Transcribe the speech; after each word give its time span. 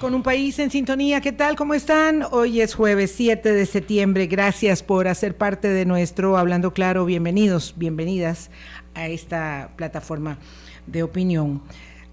Con 0.00 0.14
un 0.14 0.22
país 0.22 0.58
en 0.58 0.70
sintonía, 0.70 1.20
¿qué 1.20 1.32
tal? 1.32 1.56
¿Cómo 1.56 1.74
están? 1.74 2.22
Hoy 2.30 2.60
es 2.60 2.74
jueves 2.74 3.12
7 3.14 3.52
de 3.52 3.66
septiembre. 3.66 4.26
Gracias 4.26 4.82
por 4.82 5.08
hacer 5.08 5.36
parte 5.36 5.68
de 5.68 5.84
nuestro 5.84 6.36
Hablando 6.38 6.72
Claro. 6.72 7.04
Bienvenidos, 7.04 7.74
bienvenidas 7.76 8.50
a 8.94 9.08
esta 9.08 9.70
plataforma 9.76 10.38
de 10.86 11.02
opinión. 11.02 11.62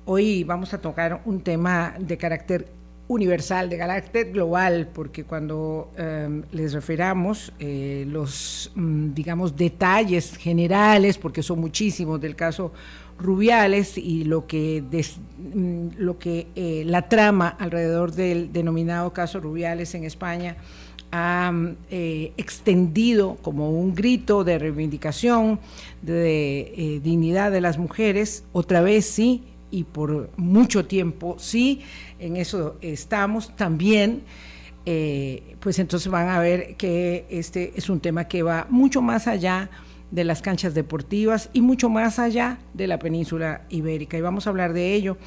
Hoy 0.05 0.43
vamos 0.43 0.73
a 0.73 0.81
tocar 0.81 1.21
un 1.25 1.41
tema 1.41 1.95
de 2.00 2.17
carácter 2.17 2.67
universal, 3.07 3.70
de 3.70 3.77
carácter 3.77 4.31
global, 4.31 4.89
porque 4.93 5.25
cuando 5.25 5.91
em, 5.97 6.43
les 6.51 6.73
refiramos 6.73 7.51
eh, 7.59 8.05
los, 8.07 8.71
mm, 8.75 9.13
digamos, 9.13 9.55
detalles 9.55 10.37
generales, 10.37 11.18
porque 11.18 11.43
son 11.43 11.59
muchísimos 11.59 12.21
del 12.21 12.36
caso 12.36 12.71
Rubiales 13.19 13.97
y 13.97 14.23
lo 14.23 14.47
que, 14.47 14.83
mm, 15.37 15.87
lo 15.97 16.18
que 16.18 16.47
eh, 16.55 16.83
la 16.86 17.07
trama 17.09 17.50
alrededor 17.50 18.14
del 18.14 18.51
denominado 18.51 19.14
caso 19.14 19.39
Rubiales 19.39 19.93
en 19.93 20.04
España 20.04 20.57
ha 21.11 21.51
mm, 21.51 21.75
eh, 21.92 22.33
extendido 22.37 23.37
como 23.42 23.70
un 23.70 23.93
grito 23.93 24.43
de 24.43 24.57
reivindicación, 24.57 25.59
de 26.01 27.00
dignidad 27.04 27.51
de 27.51 27.61
las 27.61 27.78
mujeres, 27.78 28.45
otra 28.51 28.81
vez 28.81 29.06
sí, 29.06 29.43
y 29.73 29.86
por 29.86 30.29
mucho 30.37 30.86
tiempo 30.86 31.36
sí, 31.39 31.81
en 32.19 32.38
eso 32.38 32.77
estamos 32.81 33.55
también. 33.55 34.22
Eh, 34.86 35.55
pues 35.59 35.80
entonces 35.80 36.11
van 36.11 36.30
a 36.30 36.39
ver 36.39 36.75
que 36.75 37.25
este 37.30 37.73
es 37.75 37.89
un 37.89 38.00
tema 38.00 38.28
que 38.28 38.44
va 38.44 38.67
mucho 38.69 39.02
más 39.02 39.28
allá 39.28 39.72
de 40.11 40.25
las 40.25 40.44
canchas 40.44 40.75
deportivas 40.75 41.50
y 41.53 41.61
mucho 41.61 41.89
más 41.89 42.19
allá 42.19 42.59
de 42.75 42.86
la 42.86 43.00
península 43.00 43.66
ibérica. 43.69 44.16
Y 44.16 44.22
vamos 44.22 44.45
a 44.45 44.52
hablar 44.52 44.73
de 44.73 44.94
ello, 44.94 45.17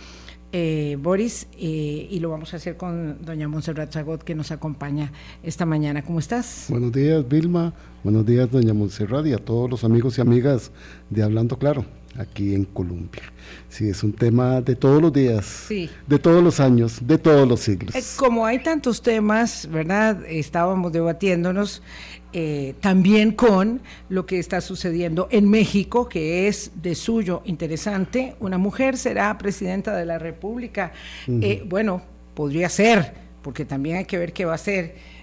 eh, 0.53 0.97
Boris, 1.01 1.49
eh, 1.59 2.07
y 2.09 2.21
lo 2.21 2.31
vamos 2.31 2.55
a 2.55 2.59
hacer 2.59 2.77
con 2.77 3.25
doña 3.25 3.49
Montserrat 3.49 3.93
Zagot, 3.93 4.23
que 4.23 4.37
nos 4.37 4.53
acompaña 4.53 5.11
esta 5.43 5.67
mañana. 5.67 6.03
¿Cómo 6.03 6.21
estás? 6.21 6.67
Buenos 6.69 6.93
días, 6.93 7.27
Vilma. 7.29 7.75
Buenos 8.05 8.25
días, 8.25 8.49
doña 8.49 8.75
Montserrat, 8.75 9.27
y 9.27 9.33
a 9.33 9.39
todos 9.39 9.69
los 9.69 9.83
amigos 9.83 10.19
y 10.19 10.21
amigas 10.21 10.71
de 11.11 11.25
Hablando 11.25 11.59
Claro 11.59 11.85
aquí 12.19 12.55
en 12.55 12.65
Colombia. 12.65 13.23
Sí, 13.69 13.89
es 13.89 14.03
un 14.03 14.13
tema 14.13 14.61
de 14.61 14.75
todos 14.75 15.01
los 15.03 15.13
días, 15.13 15.67
de 15.69 16.19
todos 16.19 16.43
los 16.43 16.61
años, 16.61 17.07
de 17.07 17.19
todos 17.19 17.47
los 17.49 17.61
siglos. 17.61 17.95
Eh, 17.95 18.03
como 18.17 18.47
hay 18.47 18.63
tantos 18.63 19.03
temas, 19.03 19.69
¿verdad? 19.71 20.25
Estábamos 20.27 20.93
debatiéndonos 20.93 21.83
eh, 22.33 22.75
también 22.81 23.33
con 23.33 23.81
lo 24.09 24.27
que 24.27 24.39
está 24.39 24.61
sucediendo 24.61 25.29
en 25.31 25.49
México, 25.49 26.09
que 26.09 26.49
es 26.49 26.73
de 26.77 26.95
suyo 26.95 27.43
interesante. 27.45 28.35
Una 28.41 28.59
mujer 28.59 28.97
será 28.97 29.37
presidenta 29.39 29.95
de 29.97 30.07
la 30.07 30.19
República. 30.19 30.93
Eh, 31.29 31.65
bueno, 31.67 32.03
podría 32.35 32.69
ser, 32.69 33.15
porque 33.43 33.65
también 33.65 33.97
hay 33.97 34.05
que 34.05 34.19
ver 34.19 34.33
qué 34.33 34.45
va 34.45 34.53
a 34.53 34.57
hacer 34.57 35.17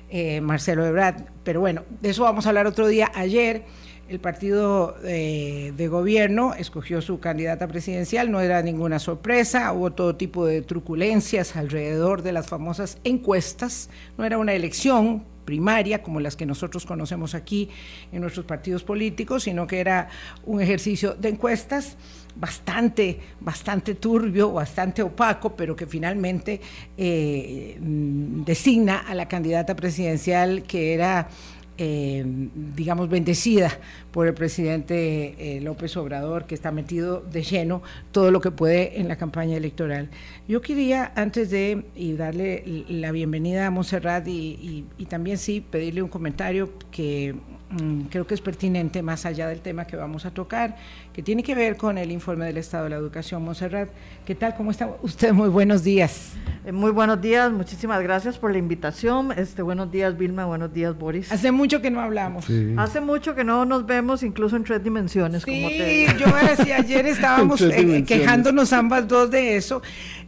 Marcelo 0.44 0.86
Ebrard. 0.86 1.23
Pero 1.44 1.59
bueno, 1.59 1.83
de 2.02 2.11
eso 2.11 2.21
vamos 2.21 2.45
a 2.45 2.49
hablar 2.49 2.67
otro 2.67 2.88
día. 2.88 3.11
Ayer 3.16 3.64
el 4.09 4.20
partido 4.20 4.96
eh, 5.04 5.73
de 5.76 5.88
gobierno 5.88 6.54
escogió 6.54 7.02
su 7.02 7.20
candidata 7.20 7.68
presidencial, 7.68 8.32
no 8.32 8.42
era 8.42 8.62
ninguna 8.62 9.00
sorpresa, 9.00 9.72
hubo 9.72 9.92
todo 9.92 10.16
tipo 10.16 10.45
de 10.45 10.62
truculencias 10.62 11.56
alrededor 11.56 12.22
de 12.22 12.34
las 12.34 12.48
famosas 12.48 12.98
encuestas, 13.04 13.90
no 14.18 14.26
era 14.26 14.38
una 14.38 14.54
elección 14.54 15.23
primaria 15.45 16.02
como 16.02 16.20
las 16.20 16.36
que 16.36 16.45
nosotros 16.45 16.86
conocemos 16.86 17.36
aquí 17.36 17.70
en 18.12 18.22
nuestros 18.22 18.45
partidos 18.45 18.84
políticos, 18.84 19.44
sino 19.44 19.68
que 19.68 19.80
era 19.80 20.10
un 20.45 20.62
ejercicio 20.62 21.16
de 21.16 21.30
encuestas 21.30 21.98
bastante, 22.36 23.20
bastante 23.40 23.95
turbio, 23.95 24.52
bastante 24.52 25.04
opaco, 25.04 25.56
pero 25.56 25.76
que 25.76 25.86
finalmente 25.86 26.62
eh, 26.98 27.78
designa 27.80 29.00
a 29.00 29.14
la 29.16 29.28
candidata 29.28 29.76
presidencial 29.76 30.64
que 30.64 30.94
era 30.94 31.27
eh, 31.78 32.23
digamos, 32.76 33.10
bendecida 33.10 33.72
por 34.11 34.28
el 34.28 34.36
presidente 34.36 35.36
eh, 35.58 35.61
López 35.61 35.98
Obrador, 35.98 36.45
que 36.45 36.54
está 36.54 36.72
metido 36.72 37.22
de 37.22 37.42
lleno 37.42 37.82
todo 38.11 38.30
lo 38.30 38.42
que 38.42 38.52
puede 38.52 39.00
en 39.00 39.08
la 39.08 39.16
campaña 39.17 39.58
electoral. 39.58 40.10
Yo 40.48 40.62
quería, 40.62 41.12
antes 41.16 41.50
de 41.50 41.86
y 41.95 42.14
darle 42.14 42.86
la 42.89 43.12
bienvenida 43.12 43.66
a 43.66 43.72
Monserrat 43.72 44.28
y, 44.28 44.86
también 45.10 45.38
sí 45.38 45.62
pedirle 45.62 46.02
un 46.02 46.10
comentario 46.10 46.72
que 46.92 47.36
mm, 47.70 48.04
creo 48.10 48.26
que 48.26 48.33
es 48.33 48.42
pertinente 48.42 49.02
más 49.02 49.26
allá 49.26 49.48
del 49.48 49.62
tema 49.62 49.86
que 49.86 49.95
vamos 49.95 50.26
a 50.26 50.32
tocar, 50.32 50.78
que 51.14 51.22
tiene 51.22 51.44
que 51.44 51.54
ver 51.54 51.78
con 51.78 51.98
el 51.98 52.12
informe 52.12 52.46
del 52.46 52.58
Estado 52.58 52.86
de 52.86 52.90
la 52.90 52.96
Educación. 52.96 53.44
Monserrat, 53.44 53.90
¿qué 54.26 54.34
tal? 54.34 54.56
¿Cómo 54.56 54.72
está 54.72 54.90
usted? 55.04 55.32
Muy 55.32 55.48
buenos 55.50 55.84
días. 55.84 56.34
Eh, 56.66 56.72
muy 56.72 56.92
buenos 56.92 57.22
días, 57.22 57.52
muchísimas 57.52 58.02
gracias 58.02 58.38
por 58.40 58.52
la 58.52 58.58
invitación. 58.58 59.32
Este, 59.32 59.62
buenos 59.62 59.92
días, 59.92 60.18
Vilma, 60.18 60.46
buenos 60.46 60.74
días, 60.74 60.98
Boris. 60.98 61.32
Hace 61.32 61.52
mucho 61.52 61.82
que 61.82 61.92
no 61.92 62.02
hablamos. 62.02 62.48
Hace 62.78 63.00
mucho 63.00 63.36
que 63.36 63.44
no 63.44 63.64
nos 63.64 63.86
vemos, 63.86 64.24
incluso 64.24 64.56
en 64.56 64.64
tres 64.64 64.84
dimensiones. 64.84 65.44
Sí, 65.44 65.52
como 65.52 65.68
te... 65.68 66.06
yo 66.18 66.48
decía, 66.58 66.78
ayer 66.78 67.06
estábamos 67.06 67.62
eh, 67.62 68.04
quejándonos 68.08 68.74
ambas 68.74 69.08
dos 69.08 69.30
de 69.30 69.56
eso. 69.56 69.84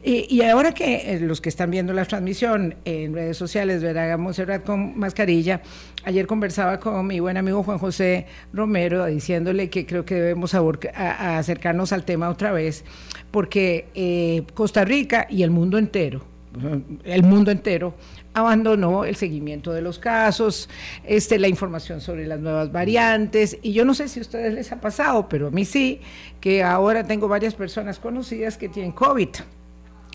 Y, 0.07 0.39
ahora 0.43 0.71
que 0.71 1.15
eh, 1.15 1.19
los 1.19 1.41
que 1.41 1.49
están 1.49 1.71
viendo 1.71 1.91
la 1.91 2.05
transmisión 2.05 2.75
en 2.85 3.15
redes 3.15 3.37
sociales 3.37 3.81
verán 3.81 4.11
a 4.11 4.17
Monserrat 4.17 4.63
con 4.63 4.99
mascarilla, 4.99 5.63
ayer 6.03 6.27
conversaba 6.27 6.79
con 6.79 7.07
mi 7.07 7.19
buen 7.19 7.37
amigo 7.37 7.63
Juan 7.63 7.79
José 7.79 8.27
Romero 8.53 9.07
diciéndole 9.07 9.67
que 9.71 9.87
creo 9.87 10.05
que 10.05 10.13
debemos 10.13 10.53
acercarnos 10.93 11.91
al 11.91 12.05
tema 12.05 12.29
otra 12.29 12.51
vez, 12.51 12.83
porque 13.31 13.87
eh, 13.95 14.43
Costa 14.53 14.85
Rica 14.85 15.27
y 15.29 15.43
el 15.43 15.51
mundo 15.51 15.77
entero, 15.77 16.21
el 17.03 17.23
mundo 17.23 17.51
entero 17.51 17.95
abandonó 18.33 19.05
el 19.05 19.15
seguimiento 19.15 19.73
de 19.73 19.81
los 19.81 19.99
casos, 19.99 20.69
este, 21.05 21.39
la 21.39 21.47
información 21.47 22.01
sobre 22.01 22.27
las 22.27 22.39
nuevas 22.39 22.71
variantes, 22.71 23.57
y 23.61 23.73
yo 23.73 23.85
no 23.85 23.93
sé 23.93 24.07
si 24.07 24.19
a 24.19 24.21
ustedes 24.21 24.53
les 24.53 24.71
ha 24.71 24.81
pasado, 24.81 25.27
pero 25.29 25.47
a 25.47 25.51
mí 25.51 25.65
sí, 25.65 26.01
que 26.39 26.63
ahora 26.63 27.05
tengo 27.05 27.27
varias 27.27 27.55
personas 27.55 27.99
conocidas 27.99 28.57
que 28.57 28.69
tienen 28.69 28.91
COVID. 28.91 29.29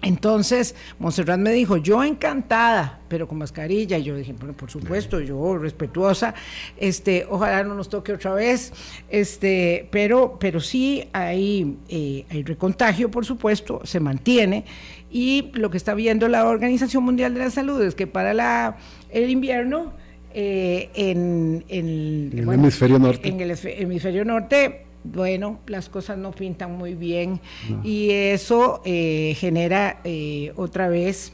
Entonces, 0.02 0.74
Monserrat 0.98 1.38
me 1.38 1.52
dijo, 1.52 1.76
yo 1.76 2.02
encantada, 2.02 3.00
pero 3.08 3.28
con 3.28 3.38
mascarilla. 3.38 3.98
Y 3.98 4.04
yo 4.04 4.16
dije, 4.16 4.32
bueno, 4.32 4.54
por 4.54 4.70
supuesto, 4.70 5.20
yo 5.20 5.58
respetuosa, 5.58 6.34
este, 6.78 7.26
ojalá 7.28 7.62
no 7.64 7.74
nos 7.74 7.88
toque 7.88 8.12
otra 8.12 8.32
vez, 8.32 8.72
este, 9.10 9.88
pero, 9.90 10.38
pero 10.40 10.60
sí 10.60 11.08
hay, 11.12 11.76
eh, 11.88 12.24
hay 12.30 12.42
recontagio, 12.42 13.10
por 13.10 13.26
supuesto, 13.26 13.80
se 13.84 14.00
mantiene. 14.00 14.64
Y 15.10 15.50
lo 15.52 15.70
que 15.70 15.76
está 15.76 15.94
viendo 15.94 16.28
la 16.28 16.46
Organización 16.46 17.04
Mundial 17.04 17.34
de 17.34 17.40
la 17.40 17.50
Salud 17.50 17.82
es 17.82 17.94
que 17.94 18.06
para 18.06 18.32
la, 18.32 18.78
el 19.10 19.28
invierno, 19.28 19.92
eh, 20.32 20.88
en, 20.94 21.64
en, 21.68 22.30
el 22.32 22.48
hemisferio 22.48 22.98
norte. 22.98 23.28
En 23.28 23.40
el 23.40 23.58
hemisferio 23.64 24.24
norte 24.24 24.86
bueno, 25.04 25.60
las 25.66 25.88
cosas 25.88 26.18
no 26.18 26.30
pintan 26.30 26.76
muy 26.76 26.94
bien 26.94 27.40
y 27.82 28.10
eso 28.10 28.82
eh, 28.84 29.34
genera 29.38 30.00
eh, 30.04 30.52
otra 30.56 30.88
vez 30.88 31.32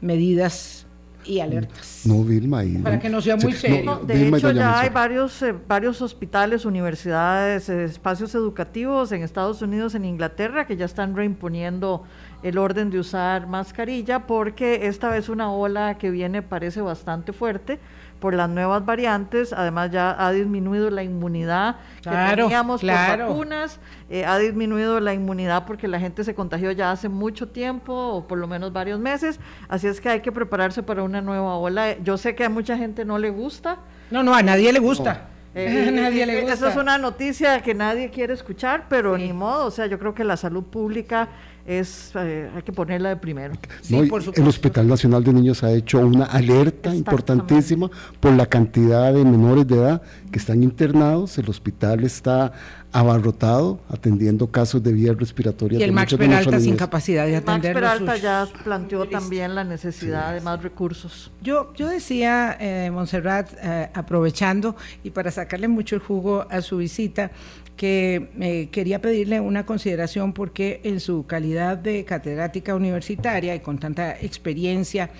medidas 0.00 0.86
y 1.24 1.38
alertas. 1.40 2.02
No, 2.04 2.24
Vilma. 2.24 2.62
para 2.82 2.98
que 2.98 3.08
no 3.08 3.20
sea 3.20 3.36
muy 3.36 3.52
serio. 3.52 4.00
de 4.04 4.28
hecho, 4.28 4.50
ya 4.50 4.80
hay 4.80 4.88
varios, 4.88 5.40
eh, 5.42 5.54
varios 5.68 6.02
hospitales, 6.02 6.64
universidades, 6.64 7.68
espacios 7.68 8.34
educativos 8.34 9.12
en 9.12 9.22
Estados 9.22 9.62
Unidos, 9.62 9.94
en 9.94 10.04
Inglaterra, 10.04 10.66
que 10.66 10.76
ya 10.76 10.84
están 10.84 11.14
reimponiendo 11.14 12.02
el 12.42 12.58
orden 12.58 12.90
de 12.90 12.98
usar 12.98 13.46
mascarilla 13.46 14.26
porque 14.26 14.86
esta 14.88 15.10
vez 15.10 15.28
una 15.28 15.52
ola 15.52 15.96
que 15.96 16.10
viene 16.10 16.42
parece 16.42 16.80
bastante 16.80 17.32
fuerte 17.32 17.78
por 18.22 18.34
las 18.34 18.48
nuevas 18.48 18.86
variantes, 18.86 19.52
además 19.52 19.90
ya 19.90 20.14
ha 20.16 20.30
disminuido 20.30 20.90
la 20.90 21.02
inmunidad 21.02 21.74
que 22.02 22.10
teníamos 22.36 22.80
por 22.80 22.88
vacunas, 22.88 23.80
eh, 24.08 24.24
ha 24.24 24.38
disminuido 24.38 25.00
la 25.00 25.12
inmunidad 25.12 25.66
porque 25.66 25.88
la 25.88 25.98
gente 25.98 26.22
se 26.22 26.32
contagió 26.32 26.70
ya 26.70 26.92
hace 26.92 27.08
mucho 27.08 27.48
tiempo 27.48 27.92
o 27.92 28.28
por 28.28 28.38
lo 28.38 28.46
menos 28.46 28.72
varios 28.72 29.00
meses, 29.00 29.40
así 29.68 29.88
es 29.88 30.00
que 30.00 30.08
hay 30.08 30.20
que 30.20 30.30
prepararse 30.30 30.84
para 30.84 31.02
una 31.02 31.20
nueva 31.20 31.56
ola. 31.56 31.98
Yo 31.98 32.16
sé 32.16 32.36
que 32.36 32.44
a 32.44 32.48
mucha 32.48 32.78
gente 32.78 33.04
no 33.04 33.18
le 33.18 33.30
gusta. 33.30 33.78
No, 34.12 34.22
no, 34.22 34.32
a 34.32 34.42
nadie 34.42 34.72
le 34.72 34.78
gusta. 34.78 35.28
Eh, 35.54 35.90
nadie 35.92 36.24
le 36.24 36.40
gusta. 36.40 36.54
Esa 36.54 36.70
es 36.70 36.76
una 36.76 36.96
noticia 36.96 37.60
que 37.60 37.74
nadie 37.74 38.08
quiere 38.08 38.32
escuchar, 38.32 38.86
pero 38.88 39.18
ni 39.18 39.34
modo, 39.34 39.66
o 39.66 39.70
sea, 39.70 39.84
yo 39.84 39.98
creo 39.98 40.14
que 40.14 40.24
la 40.24 40.38
salud 40.38 40.64
pública 40.64 41.28
es 41.66 42.12
eh, 42.14 42.50
hay 42.54 42.62
que 42.62 42.72
ponerla 42.72 43.10
de 43.10 43.16
primero. 43.16 43.54
el 43.90 44.48
Hospital 44.48 44.88
Nacional 44.88 45.22
de 45.24 45.32
Niños 45.32 45.62
ha 45.62 45.72
hecho 45.72 45.98
una 46.00 46.24
alerta 46.24 46.94
importantísima 46.94 47.90
por 48.20 48.32
la 48.32 48.46
cantidad 48.46 49.12
de 49.12 49.24
menores 49.24 49.66
de 49.66 49.76
edad 49.76 50.02
que 50.30 50.38
están 50.38 50.62
internados. 50.62 51.38
El 51.38 51.48
hospital 51.48 52.04
está 52.04 52.52
abarrotado 52.92 53.80
atendiendo 53.88 54.50
casos 54.50 54.82
de 54.82 54.92
vías 54.92 55.16
respiratorias. 55.16 55.80
Y 55.80 55.84
el 55.84 55.92
Max 55.92 56.14
Peralta 56.14 56.60
sin 56.60 56.76
capacidad 56.76 57.26
de 57.26 57.36
atender. 57.36 57.74
Max 57.74 57.98
Peralta 58.00 58.16
ya 58.16 58.46
planteó 58.64 59.08
también 59.08 59.54
la 59.54 59.64
necesidad 59.64 60.34
de 60.34 60.40
más 60.42 60.62
recursos. 60.62 61.32
Yo, 61.42 61.72
yo 61.74 61.88
decía, 61.88 62.56
eh, 62.60 62.90
Montserrat, 62.92 63.50
eh, 63.62 63.90
aprovechando 63.94 64.76
y 65.02 65.10
para 65.10 65.30
sacarle 65.30 65.68
mucho 65.68 65.96
el 65.96 66.02
jugo 66.02 66.46
a 66.50 66.60
su 66.60 66.76
visita, 66.76 67.30
que 67.76 68.30
eh, 68.40 68.68
quería 68.70 69.00
pedirle 69.00 69.40
una 69.40 69.66
consideración 69.66 70.32
porque 70.32 70.80
en 70.84 71.00
su 71.00 71.26
calidad 71.26 71.76
de 71.76 72.04
catedrática 72.04 72.74
universitaria 72.74 73.54
y 73.54 73.60
con 73.60 73.78
tanta 73.78 74.18
experiencia 74.20 75.10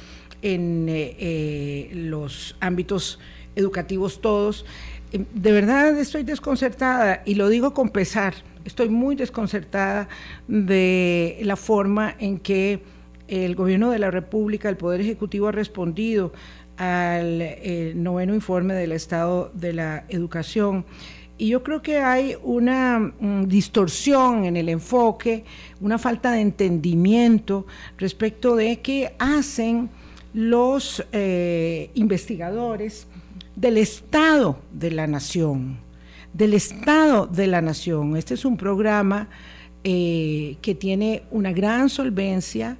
en 0.42 0.88
eh, 0.88 1.16
eh, 1.18 1.90
los 1.94 2.56
ámbitos 2.60 3.18
educativos 3.54 4.20
todos, 4.20 4.64
de 5.12 5.52
verdad 5.52 5.98
estoy 5.98 6.22
desconcertada 6.22 7.22
y 7.24 7.34
lo 7.34 7.48
digo 7.48 7.74
con 7.74 7.90
pesar, 7.90 8.34
estoy 8.64 8.88
muy 8.88 9.14
desconcertada 9.14 10.08
de 10.48 11.38
la 11.42 11.56
forma 11.56 12.14
en 12.18 12.38
que 12.38 12.82
el 13.28 13.54
gobierno 13.54 13.90
de 13.90 13.98
la 13.98 14.10
República, 14.10 14.68
el 14.68 14.76
Poder 14.76 15.00
Ejecutivo 15.00 15.48
ha 15.48 15.52
respondido 15.52 16.32
al 16.78 17.44
noveno 17.94 18.34
informe 18.34 18.74
del 18.74 18.92
estado 18.92 19.50
de 19.54 19.74
la 19.74 20.04
educación. 20.08 20.86
Y 21.38 21.48
yo 21.48 21.62
creo 21.62 21.82
que 21.82 21.98
hay 21.98 22.36
una 22.42 22.98
mm, 22.98 23.46
distorsión 23.48 24.44
en 24.44 24.56
el 24.56 24.68
enfoque, 24.68 25.44
una 25.80 25.98
falta 25.98 26.32
de 26.32 26.40
entendimiento 26.40 27.66
respecto 27.98 28.54
de 28.54 28.80
qué 28.80 29.14
hacen 29.18 29.90
los 30.34 31.04
eh, 31.12 31.90
investigadores 31.94 33.06
del 33.56 33.78
Estado 33.78 34.58
de 34.72 34.90
la 34.90 35.06
Nación, 35.06 35.78
del 36.32 36.54
Estado 36.54 37.26
de 37.26 37.46
la 37.46 37.60
Nación. 37.60 38.16
Este 38.16 38.34
es 38.34 38.44
un 38.44 38.56
programa 38.56 39.28
eh, 39.84 40.56
que 40.62 40.74
tiene 40.74 41.24
una 41.30 41.52
gran 41.52 41.88
solvencia, 41.88 42.78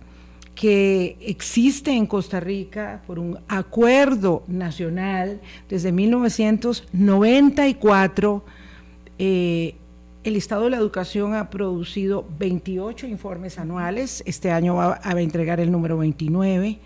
que 0.62 1.18
existe 1.20 1.90
en 1.90 2.06
Costa 2.06 2.38
Rica 2.38 3.02
por 3.04 3.18
un 3.18 3.40
acuerdo 3.48 4.44
nacional 4.46 5.40
desde 5.68 5.90
1994. 5.90 8.44
Eh, 9.18 9.74
el 10.22 10.36
Estado 10.36 10.62
de 10.62 10.70
la 10.70 10.76
Educación 10.76 11.34
ha 11.34 11.50
producido 11.50 12.24
28 12.38 13.08
informes 13.08 13.58
anuales, 13.58 14.22
este 14.24 14.52
año 14.52 14.76
va 14.76 15.00
a 15.02 15.20
entregar 15.20 15.58
el 15.58 15.72
número 15.72 15.98
29. 15.98 16.78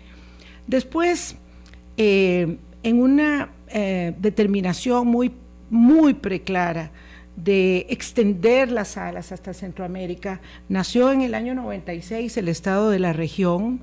Después, 0.65 1.35
eh, 1.97 2.57
en 2.81 2.99
una 2.99 3.51
eh, 3.67 4.15
determinación 4.17 5.05
muy, 5.05 5.31
muy 5.69 6.15
preclara, 6.15 6.89
de 7.37 7.85
extender 7.89 8.71
las 8.71 8.89
salas 8.89 9.31
hasta 9.31 9.53
Centroamérica. 9.53 10.41
Nació 10.67 11.11
en 11.11 11.21
el 11.21 11.35
año 11.35 11.53
96 11.55 12.35
el 12.35 12.49
Estado 12.49 12.89
de 12.89 12.99
la 12.99 13.13
región. 13.13 13.79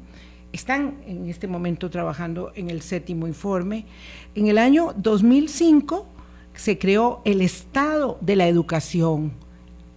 Están 0.53 0.97
en 1.07 1.31
este 1.31 1.47
momento 1.47 1.89
trabajando 1.89 2.53
en 2.57 2.69
el 2.69 2.83
séptimo 2.83 3.27
informe. 3.27 3.87
En 4.35 4.49
el 4.49 4.59
año 4.59 4.93
2005 4.97 6.07
se 6.55 6.79
creó 6.79 7.23
el 7.25 7.41
Estado 7.41 8.19
de 8.21 8.37
la 8.37 8.49
Educación. 8.49 9.33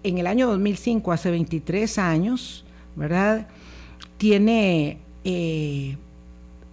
En 0.04 0.20
el 0.20 0.28
año 0.28 0.48
2005, 0.48 1.12
hace 1.12 1.32
23 1.32 1.98
años, 1.98 2.64
¿verdad? 2.96 3.48
Tiene 4.18 5.00
eh, 5.24 5.98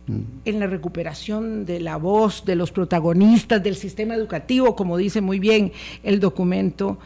en 0.07 0.61
la 0.61 0.67
recuperación 0.67 1.65
de 1.65 1.81
la 1.81 1.97
voz 1.97 2.45
de 2.45 2.57
los 2.57 2.71
protagonistas 2.71 3.63
del 3.63 3.77
sistema 3.77 4.15
educativo, 4.15 4.77
como 4.77 4.99
dice 4.99 5.21
muy 5.21 5.39
bien 5.39 5.73
el 6.03 6.21
documento, 6.21 6.99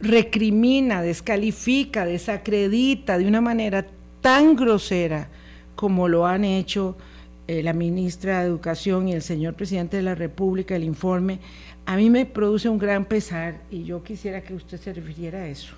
recrimina, 0.00 1.00
descalifica, 1.00 2.04
desacredita 2.04 3.18
de 3.18 3.28
una 3.28 3.40
manera 3.40 3.86
tan 4.20 4.56
grosera 4.56 5.28
como 5.76 6.08
lo 6.08 6.26
han 6.26 6.44
hecho 6.44 6.96
eh, 7.48 7.62
la 7.62 7.72
ministra 7.72 8.40
de 8.40 8.46
Educación 8.46 9.08
y 9.08 9.12
el 9.12 9.22
señor 9.22 9.54
presidente 9.54 9.96
de 9.96 10.02
la 10.02 10.14
República, 10.14 10.76
el 10.76 10.84
informe, 10.84 11.40
a 11.86 11.96
mí 11.96 12.08
me 12.10 12.24
produce 12.26 12.68
un 12.68 12.78
gran 12.78 13.04
pesar 13.04 13.62
y 13.70 13.84
yo 13.84 14.02
quisiera 14.02 14.42
que 14.42 14.54
usted 14.54 14.78
se 14.78 14.92
refiriera 14.92 15.40
a 15.40 15.48
eso. 15.48 15.74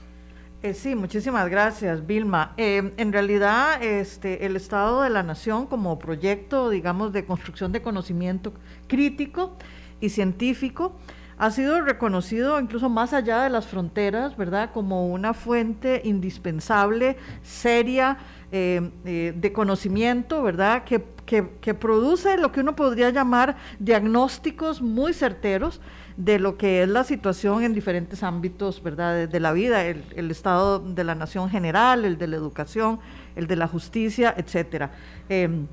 Eh, 0.62 0.72
sí, 0.72 0.94
muchísimas 0.94 1.48
gracias, 1.50 2.06
Vilma. 2.06 2.54
Eh, 2.56 2.92
en 2.96 3.12
realidad, 3.12 3.82
este, 3.82 4.46
el 4.46 4.56
Estado 4.56 5.02
de 5.02 5.10
la 5.10 5.22
Nación 5.22 5.66
como 5.66 5.98
proyecto, 5.98 6.70
digamos, 6.70 7.12
de 7.12 7.26
construcción 7.26 7.70
de 7.70 7.82
conocimiento 7.82 8.54
crítico 8.86 9.56
y 10.00 10.08
científico, 10.08 10.96
ha 11.36 11.50
sido 11.50 11.80
reconocido 11.82 12.60
incluso 12.60 12.88
más 12.88 13.12
allá 13.12 13.42
de 13.42 13.50
las 13.50 13.66
fronteras, 13.66 14.36
¿verdad?, 14.36 14.70
como 14.72 15.08
una 15.08 15.34
fuente 15.34 16.00
indispensable, 16.04 17.18
seria, 17.42 18.16
eh, 18.50 19.34
de 19.36 19.52
conocimiento, 19.52 20.42
¿verdad?, 20.42 20.84
que 20.84 21.04
que, 21.24 21.42
produce 21.74 22.36
lo 22.36 22.52
que 22.52 22.60
uno 22.60 22.76
podría 22.76 23.10
llamar 23.10 23.56
diagnósticos 23.78 24.82
muy 24.82 25.12
certeros 25.12 25.80
de 26.16 26.38
lo 26.38 26.56
que 26.56 26.82
es 26.82 26.88
la 26.88 27.04
situación 27.04 27.64
en 27.64 27.74
diferentes 27.74 28.22
ámbitos 28.22 28.82
¿verdad? 28.82 29.28
De, 29.28 29.40
la 29.40 29.52
vida, 29.52 29.84
el, 29.84 30.30
estado 30.30 30.78
de 30.78 31.04
la 31.04 31.14
nación 31.14 31.50
general, 31.50 32.04
el 32.04 32.18
de 32.18 32.28
la 32.28 32.36
educación, 32.36 33.00
el 33.36 33.46
de 33.46 33.56
la 33.56 33.66
justicia, 33.66 34.34
etcétera. 34.36 34.92
Em, 35.28 35.66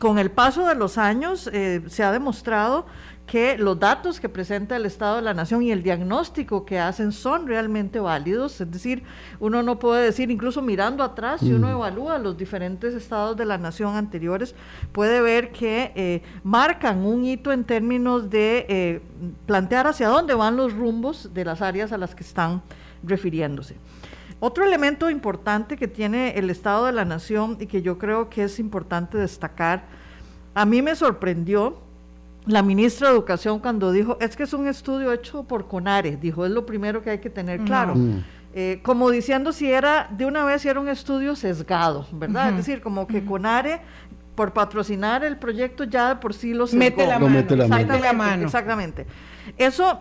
con 0.00 0.18
el 0.18 0.30
paso 0.30 0.66
de 0.66 0.74
los 0.74 0.96
años 0.96 1.48
eh, 1.52 1.82
se 1.86 2.02
ha 2.02 2.10
demostrado 2.10 2.86
que 3.26 3.58
los 3.58 3.78
datos 3.78 4.18
que 4.18 4.30
presenta 4.30 4.74
el 4.74 4.86
Estado 4.86 5.16
de 5.16 5.22
la 5.22 5.34
Nación 5.34 5.62
y 5.62 5.70
el 5.70 5.82
diagnóstico 5.82 6.64
que 6.64 6.80
hacen 6.80 7.12
son 7.12 7.46
realmente 7.46 8.00
válidos. 8.00 8.60
Es 8.62 8.70
decir, 8.70 9.04
uno 9.38 9.62
no 9.62 9.78
puede 9.78 10.06
decir, 10.06 10.30
incluso 10.30 10.62
mirando 10.62 11.04
atrás, 11.04 11.40
si 11.40 11.52
uno 11.52 11.68
mm. 11.68 11.70
evalúa 11.70 12.18
los 12.18 12.36
diferentes 12.36 12.94
estados 12.94 13.36
de 13.36 13.44
la 13.44 13.58
Nación 13.58 13.94
anteriores, 13.94 14.54
puede 14.90 15.20
ver 15.20 15.52
que 15.52 15.92
eh, 15.94 16.22
marcan 16.42 17.04
un 17.04 17.24
hito 17.24 17.52
en 17.52 17.62
términos 17.62 18.30
de 18.30 18.66
eh, 18.68 19.02
plantear 19.46 19.86
hacia 19.86 20.08
dónde 20.08 20.34
van 20.34 20.56
los 20.56 20.72
rumbos 20.72 21.32
de 21.34 21.44
las 21.44 21.60
áreas 21.60 21.92
a 21.92 21.98
las 21.98 22.14
que 22.14 22.24
están 22.24 22.62
refiriéndose. 23.04 23.76
Otro 24.40 24.64
elemento 24.64 25.10
importante 25.10 25.76
que 25.76 25.86
tiene 25.86 26.38
el 26.38 26.48
Estado 26.48 26.86
de 26.86 26.92
la 26.92 27.04
Nación 27.04 27.58
y 27.60 27.66
que 27.66 27.82
yo 27.82 27.98
creo 27.98 28.30
que 28.30 28.44
es 28.44 28.58
importante 28.58 29.18
destacar, 29.18 29.84
a 30.54 30.64
mí 30.64 30.80
me 30.80 30.96
sorprendió 30.96 31.78
la 32.46 32.62
ministra 32.62 33.08
de 33.08 33.14
Educación 33.14 33.58
cuando 33.58 33.92
dijo, 33.92 34.16
es 34.18 34.36
que 34.36 34.44
es 34.44 34.54
un 34.54 34.66
estudio 34.66 35.12
hecho 35.12 35.44
por 35.44 35.68
CONARE, 35.68 36.16
dijo, 36.16 36.46
es 36.46 36.52
lo 36.52 36.64
primero 36.64 37.02
que 37.02 37.10
hay 37.10 37.18
que 37.18 37.28
tener 37.28 37.60
claro. 37.60 37.94
Mm. 37.94 38.24
Eh, 38.52 38.80
como 38.82 39.10
diciendo 39.10 39.52
si 39.52 39.70
era, 39.70 40.08
de 40.10 40.24
una 40.24 40.44
vez, 40.44 40.62
si 40.62 40.68
era 40.68 40.80
un 40.80 40.88
estudio 40.88 41.36
sesgado, 41.36 42.06
¿verdad? 42.10 42.48
Es 42.48 42.56
decir, 42.56 42.80
como 42.80 43.06
que 43.06 43.24
CONARE, 43.24 43.80
por 44.34 44.54
patrocinar 44.54 45.22
el 45.22 45.36
proyecto, 45.36 45.84
ya 45.84 46.08
de 46.08 46.16
por 46.16 46.32
sí 46.32 46.54
lo 46.54 46.66
sesgó. 46.66 46.78
Mete 46.78 47.06
la, 47.06 47.18
mano. 48.14 48.44
Exactamente, 48.44 49.06
Eso 49.58 50.00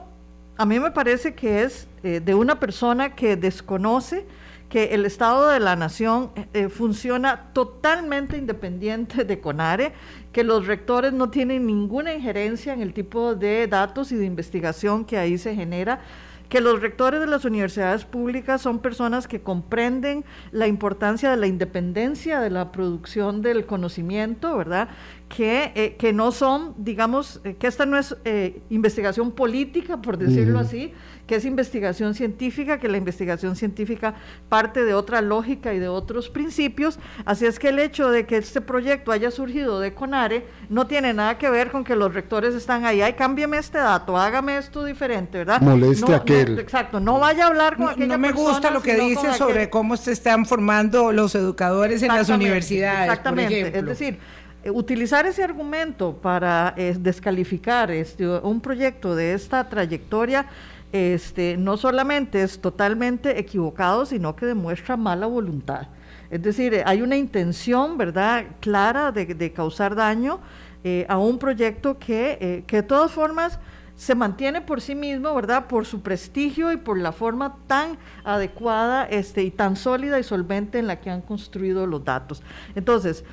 a 0.57 0.65
mí 0.65 0.79
me 0.79 0.91
parece 0.91 1.35
que 1.35 1.63
es 1.63 1.88
eh, 2.03 2.21
de 2.23 2.35
una 2.35 2.59
persona 2.59 3.15
que 3.15 3.35
desconoce 3.35 4.25
que 4.69 4.93
el 4.93 5.05
Estado 5.05 5.49
de 5.49 5.59
la 5.59 5.75
Nación 5.75 6.31
eh, 6.53 6.69
funciona 6.69 7.51
totalmente 7.53 8.37
independiente 8.37 9.25
de 9.25 9.39
CONARE, 9.39 9.93
que 10.31 10.43
los 10.43 10.67
rectores 10.67 11.11
no 11.11 11.31
tienen 11.31 11.65
ninguna 11.65 12.13
injerencia 12.13 12.73
en 12.73 12.81
el 12.81 12.93
tipo 12.93 13.33
de 13.33 13.67
datos 13.67 14.11
y 14.11 14.15
de 14.15 14.25
investigación 14.25 15.05
que 15.05 15.17
ahí 15.17 15.39
se 15.39 15.55
genera, 15.55 16.01
que 16.49 16.61
los 16.61 16.81
rectores 16.81 17.19
de 17.19 17.27
las 17.27 17.45
universidades 17.45 18.05
públicas 18.05 18.61
son 18.61 18.79
personas 18.79 19.27
que 19.27 19.41
comprenden 19.41 20.25
la 20.51 20.67
importancia 20.67 21.29
de 21.29 21.37
la 21.37 21.47
independencia 21.47 22.39
de 22.39 22.49
la 22.49 22.71
producción 22.71 23.43
del 23.43 23.67
conocimiento, 23.67 24.57
¿verdad? 24.57 24.89
Que, 25.29 25.71
eh, 25.75 25.95
que 25.97 26.11
no 26.11 26.31
son, 26.31 26.73
digamos, 26.77 27.39
eh, 27.43 27.55
que 27.57 27.67
esta 27.67 27.85
no 27.85 27.97
es 27.97 28.17
eh, 28.25 28.61
investigación 28.71 29.31
política, 29.31 30.01
por 30.01 30.17
decirlo 30.17 30.57
así, 30.57 30.91
que 31.27 31.35
es 31.35 31.45
investigación 31.45 32.15
científica, 32.15 32.79
que 32.79 32.87
la 32.87 32.97
investigación 32.97 33.55
científica 33.55 34.15
parte 34.49 34.83
de 34.83 34.95
otra 34.95 35.21
lógica 35.21 35.75
y 35.75 35.79
de 35.79 35.87
otros 35.87 36.29
principios. 36.29 36.97
Así 37.25 37.45
es 37.45 37.59
que 37.59 37.69
el 37.69 37.77
hecho 37.77 38.09
de 38.09 38.25
que 38.25 38.37
este 38.37 38.59
proyecto 38.59 39.11
haya 39.11 39.29
surgido 39.29 39.79
de 39.79 39.93
CONARE 39.93 40.47
no 40.69 40.87
tiene 40.87 41.13
nada 41.13 41.37
que 41.37 41.47
ver 41.51 41.69
con 41.69 41.83
que 41.83 41.95
los 41.95 42.11
rectores 42.11 42.55
están 42.55 42.83
ahí, 42.83 43.03
ay, 43.03 43.13
cámbiame 43.13 43.59
este 43.59 43.77
dato, 43.77 44.17
hágame 44.17 44.57
esto 44.57 44.83
diferente, 44.83 45.37
¿verdad? 45.37 45.61
Moleste 45.61 46.15
aquel. 46.15 46.57
exacto, 46.57 46.99
no 46.99 47.19
vaya 47.19 47.43
a 47.43 47.47
hablar 47.49 47.77
con 47.77 47.89
aquella 47.89 48.07
No 48.07 48.17
me 48.17 48.31
gusta 48.31 48.71
lo 48.71 48.81
que 48.81 48.95
dice 48.95 49.33
sobre 49.33 49.69
cómo 49.69 49.95
se 49.95 50.13
están 50.13 50.47
formando 50.47 51.11
los 51.11 51.35
educadores 51.35 52.01
en 52.01 52.07
las 52.07 52.29
universidades. 52.29 53.03
Exactamente, 53.03 53.77
es 53.77 53.85
decir, 53.85 54.19
utilizar 54.65 55.25
ese 55.25 55.43
argumento 55.43 56.13
para 56.13 56.73
eh, 56.77 56.95
descalificar 56.99 57.91
este, 57.91 58.27
un 58.27 58.59
proyecto 58.61 59.15
de 59.15 59.33
esta 59.33 59.67
trayectoria 59.69 60.47
este, 60.91 61.55
no 61.57 61.77
solamente 61.77 62.41
es 62.41 62.59
totalmente 62.59 63.39
equivocado, 63.39 64.05
sino 64.05 64.35
que 64.35 64.45
demuestra 64.45 64.97
mala 64.97 65.27
voluntad. 65.27 65.87
Es 66.31 66.41
decir, 66.41 66.73
eh, 66.73 66.83
hay 66.85 67.01
una 67.01 67.15
intención, 67.15 67.97
¿verdad?, 67.97 68.45
clara 68.59 69.11
de, 69.11 69.53
causar 69.53 69.95
daño 69.95 70.39
a 71.07 71.17
un 71.17 71.37
proyecto 71.37 71.99
que, 71.99 72.63
que 72.65 72.77
de 72.77 72.83
todas 72.83 73.11
formas 73.11 73.59
se 73.99 74.15
mantiene 74.15 74.61
por 74.61 74.79
sí 74.79 74.95
mismo, 74.95 75.35
¿verdad? 75.35 75.67
Por 75.67 75.85
su 75.85 76.01
prestigio 76.01 76.71
y 76.71 76.77
por 76.77 76.97
la 76.97 77.11
forma 77.11 77.57
tan 77.67 77.97
adecuada 78.23 79.03
este, 79.03 79.43
y 79.43 79.51
tan 79.51 79.75
sólida 79.75 80.17
y 80.17 80.23
solvente 80.23 80.79
en 80.79 80.87
la 80.87 81.01
que 81.01 81.09
han 81.09 81.19
construido 81.19 81.85
los 81.85 82.05
datos. 82.05 82.41
Entonces, 82.75 83.25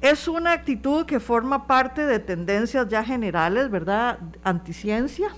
es 0.00 0.28
una 0.28 0.52
actitud 0.52 1.06
que 1.06 1.20
forma 1.20 1.66
parte 1.66 2.06
de 2.06 2.18
tendencias 2.18 2.88
ya 2.88 3.04
generales, 3.04 3.70
¿verdad? 3.70 4.18
Anticiencia. 4.44 5.28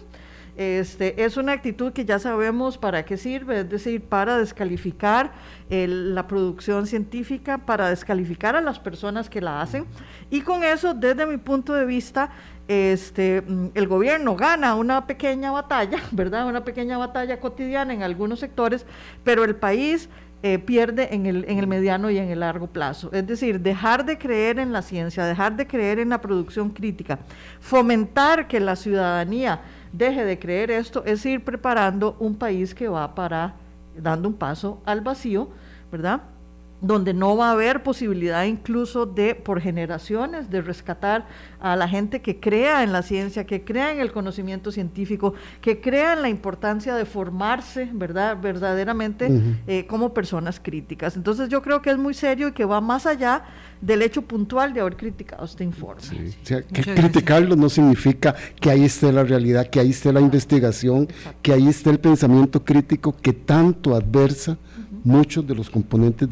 Este, 0.56 1.24
es 1.24 1.38
una 1.38 1.52
actitud 1.52 1.92
que 1.92 2.04
ya 2.04 2.18
sabemos 2.18 2.76
para 2.76 3.04
qué 3.06 3.16
sirve, 3.16 3.60
es 3.60 3.70
decir, 3.70 4.02
para 4.02 4.36
descalificar 4.36 5.32
la 5.70 6.26
producción 6.26 6.86
científica, 6.86 7.58
para 7.58 7.88
descalificar 7.88 8.56
a 8.56 8.60
las 8.60 8.78
personas 8.78 9.30
que 9.30 9.40
la 9.40 9.62
hacen. 9.62 9.86
Y 10.28 10.42
con 10.42 10.62
eso, 10.62 10.92
desde 10.92 11.24
mi 11.24 11.38
punto 11.38 11.72
de 11.72 11.86
vista, 11.86 12.30
este, 12.68 13.42
el 13.74 13.88
gobierno 13.88 14.36
gana 14.36 14.74
una 14.74 15.06
pequeña 15.06 15.50
batalla, 15.50 15.98
¿verdad? 16.12 16.46
Una 16.46 16.62
pequeña 16.62 16.98
batalla 16.98 17.40
cotidiana 17.40 17.94
en 17.94 18.02
algunos 18.02 18.40
sectores, 18.40 18.84
pero 19.24 19.44
el 19.44 19.56
país 19.56 20.10
eh, 20.42 20.58
pierde 20.58 21.14
en 21.14 21.26
el, 21.26 21.44
en 21.48 21.58
el 21.58 21.66
mediano 21.66 22.10
y 22.10 22.16
en 22.16 22.30
el 22.30 22.40
largo 22.40 22.66
plazo. 22.66 23.10
Es 23.12 23.26
decir, 23.26 23.60
dejar 23.60 24.06
de 24.06 24.16
creer 24.16 24.58
en 24.58 24.72
la 24.72 24.80
ciencia, 24.80 25.24
dejar 25.26 25.56
de 25.56 25.66
creer 25.66 25.98
en 25.98 26.08
la 26.08 26.20
producción 26.20 26.70
crítica, 26.70 27.18
fomentar 27.60 28.48
que 28.48 28.58
la 28.58 28.74
ciudadanía 28.74 29.60
deje 29.92 30.24
de 30.24 30.38
creer 30.38 30.70
esto, 30.70 31.04
es 31.04 31.26
ir 31.26 31.44
preparando 31.44 32.16
un 32.20 32.36
país 32.36 32.74
que 32.74 32.88
va 32.88 33.14
para, 33.14 33.54
dando 33.96 34.28
un 34.28 34.34
paso 34.34 34.80
al 34.86 35.02
vacío, 35.02 35.50
¿verdad? 35.92 36.22
Donde 36.80 37.12
no 37.12 37.36
va 37.36 37.48
a 37.48 37.52
haber 37.52 37.82
posibilidad 37.82 38.44
incluso 38.44 39.06
de, 39.06 39.34
por 39.34 39.60
generaciones, 39.60 40.50
de 40.50 40.62
rescatar 40.62 41.26
a 41.60 41.76
la 41.76 41.88
gente 41.88 42.22
que 42.22 42.40
crea 42.40 42.82
en 42.82 42.92
la 42.92 43.02
ciencia, 43.02 43.44
que 43.44 43.64
crea 43.64 43.92
en 43.92 44.00
el 44.00 44.12
conocimiento 44.12 44.72
científico, 44.72 45.34
que 45.60 45.80
crea 45.80 46.14
en 46.14 46.22
la 46.22 46.28
importancia 46.28 46.94
de 46.94 47.04
formarse, 47.04 47.90
¿verdad?, 47.92 48.38
verdaderamente 48.40 49.28
eh, 49.66 49.86
como 49.86 50.14
personas 50.14 50.58
críticas. 50.58 51.16
Entonces 51.16 51.48
yo 51.48 51.60
creo 51.60 51.82
que 51.82 51.90
es 51.90 51.98
muy 51.98 52.14
serio 52.14 52.48
y 52.48 52.52
que 52.52 52.64
va 52.64 52.80
más 52.80 53.06
allá 53.06 53.44
del 53.80 54.02
hecho 54.02 54.22
puntual 54.22 54.72
de 54.72 54.80
haber 54.80 54.96
criticado 54.96 55.44
este 55.44 55.64
informe. 55.64 56.02
que 56.44 56.82
criticarlo 56.82 57.56
no 57.56 57.68
significa 57.68 58.34
que 58.60 58.70
ahí 58.70 58.84
esté 58.84 59.12
la 59.12 59.24
realidad, 59.24 59.68
que 59.68 59.80
ahí 59.80 59.90
esté 59.90 60.12
la 60.12 60.20
investigación, 60.20 61.08
que 61.42 61.52
ahí 61.52 61.68
esté 61.68 61.90
el 61.90 62.00
pensamiento 62.00 62.64
crítico 62.64 63.14
que 63.16 63.32
tanto 63.32 63.94
adversa 63.94 64.58
muchos 65.04 65.46
de 65.46 65.54
los 65.54 65.70
componentes 65.70 66.28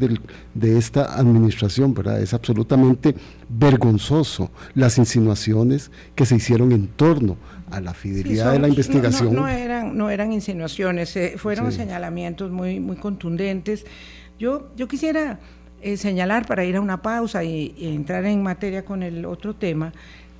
de 0.53 0.77
esta 0.77 1.17
administración, 1.17 1.93
¿verdad? 1.93 2.21
Es 2.21 2.33
absolutamente 2.33 3.15
vergonzoso 3.49 4.51
las 4.75 4.97
insinuaciones 4.97 5.91
que 6.15 6.25
se 6.25 6.35
hicieron 6.35 6.71
en 6.71 6.87
torno 6.87 7.37
a 7.71 7.81
la 7.81 7.93
fidelidad 7.93 8.53
de 8.53 8.59
la 8.59 8.67
investigación. 8.67 9.33
No, 9.33 9.47
eran, 9.47 9.97
no 9.97 10.09
eran 10.09 10.33
insinuaciones, 10.33 11.15
eh, 11.15 11.35
fueron 11.37 11.71
señalamientos 11.71 12.51
muy, 12.51 12.79
muy 12.79 12.97
contundentes. 12.97 13.85
Yo, 14.39 14.69
yo 14.75 14.87
quisiera 14.87 15.39
eh, 15.81 15.95
señalar, 15.95 16.45
para 16.45 16.65
ir 16.65 16.75
a 16.75 16.81
una 16.81 17.01
pausa 17.01 17.43
y, 17.43 17.73
entrar 17.79 18.25
en 18.25 18.43
materia 18.43 18.83
con 18.83 19.01
el 19.01 19.25
otro 19.25 19.55
tema, 19.55 19.93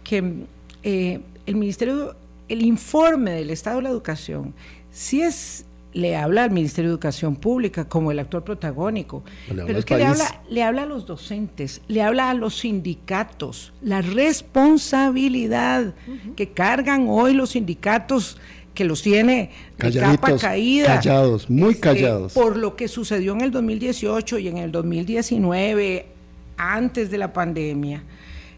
que 0.03 0.45
eh, 0.83 1.21
el 1.45 1.55
Ministerio, 1.55 2.15
el 2.49 2.61
informe 2.61 3.31
del 3.31 3.49
Estado 3.49 3.77
de 3.77 3.83
la 3.83 3.89
Educación, 3.89 4.53
si 4.91 5.21
es 5.21 5.65
le 5.93 6.15
habla 6.15 6.43
al 6.43 6.51
Ministerio 6.51 6.89
de 6.89 6.93
Educación 6.93 7.35
Pública 7.35 7.87
como 7.87 8.11
el 8.11 8.19
actor 8.19 8.43
protagónico, 8.43 9.23
pero 9.47 9.77
es 9.77 9.85
que 9.85 9.97
le 9.97 10.05
habla, 10.05 10.41
le 10.49 10.63
habla 10.63 10.83
a 10.83 10.85
los 10.85 11.05
docentes, 11.05 11.81
le 11.87 12.01
habla 12.01 12.29
a 12.29 12.33
los 12.33 12.59
sindicatos, 12.59 13.73
la 13.81 14.01
responsabilidad 14.01 15.93
que 16.35 16.49
cargan 16.49 17.07
hoy 17.09 17.33
los 17.33 17.51
sindicatos 17.51 18.37
que 18.73 18.85
los 18.85 19.01
tiene 19.01 19.49
de 19.77 19.99
capa 19.99 20.37
caída. 20.37 21.01
Callados, 21.01 21.49
muy 21.49 21.71
este, 21.71 21.81
callados. 21.81 22.33
por 22.33 22.55
lo 22.55 22.75
que 22.75 22.87
sucedió 22.87 23.33
en 23.33 23.41
el 23.41 23.51
2018 23.51 24.39
y 24.39 24.47
en 24.47 24.57
el 24.57 24.71
2019, 24.71 26.07
antes 26.55 27.09
de 27.09 27.17
la 27.17 27.33
pandemia. 27.33 28.03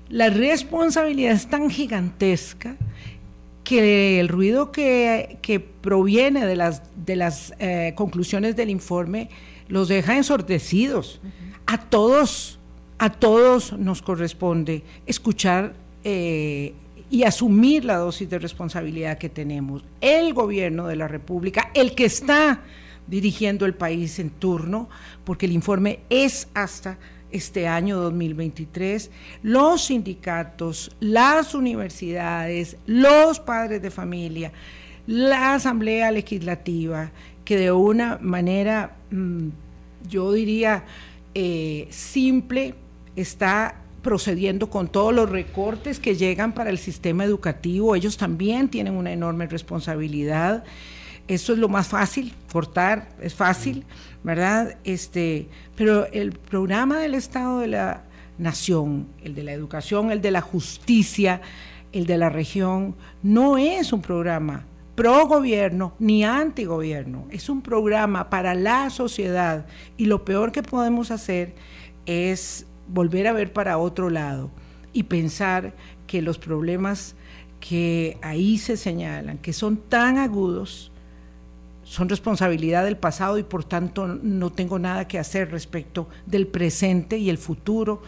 La 0.10 0.30
responsabilidad 0.30 1.32
es 1.32 1.48
tan 1.48 1.70
gigantesca 1.70 2.76
que 3.72 4.20
el 4.20 4.28
ruido 4.28 4.70
que, 4.74 5.66
proviene 5.80 6.46
de 6.46 6.58
las, 6.58 6.84
de 7.06 7.16
las 7.16 7.54
eh, 7.58 7.94
conclusiones 7.96 8.58
del 8.58 8.70
informe 8.70 9.30
los 9.70 9.88
deja 9.88 10.18
ensordecidos. 10.18 11.22
A 11.68 11.78
todos, 11.78 12.60
a 12.98 13.14
todos 13.14 13.72
nos 13.72 14.02
corresponde 14.02 14.84
escuchar 15.06 15.74
eh, 16.04 16.74
y 17.10 17.24
asumir 17.24 17.86
la 17.86 17.96
dosis 17.96 18.30
de 18.30 18.40
responsabilidad 18.40 19.18
que 19.18 19.30
tenemos. 19.30 19.86
El 20.02 20.34
gobierno 20.34 20.88
de 20.88 20.98
la 20.98 21.08
República, 21.08 21.72
el 21.74 21.96
que 21.96 22.04
está 22.04 22.64
dirigiendo 23.08 23.66
el 23.66 23.74
país 23.74 24.20
en 24.20 24.32
turno, 24.32 24.90
porque 25.24 25.46
el 25.46 25.54
informe 25.54 26.02
es 26.10 26.50
hasta 26.54 26.98
este 27.32 27.68
año 27.68 27.98
2023, 27.98 29.12
los 29.44 29.86
sindicatos, 29.86 30.96
las 31.00 31.56
universidades, 31.56 32.78
los 32.86 33.40
padres 33.40 33.82
de 33.82 33.92
familia, 33.92 34.52
la 35.08 35.56
Asamblea 35.56 36.12
Legislativa, 36.12 37.12
que 37.46 37.58
de 37.58 37.72
una 37.72 38.18
manera, 38.22 38.98
mm, 39.12 39.50
yo 40.10 40.32
diría, 40.32 40.86
eh, 41.34 41.88
simple, 41.90 42.76
está 43.16 43.76
procediendo 44.02 44.70
con 44.70 44.88
todos 44.88 45.14
los 45.14 45.30
recortes 45.30 46.00
que 46.00 46.16
llegan 46.16 46.54
para 46.54 46.70
el 46.70 46.78
sistema 46.78 47.24
educativo. 47.24 47.96
Ellos 47.96 48.18
también 48.18 48.70
tienen 48.70 48.96
una 48.96 49.12
enorme 49.12 49.48
responsabilidad. 49.48 50.64
Eso 51.28 51.54
es 51.54 51.60
lo 51.60 51.70
más 51.70 51.88
fácil, 51.88 52.34
cortar 52.52 53.10
es 53.22 53.34
fácil, 53.34 53.86
¿verdad? 54.24 54.78
Este, 54.84 55.48
pero 55.76 56.06
el 56.12 56.32
programa 56.32 57.00
del 57.00 57.16
Estado 57.16 57.60
de 57.60 57.68
la 57.68 58.04
Nación, 58.38 59.08
el 59.24 59.36
de 59.36 59.44
la 59.44 59.54
educación, 59.54 60.12
el 60.12 60.22
de 60.22 60.32
la 60.32 60.42
justicia, 60.42 61.42
el 61.92 62.06
de 62.06 62.18
la 62.18 62.30
región, 62.30 62.96
no 63.24 63.58
es 63.58 63.94
un 63.94 64.02
programa 64.02 64.66
pro 64.96 65.26
gobierno 65.28 65.94
ni 66.00 66.24
anti 66.24 66.66
gobierno, 66.66 67.26
es 67.32 67.50
un 67.50 67.62
programa 67.62 68.30
para 68.30 68.54
la 68.54 68.90
sociedad 68.90 69.66
y 69.98 70.06
lo 70.06 70.26
peor 70.26 70.52
que 70.52 70.64
podemos 70.64 71.12
hacer 71.12 71.54
es 72.06 72.68
volver 72.88 73.28
a 73.28 73.34
ver 73.34 73.54
para 73.54 73.78
otro 73.78 74.10
lado 74.10 74.52
y 74.94 75.04
pensar 75.04 75.74
que 76.08 76.22
los 76.22 76.38
problemas 76.38 77.16
que 77.60 78.18
ahí 78.22 78.58
se 78.58 78.76
señalan, 78.76 79.38
que 79.38 79.54
son 79.54 79.78
tan 79.78 80.18
agudos, 80.18 80.91
son 81.92 82.08
responsabilidad 82.08 82.86
del 82.86 82.96
pasado 82.96 83.38
y 83.38 83.44
por 83.44 83.66
tanto 83.66 84.08
no 84.08 84.50
tengo 84.50 84.80
nada 84.80 85.10
que 85.10 85.20
hacer 85.20 85.52
respecto 85.52 86.08
del 86.26 86.48
presente 86.48 87.18
y 87.18 87.30
el 87.30 87.38
futuro. 87.38 88.02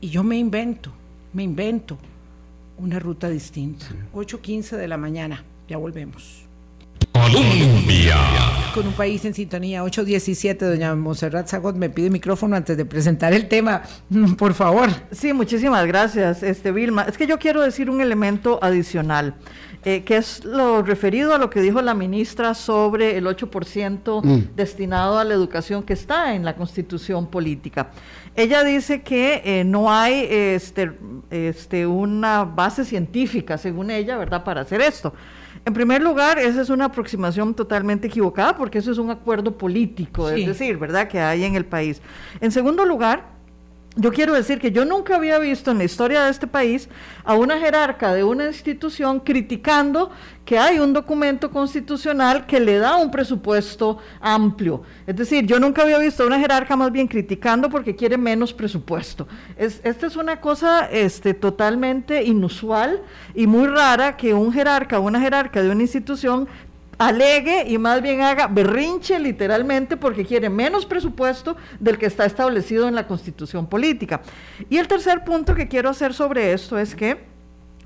Y 0.00 0.08
yo 0.08 0.24
me 0.24 0.38
invento, 0.38 0.90
me 1.34 1.42
invento 1.42 1.98
una 2.78 2.98
ruta 2.98 3.28
distinta. 3.28 3.88
8.15 4.14 4.78
de 4.78 4.88
la 4.88 4.96
mañana, 4.96 5.44
ya 5.68 5.76
volvemos. 5.76 6.46
Colombia. 7.12 8.16
Con 8.72 8.86
un 8.86 8.94
país 8.94 9.22
en 9.26 9.34
sintonía, 9.34 9.84
8.17, 9.84 10.56
doña 10.56 10.94
Monserrat 10.94 11.46
Zagot 11.46 11.76
me 11.76 11.90
pide 11.90 12.08
micrófono 12.08 12.56
antes 12.56 12.74
de 12.74 12.86
presentar 12.86 13.34
el 13.34 13.48
tema, 13.48 13.82
por 14.38 14.54
favor. 14.54 14.88
Sí, 15.10 15.34
muchísimas 15.34 15.86
gracias, 15.86 16.42
este 16.42 16.72
Vilma. 16.72 17.02
Es 17.02 17.18
que 17.18 17.26
yo 17.26 17.38
quiero 17.38 17.60
decir 17.60 17.90
un 17.90 18.00
elemento 18.00 18.58
adicional. 18.62 19.34
Eh, 19.88 20.02
que 20.02 20.16
es 20.16 20.44
lo 20.44 20.82
referido 20.82 21.32
a 21.32 21.38
lo 21.38 21.48
que 21.48 21.60
dijo 21.60 21.80
la 21.80 21.94
ministra 21.94 22.54
sobre 22.54 23.16
el 23.16 23.24
8% 23.24 24.20
mm. 24.20 24.56
destinado 24.56 25.16
a 25.16 25.22
la 25.22 25.32
educación 25.32 25.84
que 25.84 25.92
está 25.92 26.34
en 26.34 26.44
la 26.44 26.56
constitución 26.56 27.28
política. 27.28 27.90
Ella 28.34 28.64
dice 28.64 29.02
que 29.02 29.42
eh, 29.44 29.62
no 29.62 29.92
hay 29.92 30.26
este, 30.28 30.90
este, 31.30 31.86
una 31.86 32.42
base 32.42 32.84
científica, 32.84 33.58
según 33.58 33.92
ella, 33.92 34.16
¿verdad?, 34.16 34.42
para 34.42 34.62
hacer 34.62 34.80
esto. 34.80 35.14
En 35.64 35.72
primer 35.72 36.02
lugar, 36.02 36.40
esa 36.40 36.62
es 36.62 36.68
una 36.68 36.86
aproximación 36.86 37.54
totalmente 37.54 38.08
equivocada 38.08 38.56
porque 38.56 38.78
eso 38.78 38.90
es 38.90 38.98
un 38.98 39.10
acuerdo 39.12 39.56
político, 39.56 40.28
es 40.28 40.44
decir, 40.44 40.78
¿verdad?, 40.78 41.06
que 41.06 41.20
hay 41.20 41.44
en 41.44 41.54
el 41.54 41.64
país. 41.64 42.02
En 42.40 42.50
segundo 42.50 42.84
lugar, 42.84 43.35
yo 43.96 44.12
quiero 44.12 44.34
decir 44.34 44.58
que 44.60 44.70
yo 44.70 44.84
nunca 44.84 45.16
había 45.16 45.38
visto 45.38 45.70
en 45.70 45.78
la 45.78 45.84
historia 45.84 46.24
de 46.24 46.30
este 46.30 46.46
país 46.46 46.88
a 47.24 47.34
una 47.34 47.58
jerarca 47.58 48.12
de 48.12 48.24
una 48.24 48.46
institución 48.46 49.20
criticando 49.20 50.10
que 50.44 50.58
hay 50.58 50.78
un 50.78 50.92
documento 50.92 51.50
constitucional 51.50 52.46
que 52.46 52.60
le 52.60 52.78
da 52.78 52.96
un 52.96 53.10
presupuesto 53.10 53.98
amplio. 54.20 54.82
Es 55.06 55.16
decir, 55.16 55.46
yo 55.46 55.58
nunca 55.58 55.82
había 55.82 55.98
visto 55.98 56.22
a 56.22 56.26
una 56.26 56.38
jerarca 56.38 56.76
más 56.76 56.92
bien 56.92 57.08
criticando 57.08 57.70
porque 57.70 57.96
quiere 57.96 58.18
menos 58.18 58.52
presupuesto. 58.52 59.26
esta 59.56 60.06
es 60.06 60.14
una 60.14 60.40
cosa 60.40 60.88
este, 60.90 61.32
totalmente 61.32 62.22
inusual 62.22 63.00
y 63.34 63.46
muy 63.46 63.66
rara 63.66 64.16
que 64.16 64.34
un 64.34 64.52
jerarca 64.52 64.98
o 64.98 65.02
una 65.02 65.20
jerarca 65.20 65.62
de 65.62 65.70
una 65.70 65.82
institución 65.82 66.46
alegue 66.98 67.64
y 67.68 67.78
más 67.78 68.00
bien 68.02 68.22
haga 68.22 68.46
berrinche 68.46 69.18
literalmente 69.18 69.96
porque 69.96 70.24
quiere 70.24 70.48
menos 70.48 70.86
presupuesto 70.86 71.56
del 71.78 71.98
que 71.98 72.06
está 72.06 72.24
establecido 72.24 72.88
en 72.88 72.94
la 72.94 73.06
constitución 73.06 73.66
política. 73.66 74.22
Y 74.70 74.78
el 74.78 74.88
tercer 74.88 75.24
punto 75.24 75.54
que 75.54 75.68
quiero 75.68 75.90
hacer 75.90 76.14
sobre 76.14 76.52
esto 76.52 76.78
es 76.78 76.94
que 76.94 77.36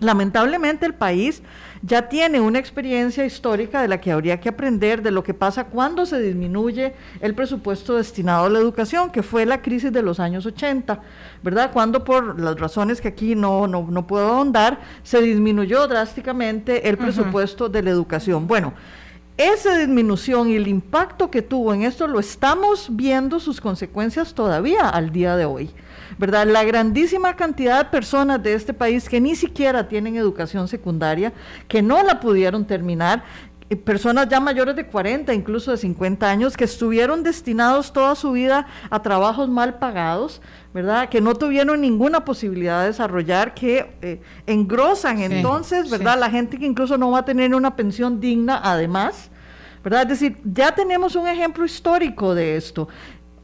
lamentablemente 0.01 0.87
el 0.87 0.95
país 0.95 1.43
ya 1.83 2.09
tiene 2.09 2.41
una 2.41 2.59
experiencia 2.59 3.25
histórica 3.25 3.81
de 3.81 3.89
la 3.89 4.01
que 4.01 4.13
habría 4.13 4.39
que 4.41 4.49
aprender 4.51 5.03
de 5.03 5.11
lo 5.11 5.23
que 5.23 5.33
pasa 5.33 5.65
cuando 5.65 6.05
se 6.05 6.21
disminuye 6.21 6.95
el 7.21 7.35
presupuesto 7.35 7.97
destinado 7.97 8.47
a 8.47 8.51
la 8.51 8.59
educación, 8.59 9.11
que 9.11 9.23
fue 9.23 9.47
la 9.47 9.63
crisis 9.63 9.93
de 9.93 10.03
los 10.03 10.21
años 10.21 10.45
80, 10.45 11.01
¿verdad? 11.43 11.71
Cuando 11.73 12.05
por 12.05 12.39
las 12.39 12.59
razones 12.59 13.01
que 13.01 13.09
aquí 13.09 13.35
no, 13.35 13.67
no, 13.67 14.07
puedo 14.07 14.29
ahondar, 14.29 14.79
se 15.03 15.23
disminuyó 15.23 15.87
drásticamente 15.87 16.89
el 16.89 16.99
presupuesto 16.99 17.69
de 17.69 17.83
la 17.83 17.91
educación. 17.91 18.47
Bueno, 18.47 18.75
esa 19.41 19.79
disminución 19.79 20.51
y 20.51 20.57
el 20.57 20.69
impacto 20.69 21.31
que 21.31 21.41
tuvo 21.41 21.73
en 21.73 21.83
esto 21.83 22.07
lo 22.07 22.21
estamos 22.21 22.89
viendo 22.91 23.41
sus 23.41 23.59
consecuencias 23.59 24.35
todavía 24.35 24.87
al 24.87 25.13
día 25.13 25.35
de 25.35 25.47
hoy. 25.47 25.71
¿Verdad? 26.19 26.47
La 26.47 26.65
grandísima 26.65 27.35
cantidad 27.37 27.79
de 27.79 27.91
personas 27.91 28.43
de 28.43 28.53
este 28.53 28.75
país 28.75 29.09
que 29.09 29.19
ni 29.19 29.35
siquiera 29.35 29.89
tienen 29.89 30.17
educación 30.17 30.69
secundaria, 30.69 31.33
que 31.69 31.81
no 31.81 32.03
la 32.03 32.21
pudieron 32.21 32.67
terminar, 32.67 33.25
personas 33.77 34.29
ya 34.29 34.41
mayores 34.41 34.75
de 34.75 34.87
40, 34.87 35.33
incluso 35.33 35.71
de 35.71 35.77
50 35.77 36.29
años, 36.29 36.57
que 36.57 36.65
estuvieron 36.65 37.23
destinados 37.23 37.93
toda 37.93 38.15
su 38.17 38.33
vida 38.33 38.67
a 38.91 39.01
trabajos 39.01 39.49
mal 39.49 39.79
pagados, 39.79 40.43
¿verdad? 40.75 41.09
Que 41.09 41.21
no 41.21 41.35
tuvieron 41.35 41.81
ninguna 41.81 42.25
posibilidad 42.25 42.81
de 42.81 42.89
desarrollar, 42.89 43.55
que 43.55 43.97
eh, 44.03 44.21
engrosan 44.47 45.21
entonces, 45.21 45.89
¿verdad? 45.89 46.19
La 46.19 46.31
gente 46.31 46.59
que 46.59 46.67
incluso 46.67 46.99
no 46.99 47.13
va 47.13 47.21
a 47.21 47.25
tener 47.25 47.55
una 47.55 47.77
pensión 47.77 48.21
digna, 48.21 48.61
además, 48.63 49.31
¿verdad? 49.85 50.03
Es 50.03 50.09
decir, 50.09 50.39
ya 50.45 50.75
tenemos 50.75 51.15
un 51.15 51.29
ejemplo 51.29 51.65
histórico 51.65 52.35
de 52.35 52.57
esto. 52.57 52.89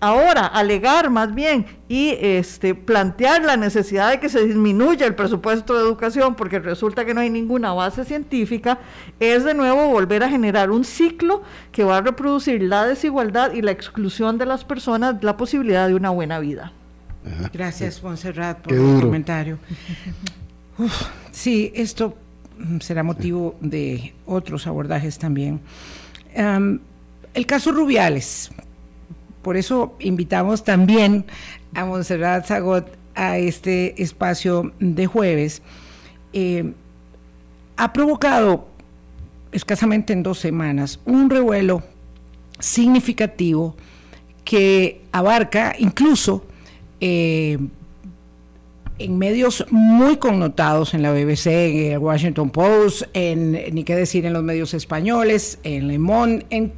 Ahora, 0.06 0.46
alegar 0.46 1.10
más 1.10 1.34
bien 1.34 1.66
y 1.88 2.10
este, 2.20 2.76
plantear 2.76 3.42
la 3.42 3.56
necesidad 3.56 4.12
de 4.12 4.20
que 4.20 4.28
se 4.28 4.46
disminuya 4.46 5.04
el 5.04 5.16
presupuesto 5.16 5.75
de 5.75 5.80
educación 5.80 6.36
porque 6.36 6.60
resulta 6.60 7.04
que 7.04 7.12
no 7.12 7.20
hay 7.20 7.28
ninguna 7.28 7.72
base 7.72 8.04
científica, 8.04 8.78
es 9.18 9.42
de 9.42 9.52
nuevo 9.52 9.88
volver 9.88 10.22
a 10.22 10.28
generar 10.28 10.70
un 10.70 10.84
ciclo 10.84 11.42
que 11.72 11.82
va 11.82 11.96
a 11.96 12.02
reproducir 12.02 12.62
la 12.62 12.86
desigualdad 12.86 13.52
y 13.52 13.62
la 13.62 13.72
exclusión 13.72 14.38
de 14.38 14.46
las 14.46 14.64
personas 14.64 15.16
la 15.25 15.36
posibilidad 15.36 15.88
de 15.88 15.96
una 15.96 16.10
buena 16.10 16.38
vida. 16.38 16.70
Gracias, 17.52 18.00
Monserrat, 18.00 18.60
por 18.60 18.75
el 18.75 19.00
comentario. 19.00 19.58
sí, 21.32 21.72
esto 21.75 22.16
será 22.78 23.02
motivo 23.02 23.56
de 23.60 24.14
otros 24.25 24.68
abordajes 24.68 25.18
también. 25.18 25.60
el 26.36 27.46
caso 27.46 27.72
Rubiales, 27.72 28.52
por 29.46 29.56
eso 29.56 29.94
invitamos 30.00 30.64
también 30.64 31.24
a 31.73 31.84
Montserrat 31.84 32.47
Zagot 32.47 32.88
a 33.14 33.38
este 33.38 34.02
espacio 34.02 34.73
de 34.80 35.06
jueves. 35.06 35.62
Eh, 36.32 36.73
ha 37.76 37.92
provocado 37.92 38.66
escasamente 39.52 40.12
en 40.12 40.25
dos 40.25 40.40
semanas 40.40 40.99
un 41.04 41.30
revuelo 41.30 41.84
significativo 42.58 43.76
que 44.42 45.02
abarca 45.12 45.76
incluso 45.78 46.44
eh, 47.00 47.56
en 48.99 49.16
medios 49.16 49.64
muy 49.71 50.16
connotados 50.16 50.92
en 50.92 51.02
la 51.02 51.12
BBC, 51.12 51.47
en 51.47 51.92
el 51.92 51.99
Washington 51.99 52.50
Post, 52.50 53.04
en, 53.12 53.52
ni 53.52 53.84
qué 53.84 53.94
decir 53.94 54.26
en 54.26 54.32
los 54.32 54.42
medios 54.42 54.75
españoles, 54.75 55.60
en 55.62 55.86
Le 55.86 56.00
Monde, 56.00 56.47
en 56.50 56.73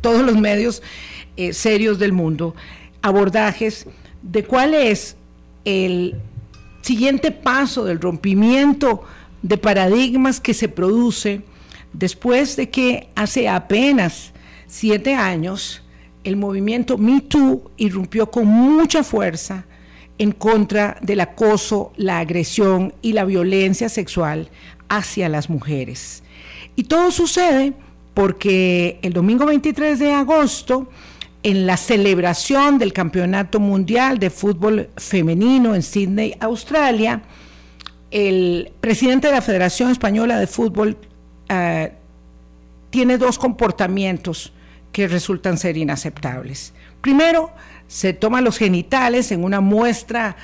todos 0.00 0.24
los 0.24 0.36
medios 0.36 0.84
eh, 1.36 1.52
serios 1.52 1.98
del 1.98 2.12
mundo, 2.12 2.54
abordajes 3.02 3.86
de 4.22 4.44
cuál 4.44 4.74
es 4.74 5.16
el 5.64 6.16
siguiente 6.82 7.30
paso 7.30 7.84
del 7.84 8.00
rompimiento 8.00 9.04
de 9.42 9.58
paradigmas 9.58 10.40
que 10.40 10.54
se 10.54 10.68
produce 10.68 11.42
después 11.92 12.56
de 12.56 12.70
que 12.70 13.08
hace 13.14 13.48
apenas 13.48 14.32
siete 14.66 15.14
años 15.14 15.82
el 16.24 16.36
movimiento 16.36 16.98
Me 16.98 17.20
Too 17.20 17.70
irrumpió 17.76 18.30
con 18.30 18.46
mucha 18.46 19.04
fuerza 19.04 19.64
en 20.18 20.32
contra 20.32 20.98
del 21.02 21.20
acoso, 21.20 21.92
la 21.96 22.18
agresión 22.18 22.94
y 23.02 23.12
la 23.12 23.24
violencia 23.24 23.88
sexual 23.88 24.48
hacia 24.88 25.28
las 25.28 25.50
mujeres. 25.50 26.22
Y 26.74 26.84
todo 26.84 27.10
sucede 27.10 27.74
porque 28.14 28.98
el 29.02 29.12
domingo 29.12 29.46
23 29.46 29.98
de 29.98 30.12
agosto 30.12 30.88
en 31.42 31.66
la 31.66 31.76
celebración 31.76 32.78
del 32.78 32.92
Campeonato 32.92 33.60
Mundial 33.60 34.18
de 34.18 34.30
Fútbol 34.30 34.90
Femenino 34.96 35.74
en 35.74 35.82
Sydney, 35.82 36.34
Australia, 36.40 37.22
el 38.10 38.72
presidente 38.80 39.28
de 39.28 39.34
la 39.34 39.42
Federación 39.42 39.90
Española 39.90 40.38
de 40.38 40.46
Fútbol 40.46 40.96
eh, 41.48 41.92
tiene 42.90 43.18
dos 43.18 43.38
comportamientos 43.38 44.52
que 44.92 45.08
resultan 45.08 45.58
ser 45.58 45.76
inaceptables. 45.76 46.72
Primero, 47.00 47.50
se 47.86 48.12
toma 48.12 48.40
los 48.40 48.58
genitales 48.58 49.30
en 49.30 49.44
una 49.44 49.60
muestra 49.60 50.36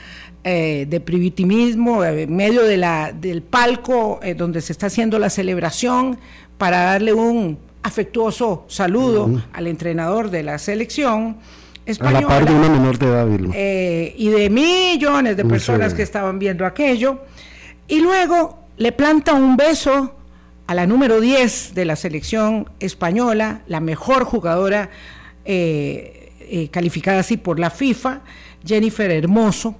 eh, 0.44 0.86
de 0.88 1.00
privitimismo 1.00 2.04
en 2.04 2.34
medio 2.34 2.64
del 2.64 3.42
palco 3.42 4.20
eh, 4.22 4.34
donde 4.34 4.60
se 4.60 4.72
está 4.72 4.86
haciendo 4.86 5.18
la 5.18 5.30
celebración 5.30 6.18
para 6.58 6.82
darle 6.82 7.12
un 7.12 7.58
afectuoso 7.82 8.64
saludo 8.68 9.42
al 9.52 9.66
entrenador 9.66 10.30
de 10.30 10.42
la 10.42 10.58
selección 10.58 11.36
española. 11.84 12.18
A 12.18 12.22
la 12.22 12.28
par 12.28 12.44
de 12.46 12.54
una 12.54 12.68
menor 12.68 12.98
de 12.98 13.06
edad, 13.06 13.28
eh, 13.54 14.14
y 14.16 14.28
de 14.28 14.50
millones 14.50 15.36
de 15.36 15.44
personas 15.44 15.94
que 15.94 16.02
estaban 16.02 16.38
viendo 16.38 16.64
aquello. 16.64 17.20
Y 17.88 18.00
luego 18.00 18.58
le 18.76 18.92
planta 18.92 19.34
un 19.34 19.56
beso 19.56 20.14
a 20.66 20.74
la 20.74 20.86
número 20.86 21.20
10 21.20 21.74
de 21.74 21.84
la 21.84 21.96
selección 21.96 22.70
española, 22.78 23.62
la 23.66 23.80
mejor 23.80 24.24
jugadora 24.24 24.90
eh, 25.44 26.32
eh, 26.40 26.68
calificada 26.68 27.20
así 27.20 27.36
por 27.36 27.58
la 27.58 27.70
FIFA, 27.70 28.20
Jennifer 28.64 29.10
Hermoso. 29.10 29.74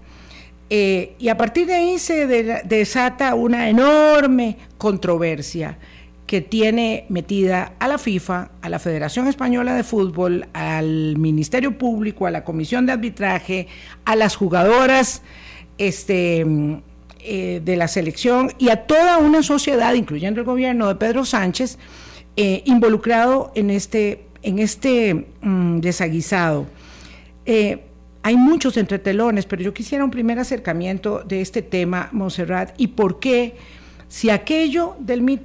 y 0.69 1.29
a 1.29 1.37
partir 1.37 1.67
de 1.67 1.75
ahí 1.75 1.99
se 1.99 2.27
desata 2.65 3.35
una 3.35 3.69
enorme 3.69 4.57
controversia 4.79 5.79
que 6.33 6.41
tiene 6.41 7.05
metida 7.11 7.75
a 7.79 7.87
la 7.89 7.99
FIFA, 7.99 8.53
a 8.63 8.71
la 8.71 8.79
Federación 8.79 9.27
Española 9.27 9.75
de 9.75 9.85
Fútbol, 9.85 10.47
al 10.55 11.19
Ministerio 11.19 11.77
Público, 11.77 12.25
a 12.25 12.31
la 12.31 12.43
Comisión 12.43 12.87
de 12.87 12.93
Arbitraje, 12.93 13.67
a 14.07 14.17
las 14.17 14.35
jugadoras 14.35 15.21
este, 15.77 16.47
eh, 17.21 17.61
de 17.63 17.77
la 17.77 17.87
selección 17.87 18.51
y 18.57 18.71
a 18.71 18.87
toda 18.87 19.19
una 19.19 19.43
sociedad, 19.43 19.93
incluyendo 19.93 20.41
el 20.41 20.47
gobierno 20.47 20.89
de 20.89 20.95
Pedro 20.95 21.27
Sánchez, 21.27 21.77
eh, 22.39 22.63
involucrado 22.65 23.53
en 23.55 23.69
este, 23.69 24.25
en 24.43 24.59
este 24.59 25.27
mm, 25.43 25.81
desaguisado. 25.81 26.67
Eh, 27.45 27.85
hay 28.23 28.39
muchos 28.39 28.79
entretelones, 28.79 29.45
pero 29.45 29.61
yo 29.61 29.75
quisiera 29.75 30.03
un 30.03 30.11
primer 30.11 30.39
acercamiento 30.39 31.23
de 31.27 31.43
este 31.43 31.61
tema, 31.61 32.09
Montserrat, 32.11 32.73
y 32.79 32.87
por 32.87 33.21
qué, 33.21 33.55
si 34.09 34.31
aquello 34.31 34.97
del 34.99 35.21
Me 35.21 35.37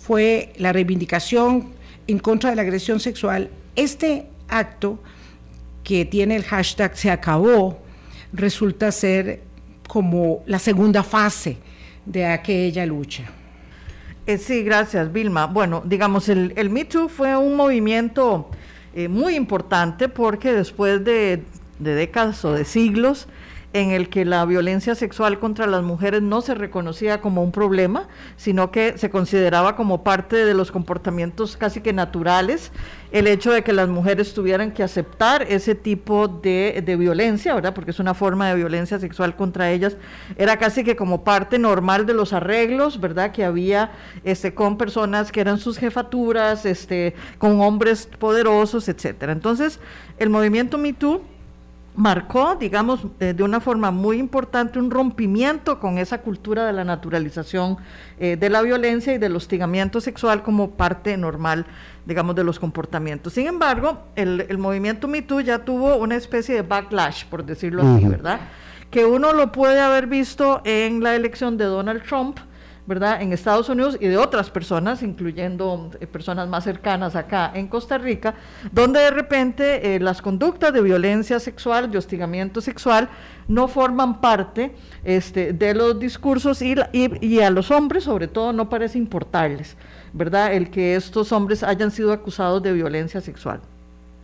fue 0.00 0.52
la 0.56 0.72
reivindicación 0.72 1.72
en 2.06 2.18
contra 2.18 2.50
de 2.50 2.56
la 2.56 2.62
agresión 2.62 3.00
sexual. 3.00 3.50
Este 3.76 4.26
acto 4.48 4.98
que 5.84 6.04
tiene 6.04 6.36
el 6.36 6.44
hashtag 6.44 6.96
se 6.96 7.10
acabó 7.10 7.78
resulta 8.32 8.90
ser 8.92 9.42
como 9.86 10.42
la 10.46 10.58
segunda 10.58 11.02
fase 11.02 11.58
de 12.06 12.26
aquella 12.26 12.86
lucha. 12.86 13.24
Eh, 14.26 14.38
sí, 14.38 14.62
gracias, 14.62 15.12
Vilma. 15.12 15.46
Bueno, 15.46 15.82
digamos, 15.84 16.28
el, 16.28 16.52
el 16.56 16.70
Me 16.70 16.84
Too 16.84 17.08
fue 17.08 17.36
un 17.36 17.56
movimiento 17.56 18.50
eh, 18.94 19.08
muy 19.08 19.34
importante 19.34 20.08
porque 20.08 20.52
después 20.52 21.04
de, 21.04 21.42
de 21.78 21.94
décadas 21.94 22.44
o 22.44 22.52
de 22.52 22.64
siglos, 22.64 23.26
en 23.72 23.92
el 23.92 24.08
que 24.08 24.24
la 24.24 24.44
violencia 24.44 24.94
sexual 24.94 25.38
contra 25.38 25.66
las 25.66 25.82
mujeres 25.82 26.22
no 26.22 26.40
se 26.40 26.54
reconocía 26.54 27.20
como 27.20 27.44
un 27.44 27.52
problema, 27.52 28.08
sino 28.36 28.72
que 28.72 28.98
se 28.98 29.10
consideraba 29.10 29.76
como 29.76 30.02
parte 30.02 30.44
de 30.44 30.54
los 30.54 30.72
comportamientos 30.72 31.56
casi 31.56 31.80
que 31.80 31.92
naturales, 31.92 32.72
el 33.12 33.28
hecho 33.28 33.52
de 33.52 33.62
que 33.62 33.72
las 33.72 33.88
mujeres 33.88 34.34
tuvieran 34.34 34.72
que 34.72 34.82
aceptar 34.82 35.42
ese 35.42 35.74
tipo 35.74 36.26
de, 36.26 36.82
violencia, 36.98 37.54
¿verdad? 37.54 37.72
Porque 37.72 37.92
es 37.92 38.00
una 38.00 38.14
forma 38.14 38.48
de 38.48 38.56
violencia 38.56 38.98
sexual 38.98 39.36
contra 39.36 39.70
ellas, 39.70 39.96
era 40.36 40.56
casi 40.58 40.82
que 40.82 40.96
como 40.96 41.22
parte 41.22 41.58
normal 41.58 42.06
de 42.06 42.14
los 42.14 42.32
arreglos, 42.32 43.00
¿verdad? 43.00 43.30
Que 43.30 43.44
había 43.44 43.92
este, 44.24 44.52
con 44.52 44.78
personas 44.78 45.30
que 45.30 45.40
eran 45.40 45.58
sus 45.58 45.78
jefaturas, 45.78 46.66
este, 46.66 47.14
con 47.38 47.60
hombres 47.60 48.08
poderosos, 48.18 48.88
etcétera. 48.88 49.32
Entonces, 49.32 49.78
el 50.18 50.28
movimiento 50.28 50.76
Me 50.76 50.88
marcó, 51.96 52.56
digamos, 52.56 53.00
de 53.18 53.42
una 53.42 53.60
forma 53.60 53.90
muy 53.90 54.18
importante 54.18 54.78
un 54.78 54.90
rompimiento 54.90 55.80
con 55.80 55.98
esa 55.98 56.18
cultura 56.18 56.64
de 56.64 56.72
la 56.72 56.84
naturalización 56.84 57.78
eh, 58.18 58.36
de 58.36 58.48
la 58.48 58.62
violencia 58.62 59.12
y 59.12 59.18
del 59.18 59.36
hostigamiento 59.36 60.00
sexual 60.00 60.42
como 60.42 60.70
parte 60.70 61.16
normal, 61.16 61.66
digamos, 62.06 62.36
de 62.36 62.44
los 62.44 62.58
comportamientos. 62.58 63.32
Sin 63.32 63.46
embargo, 63.46 64.04
el, 64.16 64.46
el 64.48 64.58
movimiento 64.58 65.08
MeToo 65.08 65.40
ya 65.40 65.64
tuvo 65.64 65.96
una 65.96 66.16
especie 66.16 66.54
de 66.54 66.62
backlash, 66.62 67.24
por 67.26 67.44
decirlo 67.44 67.82
así, 67.82 68.06
¿verdad? 68.06 68.40
Que 68.90 69.04
uno 69.04 69.32
lo 69.32 69.52
puede 69.52 69.80
haber 69.80 70.06
visto 70.06 70.62
en 70.64 71.02
la 71.02 71.14
elección 71.14 71.56
de 71.56 71.64
Donald 71.64 72.02
Trump, 72.02 72.38
¿verdad? 72.86 73.22
En 73.22 73.32
Estados 73.32 73.68
Unidos 73.68 73.96
y 74.00 74.06
de 74.06 74.16
otras 74.16 74.50
personas, 74.50 75.02
incluyendo 75.02 75.90
eh, 76.00 76.06
personas 76.06 76.48
más 76.48 76.64
cercanas 76.64 77.16
acá 77.16 77.50
en 77.54 77.68
Costa 77.68 77.98
Rica, 77.98 78.34
donde 78.72 79.00
de 79.00 79.10
repente 79.10 79.94
eh, 79.94 80.00
las 80.00 80.22
conductas 80.22 80.72
de 80.72 80.80
violencia 80.80 81.38
sexual, 81.40 81.90
de 81.90 81.98
hostigamiento 81.98 82.60
sexual, 82.60 83.08
no 83.48 83.68
forman 83.68 84.20
parte 84.20 84.74
este, 85.04 85.52
de 85.52 85.74
los 85.74 85.98
discursos 85.98 86.62
y, 86.62 86.74
y, 86.92 87.40
a 87.40 87.50
los 87.50 87.70
hombres, 87.70 88.04
sobre 88.04 88.28
todo, 88.28 88.52
no 88.52 88.68
parece 88.68 88.98
importarles, 88.98 89.76
¿verdad? 90.12 90.54
El 90.54 90.70
que 90.70 90.94
estos 90.96 91.32
hombres 91.32 91.62
hayan 91.62 91.90
sido 91.90 92.12
acusados 92.12 92.62
de 92.62 92.72
violencia 92.72 93.20
sexual. 93.20 93.60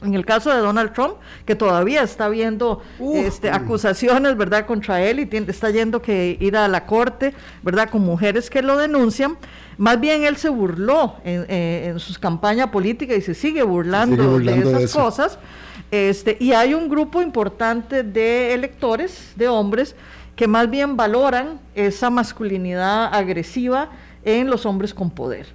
En 0.03 0.15
el 0.15 0.27
caso 0.27 0.51
de 0.55 0.59
Donald 0.59 0.93
Trump, 0.93 1.15
que 1.47 1.55
todavía 1.55 2.03
está 2.03 2.29
viendo 2.29 2.83
este, 3.15 3.51
acusaciones, 3.51 4.37
¿verdad?, 4.37 4.67
contra 4.67 5.03
él 5.03 5.21
y 5.21 5.37
está 5.49 5.71
yendo 5.71 6.03
que 6.03 6.37
ir 6.39 6.57
a 6.57 6.69
la 6.69 6.85
corte, 6.85 7.33
¿verdad?, 7.63 7.89
con 7.89 8.03
mujeres 8.03 8.51
que 8.51 8.61
lo 8.61 8.77
denuncian. 8.77 9.39
Más 9.79 9.99
bien 9.99 10.25
él 10.25 10.37
se 10.37 10.51
burló 10.51 11.17
en, 11.25 11.47
eh, 11.49 11.89
en 11.89 11.99
sus 11.99 12.19
campañas 12.19 12.69
políticas 12.69 13.17
y 13.17 13.23
se 13.23 13.35
sigue 13.35 13.63
burlando, 13.63 14.39
de 14.39 14.59
esas 14.59 14.93
cosas. 14.93 15.39
Este, 15.91 16.37
y 16.41 16.53
hay 16.53 16.75
un 16.75 16.89
grupo 16.89 17.23
importante 17.23 18.03
de 18.03 18.53
electores, 18.53 19.33
de 19.37 19.49
hombres, 19.49 19.95
que 20.35 20.47
más 20.47 20.69
bien 20.69 20.97
valoran 20.97 21.59
esa 21.75 22.11
masculinidad 22.11 23.15
agresiva 23.15 23.91
en 24.25 24.51
los 24.51 24.67
hombres 24.67 24.93
con 24.93 25.11
poder. 25.11 25.47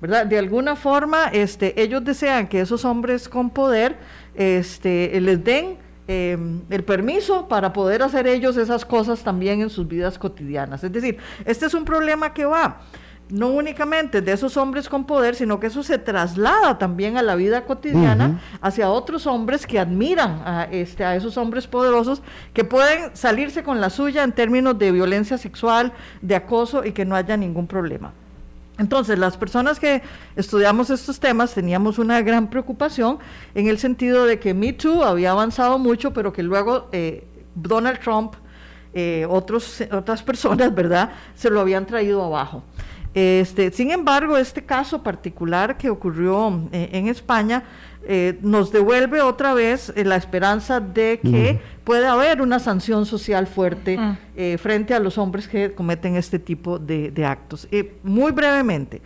¿Verdad? 0.00 0.26
De 0.26 0.38
alguna 0.38 0.76
forma, 0.76 1.26
este, 1.26 1.80
ellos 1.80 2.04
desean 2.04 2.48
que 2.48 2.60
esos 2.60 2.84
hombres 2.84 3.28
con 3.28 3.50
poder 3.50 3.96
este, 4.34 5.20
les 5.20 5.42
den 5.42 5.76
em, 6.06 6.62
el 6.70 6.84
permiso 6.84 7.48
para 7.48 7.72
poder 7.72 8.02
hacer 8.02 8.26
ellos 8.26 8.56
esas 8.56 8.84
cosas 8.84 9.22
también 9.22 9.60
en 9.60 9.70
sus 9.70 9.86
vidas 9.86 10.18
cotidianas. 10.18 10.84
Es 10.84 10.92
decir, 10.92 11.18
este 11.44 11.66
es 11.66 11.74
un 11.74 11.84
problema 11.84 12.32
que 12.32 12.44
va 12.44 12.80
no 13.30 13.48
únicamente 13.48 14.22
de 14.22 14.32
esos 14.32 14.56
hombres 14.56 14.88
con 14.88 15.04
poder, 15.04 15.34
sino 15.34 15.60
que 15.60 15.66
eso 15.66 15.82
se 15.82 15.98
traslada 15.98 16.78
también 16.78 17.16
a 17.16 17.22
la 17.22 17.34
vida 17.34 17.64
cotidiana 17.66 18.40
hacia 18.60 18.88
otros 18.90 19.26
hombres 19.26 19.66
que 19.66 19.78
admiran 19.78 20.42
a, 20.44 20.64
este, 20.70 21.04
a 21.04 21.14
esos 21.14 21.36
hombres 21.36 21.66
poderosos 21.66 22.22
que 22.54 22.64
pueden 22.64 23.14
salirse 23.14 23.62
con 23.62 23.80
la 23.80 23.90
suya 23.90 24.24
en 24.24 24.32
términos 24.32 24.78
de 24.78 24.92
violencia 24.92 25.36
sexual, 25.36 25.92
de 26.22 26.36
acoso 26.36 26.84
y 26.84 26.92
que 26.92 27.04
no 27.04 27.16
haya 27.16 27.36
ningún 27.36 27.66
problema. 27.66 28.12
Entonces, 28.78 29.18
las 29.18 29.36
personas 29.36 29.80
que 29.80 30.02
estudiamos 30.36 30.88
estos 30.90 31.18
temas 31.18 31.52
teníamos 31.52 31.98
una 31.98 32.22
gran 32.22 32.48
preocupación 32.48 33.18
en 33.54 33.66
el 33.66 33.78
sentido 33.78 34.24
de 34.24 34.38
que 34.38 34.54
Me 34.54 34.72
Too 34.72 35.02
había 35.02 35.32
avanzado 35.32 35.78
mucho, 35.78 36.12
pero 36.12 36.32
que 36.32 36.44
luego 36.44 36.88
eh, 36.92 37.26
Donald 37.56 37.98
Trump, 37.98 38.34
eh, 38.94 39.26
otros, 39.28 39.82
otras 39.92 40.22
personas, 40.22 40.72
¿verdad?, 40.74 41.10
se 41.34 41.50
lo 41.50 41.60
habían 41.60 41.86
traído 41.86 42.22
abajo. 42.22 42.62
Este, 43.14 43.72
sin 43.72 43.90
embargo, 43.90 44.36
este 44.36 44.64
caso 44.64 45.02
particular 45.02 45.76
que 45.76 45.90
ocurrió 45.90 46.68
eh, 46.70 46.90
en 46.92 47.08
España 47.08 47.64
eh, 48.10 48.38
nos 48.42 48.72
devuelve 48.72 49.20
otra 49.20 49.54
vez 49.54 49.92
eh, 49.94 50.04
la 50.04 50.16
esperanza 50.16 50.80
de 50.80 51.20
que 51.22 51.60
puede 51.84 52.06
haber 52.06 52.42
una 52.42 52.58
sanción 52.58 53.06
social 53.06 53.46
fuerte 53.46 53.98
frente 54.58 54.94
a 54.94 54.98
los 54.98 55.18
hombres 55.18 55.46
que 55.46 55.72
cometen 55.74 56.16
este 56.16 56.38
tipo 56.38 56.78
de, 56.78 57.10
de 57.10 57.24
actos. 57.24 57.68
muy 58.02 58.32
brevemente, 58.32 59.02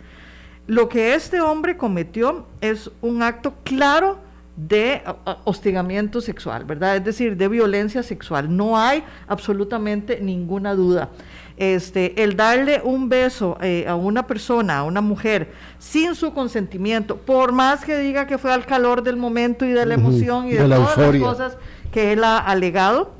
lo 0.67 0.89
que 0.89 1.13
este 1.13 1.41
hombre 1.41 1.77
cometió 1.77 2.47
es 2.61 2.89
un 3.01 3.23
acto 3.23 3.53
claro 3.63 4.19
de 4.55 5.01
hostigamiento 5.45 6.21
sexual, 6.21 6.63
¿verdad? 6.65 6.97
Es 6.97 7.03
decir, 7.03 7.35
de 7.37 7.47
violencia 7.47 8.03
sexual. 8.03 8.55
No 8.55 8.77
hay 8.77 9.03
absolutamente 9.27 10.19
ninguna 10.21 10.75
duda 10.75 11.09
este, 11.57 12.23
el 12.23 12.35
darle 12.35 12.81
un 12.83 13.09
beso 13.09 13.57
eh, 13.61 13.85
a 13.87 13.95
una 13.95 14.25
persona, 14.25 14.79
a 14.79 14.83
una 14.83 15.01
mujer, 15.01 15.51
sin 15.79 16.15
su 16.15 16.33
consentimiento, 16.33 17.17
por 17.17 17.51
más 17.51 17.85
que 17.85 17.97
diga 17.97 18.25
que 18.25 18.37
fue 18.37 18.51
al 18.51 18.65
calor 18.65 19.03
del 19.03 19.17
momento 19.17 19.65
y 19.65 19.71
de 19.71 19.85
la 19.85 19.93
emoción 19.93 20.47
y 20.47 20.53
de, 20.53 20.67
todas 20.67 20.97
las 20.97 21.21
cosas 21.21 21.57
que 21.91 22.13
él 22.13 22.23
ha 22.23 22.39
alegado, 22.39 23.13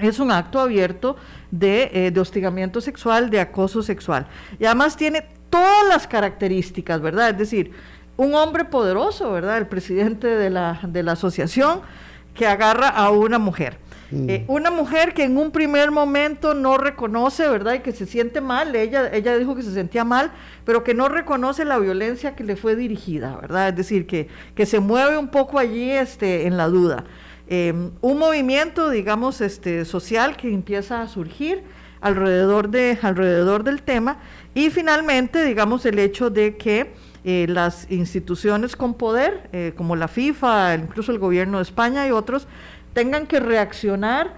es 0.00 0.18
un 0.18 0.30
acto 0.30 0.60
abierto 0.60 1.16
de, 1.50 1.90
eh, 1.92 2.10
de, 2.10 2.20
hostigamiento 2.20 2.80
sexual, 2.80 3.30
de 3.30 3.40
acoso 3.40 3.82
sexual. 3.82 4.26
Y 4.58 4.64
además 4.64 4.96
tiene 4.96 5.26
todas 5.50 5.86
las 5.88 6.06
características, 6.06 7.00
¿verdad? 7.00 7.30
Es 7.30 7.38
decir, 7.38 7.72
un 8.16 8.34
hombre 8.34 8.64
poderoso, 8.64 9.32
¿verdad? 9.32 9.58
El 9.58 9.66
presidente 9.66 10.26
de 10.26 10.50
la, 10.50 10.80
de 10.82 11.02
la 11.02 11.12
asociación 11.12 11.80
que 12.34 12.46
agarra 12.46 12.88
a 12.88 13.10
una 13.10 13.38
mujer 13.38 13.78
eh, 14.10 14.44
mm. 14.46 14.50
una 14.50 14.70
mujer 14.70 15.12
que 15.12 15.24
en 15.24 15.36
un 15.36 15.50
primer 15.50 15.90
momento 15.90 16.54
no 16.54 16.78
reconoce, 16.78 17.48
¿verdad? 17.48 17.74
Y 17.74 17.80
que 17.80 17.92
se 17.92 18.06
siente 18.06 18.40
mal, 18.40 18.74
ella, 18.74 19.10
ella 19.12 19.36
dijo 19.36 19.54
que 19.54 19.62
se 19.62 19.72
sentía 19.72 20.04
mal, 20.04 20.32
pero 20.64 20.82
que 20.82 20.94
no 20.94 21.08
reconoce 21.08 21.64
la 21.64 21.78
violencia 21.78 22.34
que 22.34 22.44
le 22.44 22.56
fue 22.56 22.74
dirigida, 22.76 23.36
¿verdad? 23.40 23.68
Es 23.68 23.76
decir, 23.76 24.06
que, 24.06 24.28
que 24.54 24.66
se 24.66 24.80
mueve 24.80 25.18
un 25.18 25.28
poco 25.28 25.58
allí 25.58 25.90
este, 25.90 26.46
en 26.46 26.56
la 26.56 26.68
duda. 26.68 27.04
Em, 27.48 27.92
un 28.00 28.18
movimiento, 28.18 28.90
digamos, 28.90 29.40
este, 29.40 29.84
social 29.84 30.36
que 30.36 30.52
empieza 30.52 31.00
a 31.00 31.08
surgir 31.08 31.62
alrededor, 32.00 32.68
de, 32.68 32.98
alrededor 33.02 33.64
del 33.64 33.82
tema 33.82 34.18
y 34.54 34.70
finalmente, 34.70 35.44
digamos, 35.44 35.86
el 35.86 35.98
hecho 35.98 36.30
de 36.30 36.56
que 36.56 36.92
eh, 37.24 37.46
las 37.48 37.90
instituciones 37.90 38.76
con 38.76 38.94
poder, 38.94 39.48
eh, 39.52 39.72
como 39.76 39.96
la 39.96 40.08
FIFA, 40.08 40.74
incluso 40.76 41.10
el 41.10 41.18
gobierno 41.18 41.58
de 41.58 41.62
España 41.62 42.06
y 42.06 42.10
otros, 42.10 42.46
tengan 42.98 43.28
que 43.28 43.38
reaccionar 43.38 44.32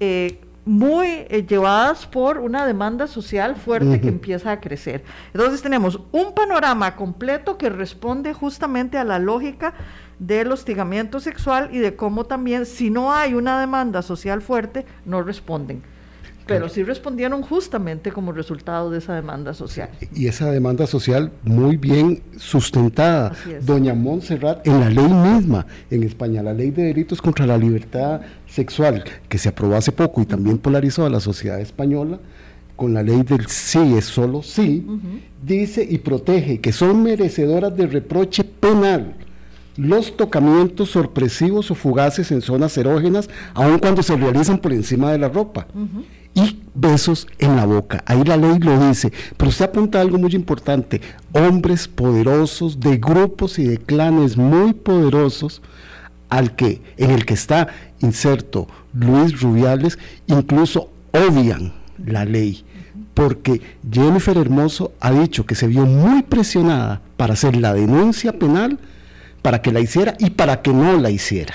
eh, 0.00 0.40
muy 0.64 1.06
eh, 1.28 1.44
llevadas 1.46 2.06
por 2.06 2.38
una 2.38 2.64
demanda 2.64 3.06
social 3.06 3.56
fuerte 3.56 4.00
que 4.00 4.08
empieza 4.08 4.52
a 4.52 4.58
crecer. 4.58 5.04
Entonces 5.34 5.60
tenemos 5.60 6.00
un 6.10 6.32
panorama 6.32 6.96
completo 6.96 7.58
que 7.58 7.68
responde 7.68 8.32
justamente 8.32 8.96
a 8.96 9.04
la 9.04 9.18
lógica 9.18 9.74
del 10.18 10.50
hostigamiento 10.50 11.20
sexual 11.20 11.68
y 11.72 11.78
de 11.78 11.94
cómo 11.94 12.24
también 12.24 12.64
si 12.64 12.88
no 12.88 13.12
hay 13.12 13.34
una 13.34 13.60
demanda 13.60 14.00
social 14.00 14.40
fuerte, 14.40 14.86
no 15.04 15.22
responden 15.22 15.82
pero 16.46 16.68
sí 16.68 16.82
respondieron 16.82 17.42
justamente 17.42 18.12
como 18.12 18.32
resultado 18.32 18.90
de 18.90 18.98
esa 18.98 19.14
demanda 19.14 19.54
social. 19.54 19.88
Y 20.14 20.26
esa 20.26 20.50
demanda 20.50 20.86
social 20.86 21.32
muy 21.42 21.76
bien 21.76 22.22
sustentada, 22.36 23.32
doña 23.62 23.94
Montserrat, 23.94 24.66
en 24.66 24.80
la 24.80 24.90
ley 24.90 25.08
misma. 25.08 25.66
En 25.90 26.02
España, 26.02 26.42
la 26.42 26.52
ley 26.52 26.70
de 26.70 26.84
delitos 26.84 27.22
contra 27.22 27.46
la 27.46 27.56
libertad 27.56 28.20
sexual, 28.46 29.04
que 29.28 29.38
se 29.38 29.48
aprobó 29.48 29.76
hace 29.76 29.92
poco 29.92 30.20
y 30.20 30.26
también 30.26 30.58
polarizó 30.58 31.06
a 31.06 31.10
la 31.10 31.20
sociedad 31.20 31.60
española, 31.60 32.18
con 32.76 32.92
la 32.92 33.02
ley 33.02 33.22
del 33.22 33.46
sí 33.46 33.94
es 33.96 34.04
solo 34.04 34.42
sí, 34.42 34.84
dice 35.42 35.86
y 35.88 35.98
protege 35.98 36.60
que 36.60 36.72
son 36.72 37.02
merecedoras 37.02 37.76
de 37.76 37.86
reproche 37.86 38.42
penal 38.44 39.14
los 39.76 40.16
tocamientos 40.16 40.90
sorpresivos 40.90 41.70
o 41.70 41.74
fugaces 41.74 42.30
en 42.30 42.42
zonas 42.42 42.76
erógenas, 42.78 43.28
aun 43.54 43.78
cuando 43.78 44.04
se 44.04 44.16
realizan 44.16 44.58
por 44.58 44.72
encima 44.72 45.10
de 45.10 45.18
la 45.18 45.28
ropa 45.28 45.66
y 46.34 46.60
besos 46.74 47.26
en 47.38 47.56
la 47.56 47.64
boca. 47.64 48.02
Ahí 48.06 48.24
la 48.24 48.36
ley 48.36 48.58
lo 48.58 48.88
dice, 48.88 49.12
pero 49.36 49.48
usted 49.48 49.66
apunta 49.66 50.00
algo 50.00 50.18
muy 50.18 50.34
importante, 50.34 51.00
hombres 51.32 51.88
poderosos 51.88 52.80
de 52.80 52.96
grupos 52.96 53.58
y 53.58 53.64
de 53.64 53.78
clanes 53.78 54.36
muy 54.36 54.72
poderosos 54.72 55.62
al 56.28 56.56
que 56.56 56.82
en 56.96 57.10
el 57.10 57.24
que 57.24 57.34
está 57.34 57.68
inserto 58.00 58.66
Luis 58.92 59.40
Rubiales 59.40 59.98
incluso 60.26 60.90
odian 61.12 61.72
la 62.04 62.24
ley 62.24 62.64
porque 63.14 63.62
Jennifer 63.90 64.36
Hermoso 64.36 64.92
ha 65.00 65.12
dicho 65.12 65.46
que 65.46 65.54
se 65.54 65.68
vio 65.68 65.86
muy 65.86 66.22
presionada 66.22 67.00
para 67.16 67.34
hacer 67.34 67.56
la 67.56 67.72
denuncia 67.72 68.32
penal, 68.32 68.78
para 69.40 69.62
que 69.62 69.72
la 69.72 69.80
hiciera 69.80 70.14
y 70.18 70.30
para 70.30 70.62
que 70.62 70.72
no 70.72 70.98
la 70.98 71.10
hiciera. 71.10 71.54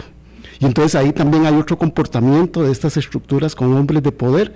Y 0.60 0.66
entonces 0.66 0.96
ahí 0.96 1.14
también 1.14 1.46
hay 1.46 1.56
otro 1.56 1.78
comportamiento 1.78 2.64
de 2.64 2.72
estas 2.72 2.98
estructuras 2.98 3.56
con 3.56 3.74
hombres 3.76 4.04
de 4.04 4.12
poder 4.12 4.54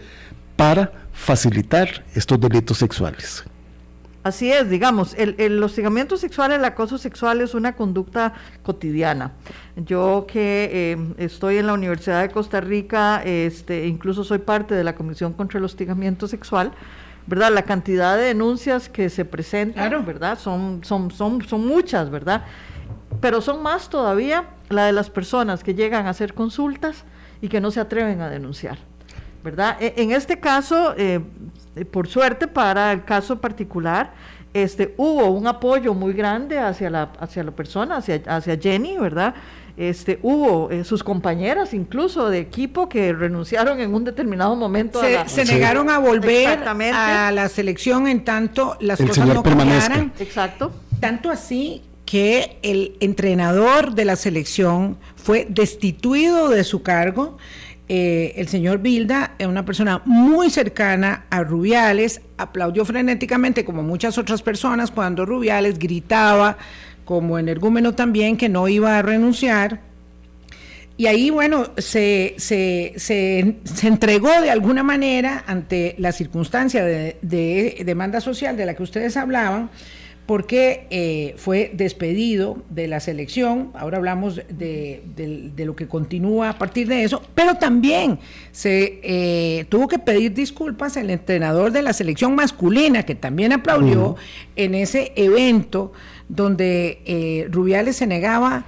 para 0.56 0.92
facilitar 1.13 2.04
estos 2.13 2.39
delitos 2.39 2.78
sexuales. 2.78 3.46
Así 4.24 4.50
es, 4.50 4.70
digamos, 4.70 5.13
el, 5.16 5.36
el, 5.38 5.62
hostigamiento 5.62 6.16
sexual, 6.16 6.54
el 6.54 6.63
acoso 6.63 6.98
sexual 6.98 7.42
es 7.42 7.54
una 7.54 7.76
conducta 7.76 8.34
cotidiana. 8.63 9.34
Yo 9.76 10.26
que 10.30 10.70
eh, 10.72 11.13
estoy 11.18 11.58
en 11.58 11.68
la 11.68 11.74
Universidad 11.74 12.22
de 12.22 12.30
Costa 12.30 12.62
Rica, 12.62 13.22
este, 13.26 13.86
incluso 13.86 14.24
soy 14.24 14.38
parte 14.38 14.76
de 14.76 14.84
la 14.86 14.96
Comisión 14.96 15.34
contra 15.34 15.60
el 15.60 15.66
Hostigamiento 15.66 16.30
Sexual, 16.30 16.72
¿verdad? 17.28 17.52
La 17.52 17.63
cantidad 17.63 18.16
de 18.16 18.24
denuncias 18.24 18.88
que 18.88 19.10
se 19.10 19.26
presentan, 19.26 20.06
¿verdad? 20.06 20.39
Son, 20.39 20.82
son, 20.86 21.12
son, 21.12 21.42
son 21.46 21.68
muchas, 21.68 22.10
¿verdad? 22.10 22.46
Pero 23.23 23.39
son 23.39 23.63
más 23.63 23.89
todavía 23.89 24.49
la 24.67 24.86
de 24.86 24.91
las 24.91 25.09
personas 25.09 25.63
que 25.63 25.73
llegan 25.73 26.07
a 26.07 26.09
hacer 26.09 26.33
consultas 26.33 27.05
y 27.41 27.47
que 27.47 27.62
no 27.62 27.71
se 27.71 27.79
atreven 27.79 28.19
a 28.19 28.29
denunciar. 28.29 28.77
¿verdad? 29.41 29.77
E, 29.79 29.93
en 29.95 30.12
este 30.12 30.41
caso, 30.41 30.93
eh, 30.97 31.21
eh, 31.77 31.86
por 31.86 32.09
suerte 32.09 32.49
para 32.49 32.91
el 32.91 33.05
caso 33.05 33.39
particular, 33.39 34.13
este, 34.53 34.93
hubo 34.97 35.29
un 35.31 35.47
apoyo 35.47 35.93
muy 35.93 36.12
grande 36.12 36.59
hacia 36.59 36.89
la, 36.89 37.13
hacia 37.17 37.45
la 37.45 37.51
persona, 37.51 37.95
hacia, 37.95 38.21
hacia 38.27 38.57
Jenny, 38.57 38.97
¿verdad? 38.97 39.36
Este, 39.77 40.19
hubo 40.21 40.69
eh, 40.69 40.83
sus 40.83 41.01
compañeras 41.01 41.73
incluso 41.73 42.29
de 42.29 42.39
equipo 42.39 42.89
que 42.89 43.13
renunciaron 43.13 43.79
en 43.79 43.95
un 43.95 44.03
determinado 44.03 44.53
momento. 44.57 44.99
Se, 44.99 45.17
a 45.17 45.29
se 45.29 45.45
negaron 45.45 45.89
a 45.89 45.97
volver 45.97 46.59
a 46.67 47.31
la 47.31 47.47
selección 47.47 48.09
en 48.09 48.25
tanto 48.25 48.75
las 48.81 48.99
cosas 49.01 49.27
no 49.27 49.43
cambiaran. 49.43 50.12
Exacto. 50.19 50.73
Tanto 50.99 51.31
así 51.31 51.83
que 52.06 52.58
el 52.63 52.96
entrenador 53.00 53.96
de 53.96 54.06
la 54.06 54.16
selección 54.16 54.98
fue 55.16 55.48
destituido 55.50 56.50
de 56.50 56.63
su 56.63 56.84
cargo 56.84 57.38
eh, 57.89 58.34
el 58.38 58.48
señor 58.48 58.80
Bilda 58.80 59.36
es 59.38 59.46
una 59.46 59.66
persona 59.66 60.02
muy 60.06 60.50
cercana 60.50 61.26
a 61.30 61.44
Rubiales, 61.44 62.22
aplaudió 62.38 62.86
frenéticamente 62.86 63.66
como 63.66 63.84
muchas 63.84 64.18
otras 64.18 64.42
personas 64.42 64.89
cuando 64.89 65.26
Rubiales 65.26 65.78
gritaba, 65.78 66.58
como 67.04 67.38
energúmeno 67.38 67.94
también, 67.94 68.38
que 68.38 68.48
no 68.48 68.70
iba 68.70 68.98
a 68.98 69.02
renunciar. 69.02 69.82
Y 70.96 71.08
ahí, 71.08 71.30
bueno, 71.30 71.72
se, 71.78 72.36
se, 72.38 72.94
se, 72.96 73.58
entregó 73.84 74.30
de 74.42 74.52
alguna 74.52 74.84
manera 74.84 75.44
ante 75.46 75.96
la 75.98 76.12
circunstancia 76.13 76.84
de 76.86 77.82
demanda 77.84 78.22
social 78.22 78.56
de 78.56 78.66
la 78.66 78.76
que 78.76 78.84
ustedes 78.84 79.18
hablaban 79.18 79.70
porque 80.25 80.88
eh, 80.89 81.36
fue 81.38 81.71
despedido 81.73 82.57
de 82.69 82.88
la 82.88 83.01
selección, 83.01 83.71
ahora 83.73 83.97
hablamos 83.97 84.41
de, 84.49 85.03
lo 85.57 85.75
que 85.75 85.88
continúa 85.88 86.49
a 86.49 86.57
partir 86.57 86.88
de 86.88 87.03
eso, 87.03 87.21
pero 87.36 87.55
también 87.55 88.19
se 88.51 88.99
eh, 89.03 89.65
tuvo 89.67 89.89
que 89.89 89.99
pedir 89.99 90.33
disculpas 90.33 90.95
el 90.95 91.09
entrenador 91.09 91.71
de 91.73 91.81
la 91.81 91.91
selección 91.91 92.36
masculina, 92.36 93.03
que 93.03 93.15
también 93.15 93.51
aplaudió 93.51 94.15
en 94.55 94.75
ese 94.75 95.12
evento 95.17 95.91
donde 96.29 97.01
eh, 97.05 97.47
Rubiales 97.51 97.97
se 97.97 98.07
negaba 98.07 98.65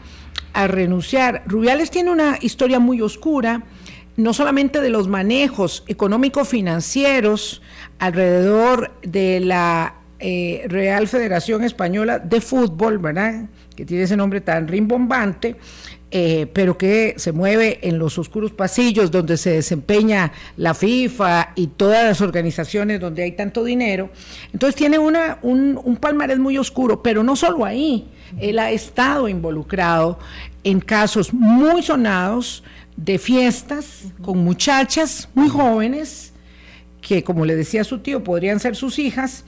a 0.51 0.67
renunciar. 0.67 1.43
Rubiales 1.45 1.89
tiene 1.89 2.11
una 2.11 2.37
historia 2.41 2.79
muy 2.79 2.99
oscura, 3.01 3.63
no 4.17 4.33
solamente 4.33 4.81
de 4.81 4.89
los 4.89 5.07
manejos 5.07 5.83
económico-financieros 5.87 7.61
alrededor 7.99 8.91
de 9.03 9.39
la 9.39 9.95
eh, 10.19 10.65
Real 10.67 11.07
Federación 11.07 11.63
Española 11.63 12.19
de 12.19 12.41
Fútbol, 12.41 12.99
¿verdad? 12.99 13.45
Que 13.75 13.85
tiene 13.85 14.03
ese 14.03 14.15
nombre 14.15 14.41
tan 14.41 14.67
rimbombante, 14.67 15.55
eh, 16.11 16.47
pero 16.53 16.77
que 16.77 17.15
se 17.17 17.31
mueve 17.31 17.79
en 17.81 17.99
los 17.99 18.17
oscuros 18.17 18.51
pasillos 18.51 19.11
donde 19.11 19.37
se 19.37 19.51
desempeña 19.51 20.31
la 20.55 20.73
FIFA 20.73 21.53
y 21.55 21.67
todas 21.67 22.05
las 22.05 22.21
organizaciones 22.21 22.99
donde 22.99 23.23
hay 23.23 23.33
tanto 23.33 23.63
dinero. 23.63 24.09
Entonces 24.53 24.75
tiene 24.75 24.97
una, 24.97 25.39
un, 25.41 25.79
un 25.83 25.97
palmarés 25.97 26.39
muy 26.39 26.57
oscuro, 26.57 27.03
pero 27.03 27.23
no 27.23 27.35
solo 27.35 27.65
ahí, 27.65 28.07
él 28.39 28.59
ha 28.59 28.71
estado 28.71 29.27
involucrado 29.27 30.19
en 30.63 30.79
casos 30.79 31.33
muy 31.33 31.83
sonados 31.83 32.63
de 32.95 33.17
fiestas 33.17 34.05
con 34.21 34.37
muchachas 34.37 35.29
muy 35.33 35.49
jóvenes 35.49 36.33
que, 37.01 37.23
como 37.23 37.45
le 37.45 37.55
decía 37.55 37.83
su 37.83 37.99
tío, 37.99 38.23
podrían 38.23 38.59
ser 38.59 38.75
sus 38.75 38.97
hijas, 38.97 39.45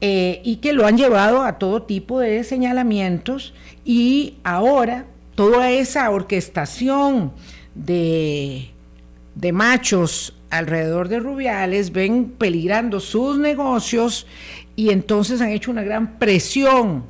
eh, 0.00 0.40
y 0.44 0.56
que 0.56 0.72
lo 0.72 0.86
han 0.86 0.96
llevado 0.96 1.42
a 1.42 1.58
todo 1.58 1.82
tipo 1.82 2.20
de 2.20 2.44
señalamientos 2.44 3.54
y 3.84 4.36
ahora 4.44 5.06
toda 5.34 5.70
esa 5.70 6.10
orquestación 6.10 7.32
de, 7.74 8.70
de 9.34 9.52
machos 9.52 10.34
alrededor 10.50 11.08
de 11.08 11.20
Rubiales 11.20 11.92
ven 11.92 12.32
peligrando 12.38 13.00
sus 13.00 13.38
negocios 13.38 14.26
y 14.76 14.90
entonces 14.90 15.40
han 15.40 15.50
hecho 15.50 15.70
una 15.70 15.82
gran 15.82 16.18
presión 16.18 17.04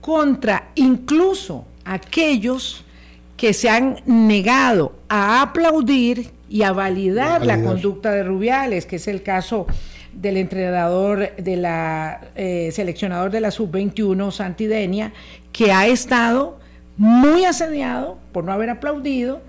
contra 0.00 0.70
incluso 0.74 1.64
aquellos 1.84 2.84
que 3.36 3.52
se 3.52 3.68
han 3.68 3.96
negado 4.06 4.92
a 5.08 5.42
aplaudir 5.42 6.30
y 6.48 6.62
a 6.62 6.72
validar, 6.72 7.46
la 7.46 7.62
conducta 7.62 8.12
de 8.12 8.22
Rubiales, 8.22 8.84
que 8.84 8.96
es 8.96 9.08
el 9.08 9.22
caso 9.22 9.66
del 10.14 10.36
entrenador, 10.36 11.34
de 11.36 11.56
la 11.56 12.20
eh, 12.34 12.70
seleccionador 12.72 13.30
de 13.30 13.40
la 13.40 13.50
sub-21, 13.50 14.30
Santidenia, 14.30 15.12
que 15.52 15.72
ha 15.72 15.86
estado 15.86 16.58
muy 16.96 17.44
asediado 17.44 18.18
por 18.32 18.44
no 18.44 18.52
haber 18.52 18.70
aplaudido 18.70 19.42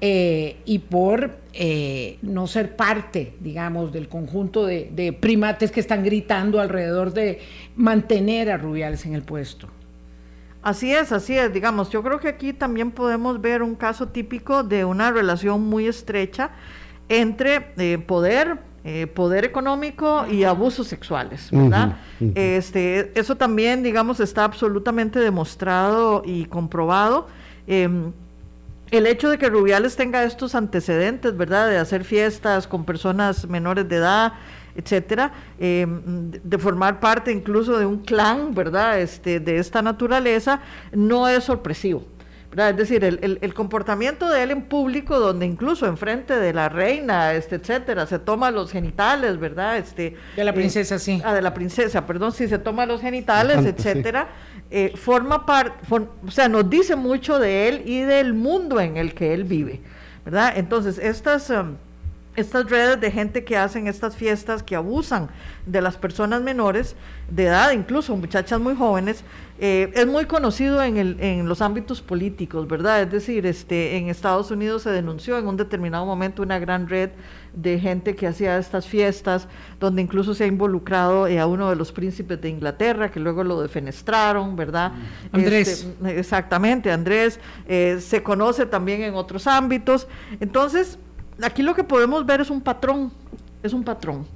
eh, 0.00 0.56
y 0.64 0.80
por 0.80 1.36
eh, 1.52 2.18
no 2.22 2.46
ser 2.46 2.76
parte, 2.76 3.34
digamos, 3.40 3.92
del 3.92 4.08
conjunto 4.08 4.66
de, 4.66 4.90
de, 4.92 5.12
primates 5.12 5.70
que 5.70 5.80
están 5.80 6.04
gritando 6.04 6.60
alrededor 6.60 7.12
de 7.12 7.40
mantener 7.76 8.50
a 8.50 8.58
Rubiales 8.58 9.06
en 9.06 9.14
el 9.14 9.22
puesto. 9.22 9.68
Así 10.62 10.92
es, 10.92 11.12
así 11.12 11.38
es, 11.38 11.52
digamos, 11.52 11.90
yo 11.90 12.02
creo 12.02 12.18
que 12.18 12.28
aquí 12.28 12.52
también 12.52 12.90
podemos 12.90 13.40
ver 13.40 13.62
un 13.62 13.76
caso 13.76 14.08
típico 14.08 14.64
de 14.64 14.84
una 14.84 15.12
relación 15.12 15.62
muy 15.62 15.86
estrecha 15.86 16.50
entre 17.08 17.60
poder 17.98 18.58
eh, 18.88 19.08
poder 19.08 19.44
económico 19.44 20.28
y 20.30 20.44
abusos 20.44 20.86
sexuales, 20.86 21.48
¿verdad? 21.50 21.96
Este, 22.36 23.10
eso 23.18 23.34
también, 23.36 23.82
digamos, 23.82 24.20
está 24.20 24.44
absolutamente 24.44 25.18
demostrado 25.18 26.22
y 26.24 26.44
comprobado. 26.44 27.26
Em, 27.66 28.12
el 28.92 29.08
hecho 29.08 29.28
de 29.28 29.38
que 29.38 29.48
Rubiales 29.48 29.96
tenga 29.96 30.22
estos 30.22 30.54
antecedentes, 30.54 31.36
¿verdad? 31.36 31.68
De 31.68 31.78
hacer 31.78 32.04
fiestas 32.04 32.68
con 32.68 32.84
personas 32.84 33.48
menores 33.48 33.88
de 33.88 33.96
edad, 33.96 34.34
etcétera, 34.76 35.32
em, 35.58 36.30
de 36.30 36.56
formar 36.56 37.00
parte 37.00 37.32
incluso 37.32 37.76
de 37.80 37.86
un 37.86 37.98
clan, 37.98 38.54
¿verdad? 38.54 39.00
Este, 39.00 39.40
de 39.40 39.58
esta 39.58 39.82
naturaleza, 39.82 40.60
no 40.92 41.26
es 41.26 41.42
sorpresivo. 41.42 42.04
Es 42.56 42.76
decir, 42.76 43.04
el, 43.04 43.54
comportamiento 43.54 44.30
de 44.30 44.42
él 44.42 44.50
en 44.50 44.62
público, 44.62 45.18
donde 45.18 45.44
incluso 45.44 45.86
enfrente 45.86 46.36
de 46.36 46.54
la 46.54 46.70
reina, 46.70 47.34
este, 47.34 47.56
etcétera, 47.56 48.06
se 48.06 48.18
toma 48.18 48.50
los 48.50 48.72
genitales, 48.72 49.38
¿verdad? 49.38 49.76
Este, 49.76 50.16
de 50.34 50.44
la 50.44 50.54
princesa, 50.54 50.98
sí. 50.98 51.20
Ah, 51.22 51.34
de 51.34 51.42
la 51.42 51.52
princesa, 51.52 52.06
perdón, 52.06 52.32
si 52.32 52.48
se 52.48 52.58
toma 52.58 52.86
los 52.86 53.02
genitales, 53.02 53.66
etcétera, 53.66 54.28
eh, 54.70 54.92
forma 54.96 55.44
parte, 55.44 55.76
o 55.90 56.30
sea, 56.30 56.48
nos 56.48 56.70
dice 56.70 56.96
mucho 56.96 57.38
de 57.38 57.68
él 57.68 57.82
y 57.84 58.00
del 58.00 58.32
mundo 58.32 58.80
en 58.80 58.96
el 58.96 59.12
que 59.12 59.34
él 59.34 59.44
vive, 59.44 59.80
¿verdad? 60.24 60.54
Entonces, 60.56 60.98
estas... 60.98 61.50
Um, 61.50 61.76
estas 62.36 62.68
redes 62.68 63.00
de 63.00 63.10
gente 63.10 63.44
que 63.44 63.56
hacen 63.56 63.86
estas 63.86 64.14
fiestas, 64.14 64.62
que 64.62 64.76
abusan 64.76 65.30
de 65.64 65.80
las 65.80 65.96
personas 65.96 66.42
menores 66.42 66.94
de 67.30 67.46
edad, 67.46 67.72
incluso 67.72 68.14
muchachas 68.14 68.60
muy 68.60 68.76
jóvenes, 68.76 69.24
eh, 69.58 69.90
es 69.94 70.06
muy 70.06 70.26
conocido 70.26 70.82
en, 70.82 70.98
el, 70.98 71.16
en 71.18 71.48
los 71.48 71.62
ámbitos 71.62 72.02
políticos, 72.02 72.68
¿verdad? 72.68 73.02
Es 73.02 73.10
decir, 73.10 73.46
este, 73.46 73.96
en 73.96 74.10
Estados 74.10 74.50
Unidos 74.50 74.82
se 74.82 74.90
denunció 74.90 75.38
en 75.38 75.46
un 75.46 75.56
determinado 75.56 76.04
momento 76.04 76.42
una 76.42 76.58
gran 76.58 76.88
red 76.88 77.10
de 77.54 77.78
gente 77.80 78.14
que 78.14 78.26
hacía 78.26 78.58
estas 78.58 78.86
fiestas, 78.86 79.48
donde 79.80 80.02
incluso 80.02 80.34
se 80.34 80.44
ha 80.44 80.46
involucrado 80.46 81.26
eh, 81.26 81.40
a 81.40 81.46
uno 81.46 81.70
de 81.70 81.76
los 81.76 81.90
príncipes 81.90 82.38
de 82.42 82.50
Inglaterra, 82.50 83.10
que 83.10 83.18
luego 83.18 83.44
lo 83.44 83.62
defenestraron, 83.62 84.56
¿verdad? 84.56 84.92
Andrés. 85.32 85.84
Este, 85.84 86.18
exactamente, 86.18 86.92
Andrés. 86.92 87.40
Eh, 87.66 87.98
se 88.00 88.22
conoce 88.22 88.66
también 88.66 89.02
en 89.02 89.14
otros 89.14 89.46
ámbitos. 89.46 90.06
Entonces, 90.38 90.98
aquí 91.42 91.62
lo 91.62 91.74
que 91.74 91.82
podemos 91.82 92.26
ver 92.26 92.42
es 92.42 92.50
un 92.50 92.60
patrón, 92.60 93.10
es 93.62 93.72
un 93.72 93.84
patrón. 93.84 94.26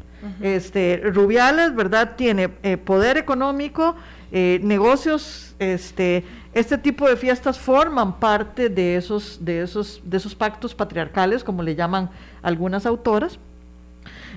Este, 0.43 1.01
Rubiales, 1.03 1.75
¿verdad? 1.75 2.15
Tiene 2.15 2.51
poder 2.85 3.17
económico, 3.17 3.97
eh, 4.33 4.61
negocios, 4.63 5.55
este, 5.59 6.25
este 6.53 6.79
tipo 6.79 7.09
de 7.09 7.17
fiestas 7.17 7.59
forman 7.59 8.19
parte 8.19 8.69
de 8.69 8.97
esos, 8.97 9.45
de 9.45 9.63
esos, 9.63 10.01
de 10.05 10.17
esos 10.17 10.35
pactos 10.35 10.75
patriarcales, 10.75 11.45
como 11.45 11.63
le 11.63 11.75
llaman 11.75 12.11
algunas 12.43 12.87
autoras. 12.87 13.39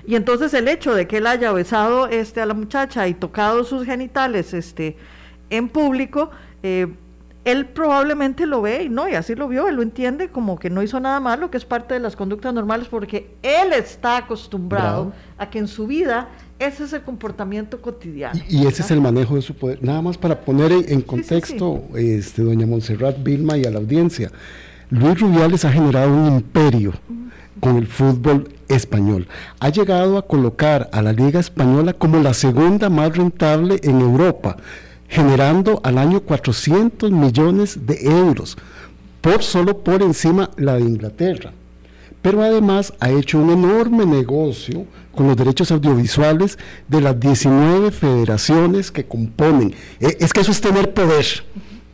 Y 0.06 0.16
entonces 0.16 0.52
el 0.54 0.68
hecho 0.68 0.94
de 0.94 1.06
que 1.06 1.18
él 1.18 1.26
haya 1.26 1.52
besado 1.52 2.08
este, 2.08 2.40
a 2.40 2.46
la 2.46 2.54
muchacha 2.54 3.08
y 3.08 3.14
tocado 3.14 3.64
sus 3.64 3.86
genitales 3.86 4.52
este, 4.52 4.96
en 5.50 5.68
público, 5.68 6.30
eh, 6.62 6.88
él 7.44 7.66
probablemente 7.66 8.46
lo 8.46 8.62
ve 8.62 8.84
y 8.84 8.88
no, 8.88 9.08
y 9.08 9.14
así 9.14 9.34
lo 9.34 9.48
vio, 9.48 9.68
él 9.68 9.76
lo 9.76 9.82
entiende 9.82 10.28
como 10.28 10.58
que 10.58 10.70
no 10.70 10.82
hizo 10.82 10.98
nada 10.98 11.20
malo, 11.20 11.50
que 11.50 11.58
es 11.58 11.64
parte 11.64 11.94
de 11.94 12.00
las 12.00 12.16
conductas 12.16 12.54
normales, 12.54 12.88
porque 12.88 13.34
él 13.42 13.72
está 13.72 14.18
acostumbrado 14.18 15.12
a 15.36 15.50
que 15.50 15.58
en 15.58 15.68
su 15.68 15.86
vida 15.86 16.28
ese 16.58 16.84
es 16.84 16.92
el 16.92 17.02
comportamiento 17.02 17.82
cotidiano. 17.82 18.40
Y, 18.48 18.66
ese 18.66 18.82
es 18.82 18.90
el 18.90 19.00
manejo 19.00 19.34
de 19.36 19.42
su 19.42 19.54
poder. 19.54 19.82
Nada 19.82 20.00
más 20.00 20.16
para 20.16 20.40
poner 20.40 20.72
en, 20.72 21.02
contexto, 21.02 21.82
Este, 21.94 22.42
doña 22.42 22.66
Montserrat 22.66 23.22
Vilma 23.22 23.58
y 23.58 23.64
a 23.64 23.70
la 23.70 23.78
audiencia, 23.78 24.30
Luis 24.88 25.20
Rubiales 25.20 25.64
ha 25.64 25.72
generado 25.72 26.14
un 26.14 26.36
imperio 26.36 26.92
con 27.60 27.76
el 27.76 27.86
fútbol 27.86 28.48
español. 28.68 29.26
Ha 29.60 29.68
llegado 29.68 30.16
a 30.16 30.26
colocar 30.26 30.88
a 30.92 31.02
la 31.02 31.12
Liga 31.12 31.40
Española 31.40 31.92
como 31.92 32.20
la 32.20 32.32
segunda 32.32 32.88
más 32.88 33.16
rentable 33.16 33.80
en 33.82 34.00
Europa 34.00 34.56
generando 35.14 35.80
al 35.84 35.96
año 35.98 36.20
400 36.20 37.12
millones 37.12 37.86
de 37.86 38.04
euros, 38.04 38.58
por 39.20 39.44
solo 39.44 39.78
por 39.78 40.02
encima 40.02 40.50
la 40.56 40.74
de 40.74 40.80
Inglaterra. 40.80 41.52
Pero 42.20 42.42
además 42.42 42.92
ha 42.98 43.10
hecho 43.10 43.38
un 43.38 43.50
enorme 43.50 44.06
negocio 44.06 44.86
con 45.14 45.28
los 45.28 45.36
derechos 45.36 45.70
audiovisuales 45.70 46.58
de 46.88 47.00
las 47.00 47.20
19 47.20 47.92
federaciones 47.92 48.90
que 48.90 49.04
componen. 49.04 49.72
E, 50.00 50.16
es 50.18 50.32
que 50.32 50.40
eso 50.40 50.50
es 50.50 50.60
tener 50.60 50.92
poder. 50.92 51.26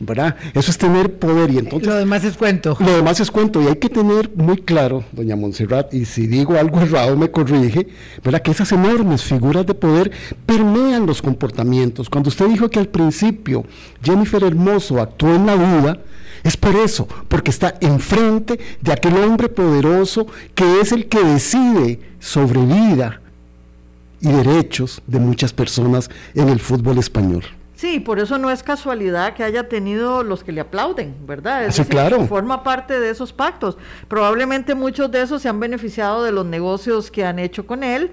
¿Verdad? 0.01 0.35
Eso 0.53 0.71
es 0.71 0.77
tener 0.77 1.13
poder 1.13 1.51
y 1.51 1.59
entonces... 1.59 1.87
Lo 1.87 1.95
demás 1.95 2.23
es 2.23 2.37
cuento. 2.37 2.75
Lo 2.79 2.95
demás 2.95 3.19
es 3.19 3.31
cuento 3.31 3.61
y 3.61 3.67
hay 3.67 3.75
que 3.75 3.89
tener 3.89 4.31
muy 4.35 4.57
claro, 4.57 5.03
doña 5.11 5.35
Montserrat, 5.35 5.93
y 5.93 6.05
si 6.05 6.27
digo 6.27 6.57
algo 6.57 6.81
errado 6.81 7.15
me 7.15 7.29
corrige, 7.29 7.87
¿verdad? 8.23 8.41
Que 8.41 8.51
esas 8.51 8.71
enormes 8.71 9.23
figuras 9.23 9.65
de 9.65 9.73
poder 9.73 10.11
permean 10.45 11.05
los 11.05 11.21
comportamientos. 11.21 12.09
Cuando 12.09 12.29
usted 12.29 12.47
dijo 12.47 12.69
que 12.69 12.79
al 12.79 12.87
principio 12.87 13.65
Jennifer 14.03 14.43
Hermoso 14.43 14.99
actuó 14.99 15.33
en 15.33 15.45
la 15.45 15.55
duda, 15.55 15.99
es 16.43 16.57
por 16.57 16.75
eso, 16.75 17.07
porque 17.27 17.51
está 17.51 17.75
enfrente 17.81 18.59
de 18.81 18.91
aquel 18.91 19.15
hombre 19.17 19.47
poderoso 19.49 20.25
que 20.55 20.81
es 20.81 20.91
el 20.91 21.07
que 21.07 21.23
decide 21.23 21.99
sobre 22.19 22.59
vida 22.65 23.21
y 24.21 24.29
derechos 24.31 25.01
de 25.07 25.19
muchas 25.19 25.53
personas 25.53 26.09
en 26.33 26.49
el 26.49 26.59
fútbol 26.59 26.97
español. 26.97 27.43
Sí, 27.81 27.99
por 27.99 28.19
eso 28.19 28.37
no 28.37 28.51
es 28.51 28.61
casualidad 28.61 29.33
que 29.33 29.43
haya 29.43 29.67
tenido 29.67 30.21
los 30.21 30.43
que 30.43 30.51
le 30.51 30.61
aplauden, 30.61 31.15
¿verdad? 31.25 31.65
Es 31.65 31.81
claro. 31.87 32.27
Forma 32.27 32.61
parte 32.61 32.99
de 32.99 33.09
esos 33.09 33.33
pactos. 33.33 33.75
Probablemente 34.07 34.75
muchos 34.75 35.09
de 35.09 35.23
esos 35.23 35.41
se 35.41 35.49
han 35.49 35.59
beneficiado 35.59 36.23
de 36.23 36.31
los 36.31 36.45
negocios 36.45 37.09
que 37.09 37.25
han 37.25 37.39
hecho 37.39 37.65
con 37.65 37.83
él. 37.83 38.11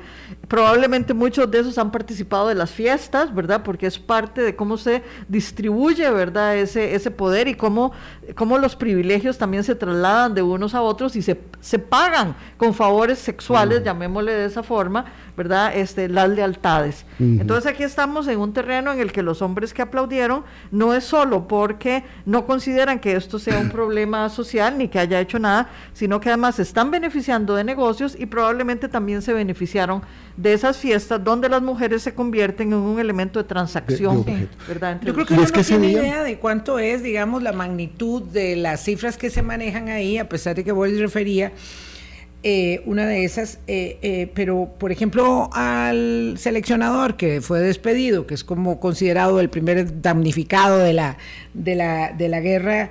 Probablemente 0.48 1.12
muchos 1.12 1.50
de 1.50 1.58
esos 1.58 1.76
han 1.76 1.90
participado 1.90 2.48
de 2.48 2.54
las 2.54 2.70
fiestas, 2.70 3.34
¿verdad? 3.34 3.62
Porque 3.62 3.86
es 3.86 3.98
parte 3.98 4.40
de 4.40 4.56
cómo 4.56 4.78
se 4.78 5.02
distribuye, 5.28 6.10
¿verdad? 6.12 6.56
Ese, 6.56 6.94
ese 6.94 7.10
poder 7.10 7.46
y 7.46 7.54
cómo, 7.54 7.92
cómo 8.34 8.58
los 8.58 8.76
privilegios 8.76 9.38
también 9.38 9.64
se 9.64 9.74
trasladan 9.74 10.34
de 10.34 10.42
unos 10.42 10.74
a 10.74 10.82
otros 10.82 11.16
y 11.16 11.22
se, 11.22 11.40
se 11.60 11.78
pagan 11.78 12.34
con 12.56 12.74
favores 12.74 13.18
sexuales, 13.18 13.82
llamémosle 13.84 14.32
de 14.32 14.44
esa 14.44 14.62
forma, 14.62 15.06
¿verdad? 15.36 15.76
Este, 15.76 16.08
las 16.08 16.28
lealtades. 16.28 17.04
Entonces 17.18 17.70
aquí 17.70 17.82
estamos 17.82 18.28
en 18.28 18.38
un 18.38 18.52
terreno 18.52 18.92
en 18.92 19.00
el 19.00 19.12
que 19.12 19.22
los 19.22 19.42
hombres 19.42 19.72
que 19.72 19.82
aplaudieron 19.82 20.44
no 20.70 20.94
es 20.94 21.04
solo 21.04 21.48
porque 21.48 22.04
no 22.26 22.46
consideran 22.46 22.98
que 22.98 23.16
esto 23.16 23.38
sea 23.38 23.58
un 23.58 23.68
problema 23.70 24.28
social 24.28 24.76
ni 24.76 24.88
que 24.88 24.98
haya 24.98 25.20
hecho 25.20 25.38
nada, 25.38 25.68
sino 25.92 26.20
que 26.20 26.28
además 26.28 26.56
se 26.56 26.62
están 26.62 26.90
beneficiando 26.90 27.54
de 27.54 27.64
negocios 27.64 28.16
y 28.18 28.26
probablemente 28.26 28.88
también 28.88 29.22
se 29.22 29.32
beneficiaron 29.32 30.02
de 30.36 30.52
esas 30.52 30.76
fiestas 30.76 31.22
donde 31.22 31.48
las 31.48 31.62
mujeres 31.62 32.02
se 32.02 32.14
convierten 32.14 32.68
en 32.68 32.78
un 32.78 33.00
elemento 33.00 33.40
de 33.40 33.44
transacción, 33.44 34.24
¿verdad? 34.68 35.00
Yo 35.02 35.12
creo 35.12 35.26
que 35.26 35.34
no 35.34 35.44
tiene 35.44 35.90
idea 35.90 36.22
de 36.22 36.38
cuánto 36.38 36.78
es, 36.78 37.02
digamos, 37.02 37.42
la 37.42 37.52
magnitud 37.52 38.17
de 38.20 38.56
las 38.56 38.84
cifras 38.84 39.16
que 39.16 39.30
se 39.30 39.42
manejan 39.42 39.88
ahí, 39.88 40.18
a 40.18 40.28
pesar 40.28 40.56
de 40.56 40.64
que 40.64 40.72
vos 40.72 40.90
refería 40.98 41.52
eh, 42.44 42.82
una 42.86 43.04
de 43.04 43.24
esas, 43.24 43.58
eh, 43.66 43.98
eh, 44.00 44.30
pero 44.32 44.74
por 44.78 44.92
ejemplo 44.92 45.50
al 45.52 46.36
seleccionador 46.38 47.16
que 47.16 47.40
fue 47.40 47.58
despedido, 47.58 48.28
que 48.28 48.34
es 48.34 48.44
como 48.44 48.78
considerado 48.78 49.40
el 49.40 49.50
primer 49.50 50.00
damnificado 50.00 50.78
de 50.78 50.92
la, 50.92 51.18
de 51.54 51.74
la, 51.74 52.12
de 52.12 52.28
la 52.28 52.40
guerra 52.40 52.90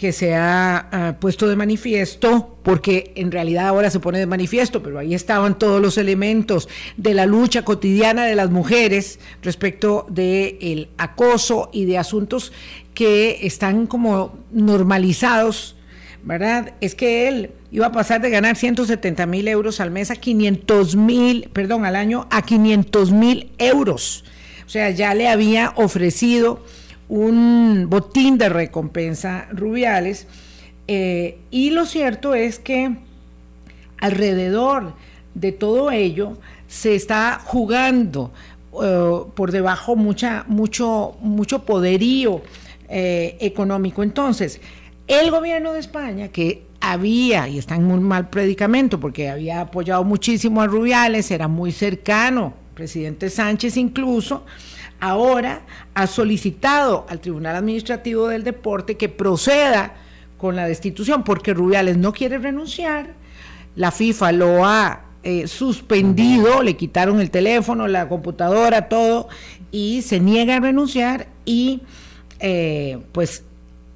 que 0.00 0.12
se 0.12 0.34
ha 0.34 0.88
ah, 0.92 1.16
puesto 1.20 1.46
de 1.46 1.56
manifiesto, 1.56 2.56
porque 2.62 3.12
en 3.16 3.30
realidad 3.30 3.68
ahora 3.68 3.90
se 3.90 4.00
pone 4.00 4.18
de 4.18 4.24
manifiesto, 4.24 4.82
pero 4.82 4.98
ahí 4.98 5.14
estaban 5.14 5.58
todos 5.58 5.78
los 5.78 5.98
elementos 5.98 6.70
de 6.96 7.12
la 7.12 7.26
lucha 7.26 7.66
cotidiana 7.66 8.24
de 8.24 8.34
las 8.34 8.48
mujeres 8.48 9.20
respecto 9.42 10.06
del 10.08 10.56
el 10.62 10.88
acoso 10.96 11.68
y 11.70 11.84
de 11.84 11.98
asuntos 11.98 12.50
que 12.94 13.40
están 13.46 13.86
como 13.86 14.38
normalizados 14.52 15.76
¿verdad? 16.22 16.72
Es 16.80 16.94
que 16.94 17.28
él 17.28 17.50
iba 17.70 17.88
a 17.88 17.92
pasar 17.92 18.22
de 18.22 18.30
ganar 18.30 18.56
170 18.56 19.26
mil 19.26 19.48
euros 19.48 19.80
al 19.80 19.90
mes 19.90 20.10
a 20.10 20.16
500 20.16 20.96
mil, 20.96 21.50
perdón, 21.52 21.84
al 21.84 21.96
año 21.96 22.26
a 22.30 22.40
500 22.40 23.12
mil 23.12 23.52
euros. 23.58 24.24
O 24.64 24.68
sea, 24.70 24.88
ya 24.88 25.12
le 25.12 25.28
había 25.28 25.74
ofrecido 25.76 26.64
un 27.10 27.88
botín 27.90 28.38
de 28.38 28.48
recompensa 28.48 29.48
Rubiales. 29.52 30.26
Eh, 30.86 31.38
y 31.50 31.70
lo 31.70 31.84
cierto 31.84 32.34
es 32.34 32.58
que 32.58 32.96
alrededor 33.98 34.94
de 35.34 35.52
todo 35.52 35.90
ello 35.90 36.38
se 36.68 36.94
está 36.94 37.40
jugando 37.44 38.32
eh, 38.82 39.18
por 39.34 39.50
debajo 39.50 39.96
mucha, 39.96 40.44
mucho, 40.46 41.16
mucho 41.20 41.64
poderío 41.64 42.42
eh, 42.88 43.36
económico. 43.40 44.04
Entonces, 44.04 44.60
el 45.08 45.32
gobierno 45.32 45.72
de 45.72 45.80
España, 45.80 46.28
que 46.28 46.62
había, 46.80 47.48
y 47.48 47.58
está 47.58 47.74
en 47.74 47.90
un 47.90 48.04
mal 48.04 48.30
predicamento, 48.30 49.00
porque 49.00 49.28
había 49.28 49.62
apoyado 49.62 50.04
muchísimo 50.04 50.62
a 50.62 50.68
Rubiales, 50.68 51.30
era 51.32 51.48
muy 51.48 51.72
cercano, 51.72 52.54
presidente 52.74 53.28
Sánchez 53.30 53.76
incluso, 53.76 54.46
ahora 55.00 55.62
ha 55.94 56.06
solicitado 56.06 57.06
al 57.08 57.20
Tribunal 57.20 57.56
Administrativo 57.56 58.28
del 58.28 58.44
Deporte 58.44 58.96
que 58.96 59.08
proceda 59.08 59.94
con 60.38 60.56
la 60.56 60.66
destitución, 60.66 61.24
porque 61.24 61.52
Rubiales 61.52 61.96
no 61.96 62.12
quiere 62.12 62.38
renunciar, 62.38 63.14
la 63.76 63.90
FIFA 63.90 64.32
lo 64.32 64.64
ha 64.64 65.02
eh, 65.22 65.46
suspendido, 65.46 66.62
le 66.62 66.76
quitaron 66.76 67.20
el 67.20 67.30
teléfono, 67.30 67.86
la 67.88 68.08
computadora, 68.08 68.88
todo, 68.88 69.28
y 69.70 70.02
se 70.02 70.18
niega 70.18 70.56
a 70.56 70.60
renunciar 70.60 71.28
y 71.44 71.82
eh, 72.38 72.98
pues 73.12 73.44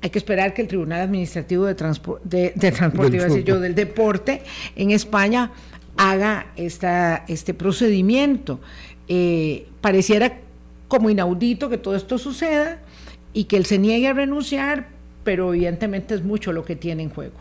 hay 0.03 0.11
que 0.11 0.19
esperar 0.19 0.53
que 0.53 0.61
el 0.61 0.69
Tribunal 0.69 1.01
Administrativo 1.01 1.65
de, 1.65 1.75
Transporte, 1.75 2.53
yo, 3.43 3.59
del 3.59 3.75
Deporte 3.75 4.43
en 4.77 4.91
España 4.91 5.51
haga 5.97 6.49
esta, 6.57 7.25
este 7.27 7.55
procedimiento. 7.55 8.61
Eh, 9.09 9.67
pareciera 9.81 10.44
como 10.89 11.11
inaudito 11.11 11.69
que 11.69 11.79
todo 11.79 11.97
esto 11.97 12.19
suceda 12.19 12.79
y 13.33 13.45
que 13.45 13.57
él 13.57 13.67
se 13.67 13.79
niegue 13.79 14.09
a 14.09 14.13
renunciar, 14.13 14.89
pero 15.25 15.53
evidentemente 15.55 16.15
es 16.15 16.23
mucho 16.23 16.53
lo 16.53 16.65
que 16.65 16.77
tiene 16.77 17.03
en 17.03 17.11
juego. 17.11 17.37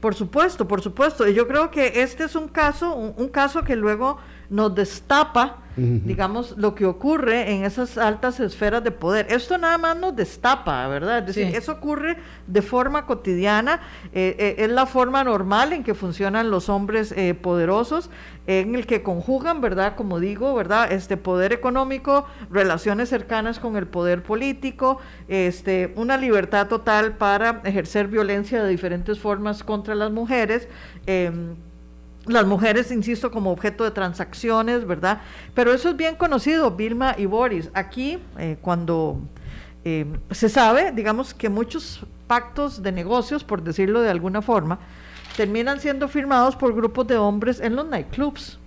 Por 0.00 0.14
supuesto, 0.14 0.66
por 0.66 0.80
supuesto. 0.80 1.28
Y 1.28 1.34
yo 1.34 1.46
creo 1.46 1.70
que 1.70 2.02
este 2.02 2.24
es 2.24 2.34
un 2.34 2.48
caso, 2.48 2.94
un 2.94 3.28
caso 3.28 3.64
que 3.64 3.76
luego 3.76 4.18
nos 4.48 4.74
destapa 4.74 5.58
digamos, 5.80 6.56
lo 6.56 6.74
que 6.74 6.84
ocurre 6.84 7.52
en 7.52 7.64
esas 7.64 7.96
altas 7.96 8.40
esferas 8.40 8.84
de 8.84 8.90
poder. 8.90 9.26
Esto 9.30 9.56
nada 9.58 9.78
más 9.78 9.96
nos 9.96 10.14
destapa, 10.14 10.86
¿verdad? 10.88 11.20
Es 11.20 11.34
decir, 11.34 11.56
eso 11.56 11.72
ocurre 11.72 12.16
de 12.46 12.62
forma 12.62 13.06
cotidiana, 13.06 13.80
eh, 14.12 14.36
eh, 14.38 14.54
es 14.58 14.70
la 14.70 14.86
forma 14.86 15.24
normal 15.24 15.72
en 15.72 15.82
que 15.82 15.94
funcionan 15.94 16.50
los 16.50 16.68
hombres 16.68 17.12
eh, 17.12 17.34
poderosos, 17.34 18.10
en 18.46 18.74
el 18.74 18.86
que 18.86 19.02
conjugan, 19.02 19.60
¿verdad? 19.60 19.94
Como 19.96 20.18
digo, 20.18 20.54
¿verdad? 20.54 20.90
Este 20.90 21.16
poder 21.16 21.52
económico, 21.52 22.26
relaciones 22.50 23.08
cercanas 23.08 23.60
con 23.60 23.76
el 23.76 23.86
poder 23.86 24.22
político, 24.22 24.98
este, 25.28 25.92
una 25.96 26.16
libertad 26.16 26.66
total 26.66 27.16
para 27.16 27.60
ejercer 27.64 28.08
violencia 28.08 28.62
de 28.62 28.68
diferentes 28.68 29.20
formas 29.20 29.62
contra 29.62 29.94
las 29.94 30.10
mujeres. 30.10 30.68
Em, 31.06 31.54
las 32.32 32.46
mujeres, 32.46 32.90
insisto, 32.90 33.30
como 33.30 33.50
objeto 33.50 33.84
de 33.84 33.90
transacciones, 33.90 34.86
¿verdad? 34.86 35.20
Pero 35.54 35.72
eso 35.72 35.90
es 35.90 35.96
bien 35.96 36.16
conocido, 36.16 36.70
Vilma 36.70 37.14
y 37.16 37.26
Boris. 37.26 37.70
Aquí, 37.74 38.18
eh, 38.38 38.56
cuando 38.60 39.20
eh, 39.84 40.06
se 40.30 40.48
sabe, 40.48 40.92
digamos, 40.92 41.34
que 41.34 41.48
muchos 41.48 42.06
pactos 42.26 42.82
de 42.82 42.92
negocios, 42.92 43.44
por 43.44 43.62
decirlo 43.62 44.02
de 44.02 44.10
alguna 44.10 44.42
forma, 44.42 44.78
terminan 45.36 45.80
siendo 45.80 46.08
firmados 46.08 46.56
por 46.56 46.74
grupos 46.74 47.06
de 47.06 47.16
hombres 47.16 47.60
en 47.60 47.76
los 47.76 47.86
nightclubs. 47.86 48.58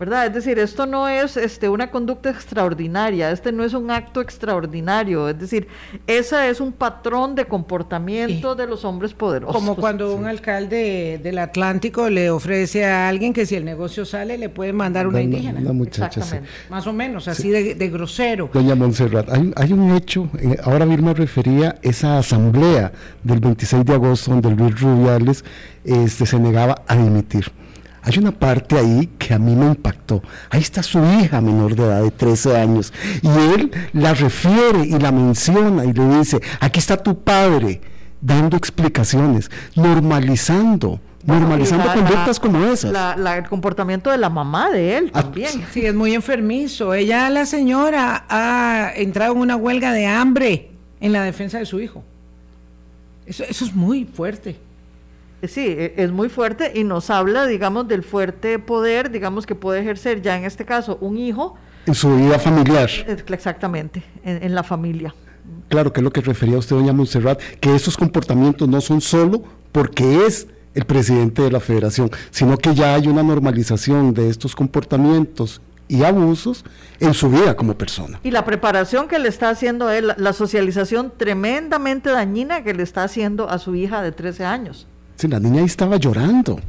¿Verdad? 0.00 0.28
Es 0.28 0.32
decir, 0.32 0.58
esto 0.58 0.86
no 0.86 1.08
es 1.08 1.36
este, 1.36 1.68
una 1.68 1.90
conducta 1.90 2.30
extraordinaria, 2.30 3.30
este 3.30 3.52
no 3.52 3.64
es 3.64 3.74
un 3.74 3.90
acto 3.90 4.22
extraordinario, 4.22 5.28
es 5.28 5.38
decir, 5.38 5.68
ese 6.06 6.48
es 6.48 6.58
un 6.58 6.72
patrón 6.72 7.34
de 7.34 7.44
comportamiento 7.44 8.54
de 8.54 8.66
los 8.66 8.86
hombres 8.86 9.12
poderosos. 9.12 9.54
Como 9.54 9.76
cuando 9.76 10.14
un 10.14 10.24
alcalde 10.24 11.20
del 11.22 11.38
Atlántico 11.38 12.08
le 12.08 12.30
ofrece 12.30 12.86
a 12.86 13.10
alguien 13.10 13.34
que 13.34 13.44
si 13.44 13.56
el 13.56 13.64
negocio 13.66 14.06
sale 14.06 14.38
le 14.38 14.48
puede 14.48 14.72
mandar 14.72 15.06
una, 15.06 15.20
indígena. 15.20 15.60
Una 15.60 15.74
muchacha, 15.74 16.22
Más 16.70 16.86
o 16.86 16.94
menos, 16.94 17.28
así 17.28 17.50
de, 17.50 17.90
grosero. 17.90 18.48
Doña 18.54 18.74
Montserrat, 18.74 19.28
hay, 19.28 19.52
hay 19.54 19.72
un 19.74 19.94
hecho, 19.94 20.30
eh, 20.38 20.56
ahora 20.62 20.86
mismo 20.86 21.12
refería 21.12 21.76
esa 21.82 22.16
asamblea 22.16 22.90
del 23.22 23.40
26 23.40 23.84
de 23.84 23.92
agosto 23.92 24.30
donde 24.30 24.50
Luis 24.50 24.80
Rubiales 24.80 25.44
este, 25.84 26.24
se 26.24 26.38
negaba 26.38 26.84
a 26.86 26.96
dimitir 26.96 27.52
hay 28.02 28.18
una 28.18 28.32
parte 28.32 28.78
ahí 28.78 29.08
que 29.18 29.34
a 29.34 29.38
mí 29.38 29.54
me 29.54 29.66
impactó. 29.66 30.22
Ahí 30.48 30.60
está 30.60 30.82
su 30.82 30.98
hija 31.04 31.40
menor 31.40 31.74
de 31.74 31.84
edad 31.84 32.02
de 32.02 32.10
13 32.10 32.56
años 32.56 32.92
y 33.22 33.28
él 33.28 33.70
la 33.92 34.14
refiere 34.14 34.84
y 34.84 34.98
la 34.98 35.12
menciona 35.12 35.84
y 35.84 35.92
le 35.92 36.18
dice, 36.18 36.40
aquí 36.60 36.78
está 36.78 36.96
tu 36.96 37.22
padre 37.22 37.80
dando 38.20 38.56
explicaciones, 38.56 39.50
normalizando 39.74 41.00
normalizando 41.24 41.92
conductas 41.92 42.40
como 42.40 42.64
esas. 42.66 43.16
el 43.16 43.48
comportamiento 43.48 44.10
de 44.10 44.16
la 44.16 44.30
mamá 44.30 44.70
de 44.70 44.96
él 44.96 45.10
ah, 45.12 45.22
también. 45.22 45.50
Sí, 45.70 45.84
es 45.84 45.94
muy 45.94 46.14
enfermizo. 46.14 46.94
Ella, 46.94 47.28
la 47.28 47.44
señora, 47.46 48.24
ha 48.28 48.92
entrado 48.96 49.34
en 49.34 49.40
una 49.40 49.56
huelga 49.56 49.92
de 49.92 50.06
hambre 50.06 50.70
en 51.00 51.12
la 51.12 51.22
defensa 51.22 51.58
de 51.58 51.66
su 51.66 51.80
hijo. 51.80 52.02
Eso, 53.26 53.44
eso 53.44 53.64
es 53.64 53.74
muy 53.74 54.06
fuerte. 54.06 54.56
Sí, 55.48 55.66
e, 55.66 55.94
es 55.96 56.10
muy 56.10 56.28
fuerte 56.28 56.72
y 56.74 56.84
nos 56.84 57.10
habla, 57.10 57.46
digamos, 57.46 57.88
del 57.88 58.02
fuerte 58.02 58.58
poder, 58.58 59.10
digamos, 59.10 59.46
que 59.46 59.54
puede 59.54 59.80
ejercer 59.80 60.20
ya 60.22 60.36
en 60.36 60.44
este 60.44 60.64
caso 60.64 60.98
un 61.00 61.16
hijo. 61.16 61.56
En 61.86 61.94
su 61.94 62.14
vida 62.14 62.38
familiar. 62.38 62.90
Exactamente, 63.06 64.02
en, 64.22 64.54
la 64.54 64.62
familia. 64.62 65.14
Claro, 65.68 65.92
que 65.92 66.00
es 66.00 66.04
lo 66.04 66.12
que 66.12 66.20
refería 66.20 66.58
usted, 66.58 66.76
doña 66.76 66.92
Montserrat, 66.92 67.40
que 67.60 67.74
esos 67.74 67.96
comportamientos 67.96 68.68
no 68.68 68.80
son 68.80 69.00
solo 69.00 69.42
porque 69.72 70.26
es 70.26 70.46
el 70.74 70.84
presidente 70.84 71.42
de 71.42 71.50
la 71.50 71.58
federación, 71.58 72.10
sino 72.30 72.58
que 72.58 72.74
ya 72.74 72.94
hay 72.94 73.08
una 73.08 73.22
normalización 73.22 74.12
de 74.12 74.28
estos 74.28 74.54
comportamientos 74.54 75.62
y 75.88 76.04
abusos 76.04 76.64
en 77.00 77.14
su 77.14 77.30
vida 77.30 77.56
como 77.56 77.76
persona. 77.76 78.20
Y 78.22 78.30
la 78.30 78.44
preparación 78.44 79.08
que 79.08 79.18
le 79.18 79.28
está 79.28 79.48
haciendo 79.48 79.88
a 79.88 79.96
él, 79.96 80.12
la 80.16 80.32
socialización 80.32 81.12
tremendamente 81.16 82.10
dañina 82.10 82.62
que 82.62 82.74
le 82.74 82.82
está 82.82 83.02
haciendo 83.02 83.48
a 83.48 83.58
su 83.58 83.74
hija 83.74 84.02
de 84.02 84.12
13 84.12 84.44
años 84.44 84.86
la 85.28 85.40
niña 85.40 85.60
ahí 85.60 85.66
estaba 85.66 85.96
llorando, 85.96 86.60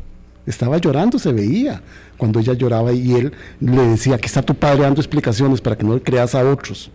estaba 0.46 0.78
llorando, 0.78 1.20
se 1.20 1.32
veía 1.32 1.82
cuando 2.18 2.40
ella 2.40 2.54
lloraba 2.54 2.92
y 2.92 3.14
él 3.14 3.34
le 3.60 3.82
decía, 3.88 4.18
que 4.18 4.28
está 4.28 4.42
tu 4.42 4.56
padre 4.56 4.84
dando 4.84 5.02
explicaciones 5.02 5.62
para 5.62 5.78
que 5.78 5.84
no 5.84 5.96
le 5.96 6.02
creas 6.02 6.36
a 6.36 6.48
otros. 6.48 6.92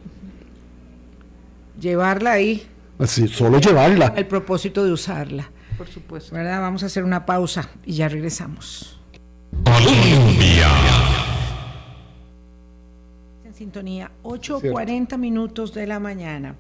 Llevarla 1.81 2.33
ahí. 2.33 2.67
Así, 2.99 3.29
solo 3.29 3.61
llevarla. 3.61 4.15
El 4.17 4.27
propósito 4.27 4.85
de 4.85 4.93
usarla. 4.93 5.51
Por 5.77 5.89
supuesto. 5.89 6.35
¿Verdad? 6.35 6.61
Vamos 6.61 6.83
a 6.83 6.87
hacer 6.87 7.05
una 7.05 7.27
pausa 7.27 7.69
y 7.85 7.95
ya 7.95 8.09
regresamos. 8.09 8.99
En 13.45 13.55
sintonía, 13.55 14.11
8.40 14.23 15.19
minutos 15.19 15.75
de 15.75 15.87
la 15.87 15.99
mañana. 15.99 16.55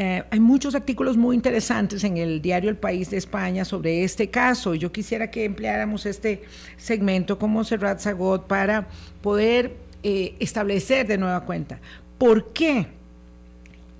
Eh, 0.00 0.22
hay 0.30 0.38
muchos 0.38 0.76
artículos 0.76 1.16
muy 1.16 1.34
interesantes 1.34 2.04
en 2.04 2.18
el 2.18 2.40
diario 2.40 2.70
El 2.70 2.76
País 2.76 3.10
de 3.10 3.16
España 3.16 3.64
sobre 3.64 4.04
este 4.04 4.30
caso. 4.30 4.76
Yo 4.76 4.92
quisiera 4.92 5.28
que 5.28 5.44
empleáramos 5.44 6.06
este 6.06 6.44
segmento 6.76 7.36
con 7.36 7.50
Monserrat 7.50 7.98
Zagot 7.98 8.46
para 8.46 8.86
poder 9.20 9.74
eh, 10.04 10.36
establecer 10.38 11.04
de 11.08 11.18
nueva 11.18 11.44
cuenta 11.44 11.80
por 12.16 12.52
qué 12.52 12.86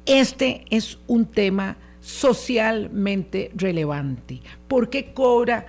este 0.07 0.65
es 0.71 0.99
un 1.09 1.27
tema 1.27 1.77
socialmente 2.01 3.51
relevante, 3.57 4.41
por 4.69 4.91
qué 4.91 5.13
cobra 5.13 5.67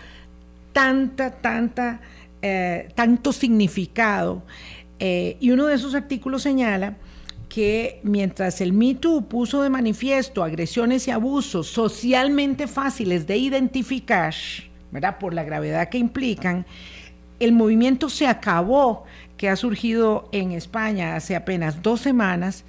tanta, 0.74 1.42
tanta, 1.42 2.02
eh, 2.44 2.88
tanto 2.94 3.34
significado. 3.34 4.44
y 5.00 5.50
uno 5.50 5.66
de 5.66 5.74
esos 5.74 5.96
artículos 5.96 6.44
señala 6.44 6.98
que 7.50 8.00
mientras 8.04 8.62
el 8.62 8.72
Me 8.72 8.96
puso 8.96 9.64
de 9.64 9.70
manifiesto 9.70 10.44
agresiones 10.44 11.08
y 11.08 11.12
abusos 11.12 11.68
socialmente 11.68 12.68
fáciles 12.68 13.26
de 13.28 13.38
identificar, 13.38 14.34
¿verdad? 14.92 15.18
por 15.18 15.34
la 15.34 15.44
gravedad 15.44 15.90
que 15.90 15.98
implican, 15.98 16.66
el 17.40 17.52
movimiento 17.52 18.10
se 18.10 18.28
acabó, 18.28 19.06
que 19.36 19.50
ha 19.50 19.56
surgido 19.56 20.30
en 20.32 20.52
España 20.52 21.16
hace 21.16 21.36
apenas 21.36 21.82
dos 21.82 22.02
semanas, 22.02 22.66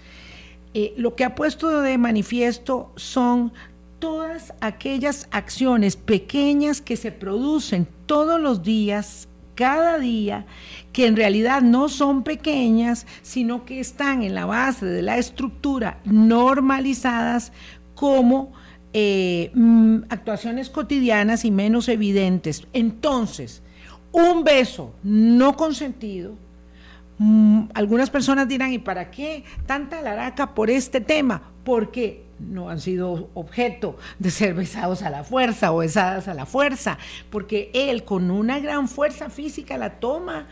eh, 0.72 0.94
lo 0.96 1.16
que 1.16 1.24
ha 1.24 1.34
puesto 1.34 1.80
de 1.80 1.98
manifiesto 1.98 2.92
son 2.96 3.52
todas 3.98 4.54
aquellas 4.60 5.28
acciones 5.30 5.96
pequeñas 5.96 6.80
que 6.80 6.96
se 6.96 7.12
producen 7.12 7.86
todos 8.06 8.40
los 8.40 8.62
días 8.62 9.28
cada 9.60 9.98
día, 9.98 10.46
que 10.90 11.06
en 11.06 11.16
realidad 11.16 11.60
no 11.60 11.90
son 11.90 12.22
pequeñas, 12.22 13.06
sino 13.20 13.66
que 13.66 13.78
están 13.78 14.22
en 14.22 14.34
la 14.34 14.46
base 14.46 14.86
de 14.86 15.02
la 15.02 15.18
estructura 15.18 16.00
normalizadas 16.06 17.52
como 17.94 18.54
eh, 18.94 19.50
mm, 19.52 20.04
actuaciones 20.08 20.70
cotidianas 20.70 21.44
y 21.44 21.50
menos 21.50 21.90
evidentes. 21.90 22.66
Entonces, 22.72 23.62
un 24.12 24.44
beso 24.44 24.94
no 25.02 25.54
consentido, 25.58 26.36
mm, 27.18 27.64
algunas 27.74 28.08
personas 28.08 28.48
dirán, 28.48 28.72
¿y 28.72 28.78
para 28.78 29.10
qué 29.10 29.44
tanta 29.66 30.00
laraca 30.00 30.54
por 30.54 30.70
este 30.70 31.02
tema? 31.02 31.52
Porque 31.64 32.24
no 32.48 32.70
han 32.70 32.80
sido 32.80 33.28
objeto 33.34 33.96
de 34.18 34.30
ser 34.30 34.54
besados 34.54 35.02
a 35.02 35.10
la 35.10 35.24
fuerza 35.24 35.72
o 35.72 35.78
besadas 35.78 36.28
a 36.28 36.34
la 36.34 36.46
fuerza, 36.46 36.98
porque 37.30 37.70
él 37.74 38.04
con 38.04 38.30
una 38.30 38.58
gran 38.60 38.88
fuerza 38.88 39.30
física 39.30 39.76
la 39.78 40.00
toma 40.00 40.48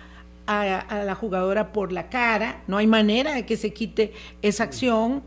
a, 0.46 1.04
la 1.04 1.14
jugadora 1.14 1.72
por 1.72 1.92
la 1.92 2.08
cara, 2.08 2.62
no 2.66 2.78
hay 2.78 2.86
manera 2.86 3.34
de 3.34 3.44
que 3.44 3.56
se 3.56 3.72
quite 3.72 4.12
esa 4.40 4.64
acción. 4.64 5.22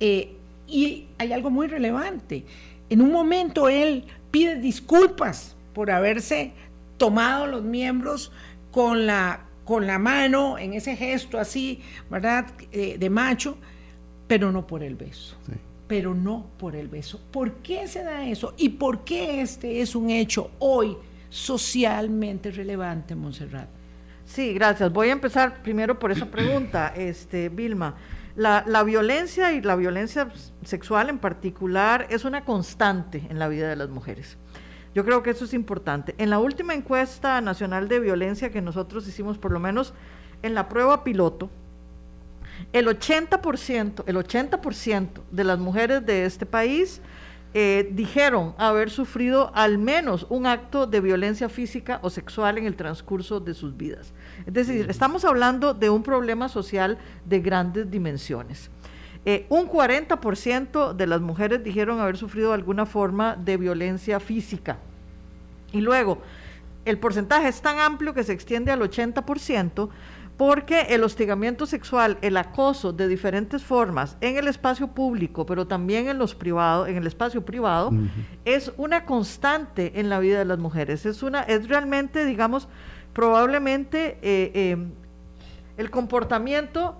Eh, 0.00 0.34
y 0.66 1.06
hay 1.16 1.32
algo 1.32 1.50
muy 1.50 1.66
relevante. 1.66 2.44
En 2.90 3.00
un 3.00 3.12
momento 3.12 3.68
él 3.68 4.04
pide 4.30 4.56
disculpas 4.56 5.56
por 5.72 5.90
haberse 5.90 6.52
tomado 6.98 7.46
los 7.46 7.62
miembros 7.62 8.32
con 8.72 9.06
la, 9.06 9.46
con 9.64 9.86
la 9.86 9.98
mano 9.98 10.58
en 10.58 10.74
ese 10.74 10.96
gesto 10.96 11.38
así, 11.38 11.80
¿verdad? 12.10 12.46
Eh, 12.72 12.96
de 12.98 13.10
macho, 13.10 13.56
pero 14.26 14.50
no 14.52 14.66
por 14.66 14.82
el 14.82 14.96
beso 14.96 15.36
pero 15.88 16.14
no 16.14 16.46
por 16.58 16.76
el 16.76 16.86
beso. 16.86 17.20
¿Por 17.32 17.54
qué 17.54 17.88
se 17.88 18.04
da 18.04 18.26
eso? 18.26 18.54
¿Y 18.58 18.68
por 18.68 19.04
qué 19.04 19.40
este 19.40 19.80
es 19.80 19.96
un 19.96 20.10
hecho 20.10 20.50
hoy 20.58 20.96
socialmente 21.30 22.50
relevante, 22.50 23.14
Montserrat? 23.14 23.68
Sí, 24.24 24.52
gracias. 24.52 24.92
Voy 24.92 25.08
a 25.08 25.12
empezar 25.12 25.62
primero 25.62 25.98
por 25.98 26.12
esa 26.12 26.26
pregunta, 26.26 26.88
este, 26.96 27.48
Vilma. 27.48 27.94
La, 28.36 28.62
la, 28.66 28.84
violencia 28.84 29.52
y 29.52 29.62
la 29.62 29.74
violencia 29.74 30.28
sexual 30.62 31.08
en 31.08 31.18
particular 31.18 32.06
es 32.10 32.24
una 32.24 32.44
constante 32.44 33.26
en 33.30 33.40
la 33.40 33.48
vida 33.48 33.68
de 33.68 33.74
las 33.74 33.88
mujeres. 33.88 34.36
Yo 34.94 35.04
creo 35.04 35.22
que 35.22 35.30
eso 35.30 35.46
es 35.46 35.54
importante. 35.54 36.14
En 36.18 36.30
la 36.30 36.38
última 36.38 36.74
encuesta 36.74 37.40
nacional 37.40 37.88
de 37.88 37.98
violencia 37.98 38.50
que 38.50 38.62
nosotros 38.62 39.08
hicimos, 39.08 39.38
por 39.38 39.50
lo 39.50 39.58
menos 39.58 39.92
en 40.42 40.54
la 40.54 40.68
prueba 40.68 41.02
piloto, 41.02 41.50
el 42.72 42.86
80%, 42.86 44.04
el 44.06 44.16
80% 44.16 45.08
de 45.30 45.44
las 45.44 45.58
mujeres 45.58 46.04
de 46.04 46.24
este 46.24 46.46
país 46.46 47.00
eh, 47.54 47.88
dijeron 47.92 48.54
haber 48.58 48.90
sufrido 48.90 49.50
al 49.54 49.78
menos 49.78 50.26
un 50.28 50.46
acto 50.46 50.86
de 50.86 51.00
violencia 51.00 51.48
física 51.48 51.98
o 52.02 52.10
sexual 52.10 52.58
en 52.58 52.66
el 52.66 52.76
transcurso 52.76 53.40
de 53.40 53.54
sus 53.54 53.74
vidas. 53.74 54.12
Es 54.46 54.52
decir, 54.52 54.86
estamos 54.90 55.24
hablando 55.24 55.72
de 55.72 55.88
un 55.88 56.02
problema 56.02 56.50
social 56.50 56.98
de 57.24 57.40
grandes 57.40 57.90
dimensiones. 57.90 58.70
Eh, 59.24 59.46
un 59.48 59.66
40% 59.66 60.92
de 60.92 61.06
las 61.06 61.20
mujeres 61.20 61.64
dijeron 61.64 62.00
haber 62.00 62.16
sufrido 62.18 62.52
alguna 62.52 62.84
forma 62.84 63.34
de 63.34 63.56
violencia 63.56 64.20
física. 64.20 64.78
Y 65.72 65.80
luego, 65.80 66.22
el 66.84 66.98
porcentaje 66.98 67.48
es 67.48 67.60
tan 67.60 67.78
amplio 67.78 68.14
que 68.14 68.24
se 68.24 68.32
extiende 68.32 68.72
al 68.72 68.80
80%, 68.80 69.88
porque 70.38 70.82
el 70.90 71.02
hostigamiento 71.02 71.66
sexual, 71.66 72.16
el 72.22 72.36
acoso 72.36 72.92
de 72.92 73.08
diferentes 73.08 73.64
formas 73.64 74.16
en 74.20 74.36
el 74.36 74.46
espacio 74.46 74.86
público, 74.86 75.44
pero 75.44 75.66
también 75.66 76.08
en 76.08 76.16
los 76.16 76.36
privados, 76.36 76.88
en 76.88 76.96
el 76.96 77.08
espacio 77.08 77.44
privado, 77.44 77.90
es 78.44 78.72
una 78.76 79.04
constante 79.04 79.98
en 79.98 80.08
la 80.08 80.20
vida 80.20 80.38
de 80.38 80.44
las 80.44 80.60
mujeres. 80.60 81.04
Es 81.06 81.24
una, 81.24 81.42
es 81.42 81.68
realmente, 81.68 82.24
digamos, 82.24 82.68
probablemente 83.12 84.16
eh, 84.22 84.70
em, 84.70 84.92
el 85.76 85.90
comportamiento 85.90 86.96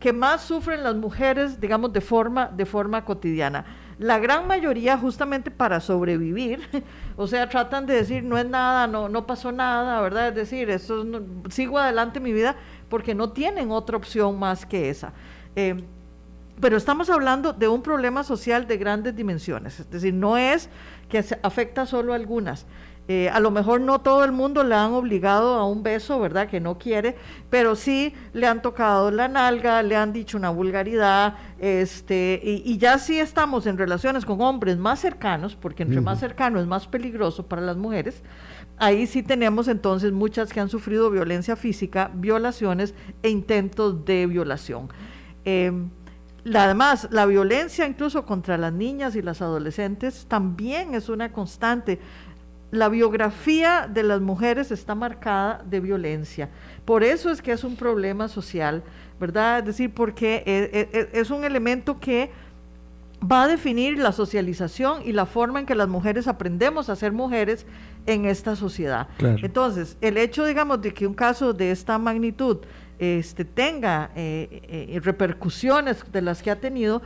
que 0.00 0.12
más 0.12 0.40
sufren 0.40 0.82
las 0.82 0.96
mujeres, 0.96 1.60
digamos, 1.60 1.92
de 1.92 2.00
forma, 2.00 2.46
de 2.48 2.66
forma 2.66 3.04
cotidiana. 3.04 3.66
La 4.00 4.18
gran 4.18 4.46
mayoría 4.46 4.96
justamente 4.96 5.50
para 5.50 5.78
sobrevivir, 5.78 6.60
o 7.16 7.26
sea, 7.26 7.48
tratan 7.48 7.84
de 7.84 7.94
decir, 7.94 8.24
no 8.24 8.38
es 8.38 8.48
nada, 8.48 8.86
no, 8.86 9.10
no 9.10 9.26
pasó 9.26 9.52
nada, 9.52 10.00
¿verdad? 10.00 10.28
Es 10.28 10.34
decir, 10.34 10.70
eso 10.70 11.04
sigo 11.50 11.78
adelante 11.78 12.18
mi 12.18 12.32
vida 12.32 12.56
porque 12.90 13.14
no 13.14 13.30
tienen 13.30 13.70
otra 13.70 13.96
opción 13.96 14.38
más 14.38 14.66
que 14.66 14.90
esa. 14.90 15.14
Eh, 15.56 15.82
pero 16.60 16.76
estamos 16.76 17.08
hablando 17.08 17.54
de 17.54 17.68
un 17.68 17.82
problema 17.82 18.22
social 18.22 18.66
de 18.66 18.76
grandes 18.76 19.16
dimensiones, 19.16 19.80
es 19.80 19.90
decir, 19.90 20.12
no 20.12 20.36
es 20.36 20.68
que 21.08 21.24
afecta 21.42 21.86
solo 21.86 22.12
a 22.12 22.16
algunas. 22.16 22.66
Eh, 23.08 23.28
a 23.28 23.40
lo 23.40 23.50
mejor 23.50 23.80
no 23.80 24.00
todo 24.02 24.22
el 24.22 24.30
mundo 24.30 24.62
le 24.62 24.76
han 24.76 24.92
obligado 24.92 25.54
a 25.54 25.66
un 25.66 25.82
beso, 25.82 26.20
¿verdad? 26.20 26.48
Que 26.48 26.60
no 26.60 26.78
quiere, 26.78 27.16
pero 27.50 27.74
sí 27.74 28.14
le 28.32 28.46
han 28.46 28.62
tocado 28.62 29.10
la 29.10 29.26
nalga, 29.26 29.82
le 29.82 29.96
han 29.96 30.12
dicho 30.12 30.36
una 30.36 30.50
vulgaridad, 30.50 31.34
este, 31.58 32.40
y, 32.42 32.78
ya 32.78 32.98
sí 32.98 33.18
estamos 33.18 33.66
en 33.66 33.78
relaciones 33.78 34.24
con 34.24 34.40
hombres 34.40 34.78
más 34.78 35.00
cercanos, 35.00 35.56
porque 35.56 35.82
entre 35.82 36.00
más 36.00 36.20
cercano 36.20 36.60
es 36.60 36.68
más 36.68 36.86
peligroso 36.86 37.46
para 37.46 37.62
las 37.62 37.76
mujeres, 37.76 38.22
ahí 38.78 39.06
sí 39.08 39.24
tenemos 39.24 39.66
entonces 39.66 40.12
muchas 40.12 40.52
que 40.52 40.60
han 40.60 40.68
sufrido 40.68 41.10
violencia 41.10 41.56
física, 41.56 42.12
violaciones 42.14 42.94
e 43.24 43.30
intentos 43.30 44.04
de 44.04 44.26
violación. 44.26 44.88
Em, 45.44 45.90
además, 46.54 47.08
la 47.10 47.26
violencia 47.26 47.86
incluso 47.86 48.24
contra 48.24 48.56
las 48.56 48.72
niñas 48.72 49.16
y 49.16 49.22
las 49.22 49.42
adolescentes 49.42 50.26
también 50.28 50.94
es 50.94 51.08
una 51.08 51.32
constante. 51.32 51.98
La 52.70 52.88
biografía 52.88 53.88
de 53.92 54.02
las 54.02 54.20
mujeres 54.20 54.70
está 54.70 54.94
marcada 54.94 55.62
de 55.68 55.80
violencia. 55.80 56.48
Por 56.84 57.02
eso 57.02 57.30
es 57.30 57.42
que 57.42 57.52
es 57.52 57.64
un 57.64 57.76
problema 57.76 58.28
social, 58.28 58.82
¿verdad? 59.18 59.60
Es 59.60 59.64
decir, 59.66 59.92
porque 59.92 60.42
e, 60.46 60.70
e, 60.72 60.98
e, 60.98 61.20
es 61.20 61.30
un 61.30 61.44
elemento 61.44 61.98
que 61.98 62.30
va 63.20 63.44
a 63.44 63.48
definir 63.48 63.98
la 63.98 64.12
socialización 64.12 65.02
y 65.04 65.12
la 65.12 65.26
forma 65.26 65.60
en 65.60 65.66
que 65.66 65.74
las 65.74 65.88
mujeres 65.88 66.26
aprendemos 66.26 66.88
a 66.88 66.96
ser 66.96 67.12
mujeres 67.12 67.66
en 68.06 68.24
esta 68.24 68.56
sociedad. 68.56 69.08
Entonces, 69.18 69.96
el 70.00 70.16
hecho, 70.16 70.44
digamos, 70.44 70.80
de 70.80 70.94
que 70.94 71.06
un 71.06 71.14
caso 71.14 71.52
de 71.52 71.70
esta 71.70 71.98
magnitud 71.98 72.58
este, 72.98 73.44
tenga 73.44 74.10
eh, 74.14 74.62
eh, 74.92 75.00
repercusiones 75.02 76.04
de 76.10 76.22
las 76.22 76.42
que 76.42 76.50
ha 76.50 76.60
tenido, 76.60 77.02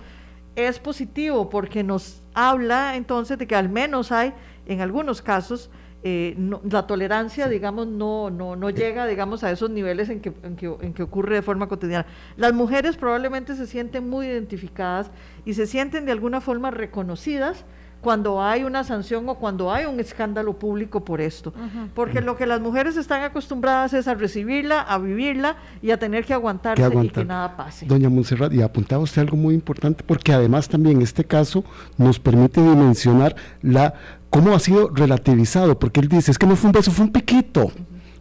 es 0.56 0.78
positivo 0.78 1.50
porque 1.50 1.82
nos 1.82 2.22
habla 2.32 2.96
entonces 2.96 3.38
de 3.38 3.46
que 3.46 3.56
al 3.56 3.68
menos 3.68 4.12
hay, 4.12 4.32
en 4.66 4.80
algunos 4.80 5.22
casos, 5.22 5.70
eh, 6.02 6.36
la 6.70 6.86
tolerancia, 6.86 7.48
digamos, 7.48 7.86
no, 7.86 8.28
no, 8.28 8.56
no 8.56 8.68
llega, 8.68 9.06
digamos, 9.06 9.42
a 9.42 9.50
esos 9.50 9.70
niveles 9.70 10.10
en 10.10 10.20
que, 10.20 10.32
en, 10.42 10.54
que, 10.54 10.66
en 10.80 10.92
que 10.92 11.02
ocurre 11.02 11.36
de 11.36 11.42
forma 11.42 11.66
cotidiana. 11.66 12.06
Las 12.36 12.52
mujeres 12.52 12.96
probablemente 12.96 13.54
se 13.54 13.66
sienten 13.66 14.10
muy 14.10 14.26
identificadas 14.26 15.10
y 15.46 15.54
se 15.54 15.66
sienten 15.66 16.04
de 16.04 16.12
alguna 16.12 16.42
forma 16.42 16.70
reconocidas 16.70 17.64
cuando 18.04 18.40
hay 18.40 18.62
una 18.62 18.84
sanción 18.84 19.28
o 19.28 19.34
cuando 19.36 19.72
hay 19.72 19.86
un 19.86 19.98
escándalo 19.98 20.52
público 20.52 21.04
por 21.04 21.20
esto. 21.20 21.52
Porque 21.94 22.20
lo 22.20 22.36
que 22.36 22.46
las 22.46 22.60
mujeres 22.60 22.96
están 22.96 23.22
acostumbradas 23.22 23.94
es 23.94 24.06
a 24.06 24.14
recibirla, 24.14 24.80
a 24.80 24.98
vivirla 24.98 25.56
y 25.82 25.90
a 25.90 25.98
tener 25.98 26.24
que 26.24 26.34
aguantarse 26.34 26.88
y 27.02 27.08
que 27.08 27.24
nada 27.24 27.56
pase. 27.56 27.86
Doña 27.86 28.08
Montserrat, 28.08 28.52
y 28.52 28.62
apuntaba 28.62 29.02
usted 29.02 29.22
algo 29.22 29.36
muy 29.36 29.54
importante, 29.54 30.04
porque 30.06 30.32
además 30.32 30.68
también 30.68 31.02
este 31.02 31.24
caso 31.24 31.64
nos 31.96 32.20
permite 32.20 32.62
dimensionar 32.62 33.34
la 33.62 33.94
cómo 34.30 34.54
ha 34.54 34.58
sido 34.58 34.90
relativizado, 34.90 35.78
porque 35.78 36.00
él 36.00 36.08
dice, 36.08 36.30
es 36.30 36.38
que 36.38 36.46
no 36.46 36.56
fue 36.56 36.68
un 36.68 36.72
beso, 36.72 36.90
fue 36.90 37.06
un 37.06 37.12
piquito. 37.12 37.72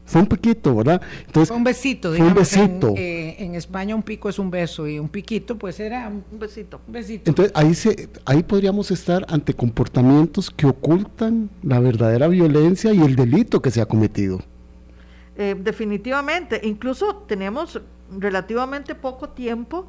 Fue 0.05 0.21
un 0.21 0.27
piquito, 0.27 0.75
¿verdad? 0.75 1.01
Entonces, 1.25 1.47
fue 1.47 1.57
un 1.57 1.63
besito, 1.63 2.11
digamos, 2.11 2.33
un 2.33 2.39
besito. 2.39 2.93
Eh, 2.97 3.37
en, 3.39 3.55
España 3.55 3.95
un 3.95 4.03
pico 4.03 4.27
es 4.29 4.37
un 4.37 4.51
beso 4.51 4.87
y 4.87 4.99
un 4.99 5.07
piquito 5.07 5.57
pues 5.57 5.79
era 5.79 6.07
un 6.09 6.23
besito. 6.39 6.81
besito. 6.87 7.29
Entonces 7.29 7.53
ahí, 7.55 7.73
se, 7.73 8.09
ahí 8.25 8.43
podríamos 8.43 8.91
estar 8.91 9.25
ante 9.29 9.53
comportamientos 9.53 10.51
que 10.51 10.67
ocultan 10.67 11.49
la 11.61 11.79
verdadera 11.79 12.27
violencia 12.27 12.93
y 12.93 13.01
el 13.01 13.15
delito 13.15 13.61
que 13.61 13.71
se 13.71 13.81
ha 13.81 13.85
cometido. 13.85 14.41
Eh, 15.37 15.55
definitivamente, 15.57 16.59
incluso 16.63 17.23
tenemos 17.27 17.81
relativamente 18.11 18.93
poco 18.95 19.29
tiempo 19.29 19.87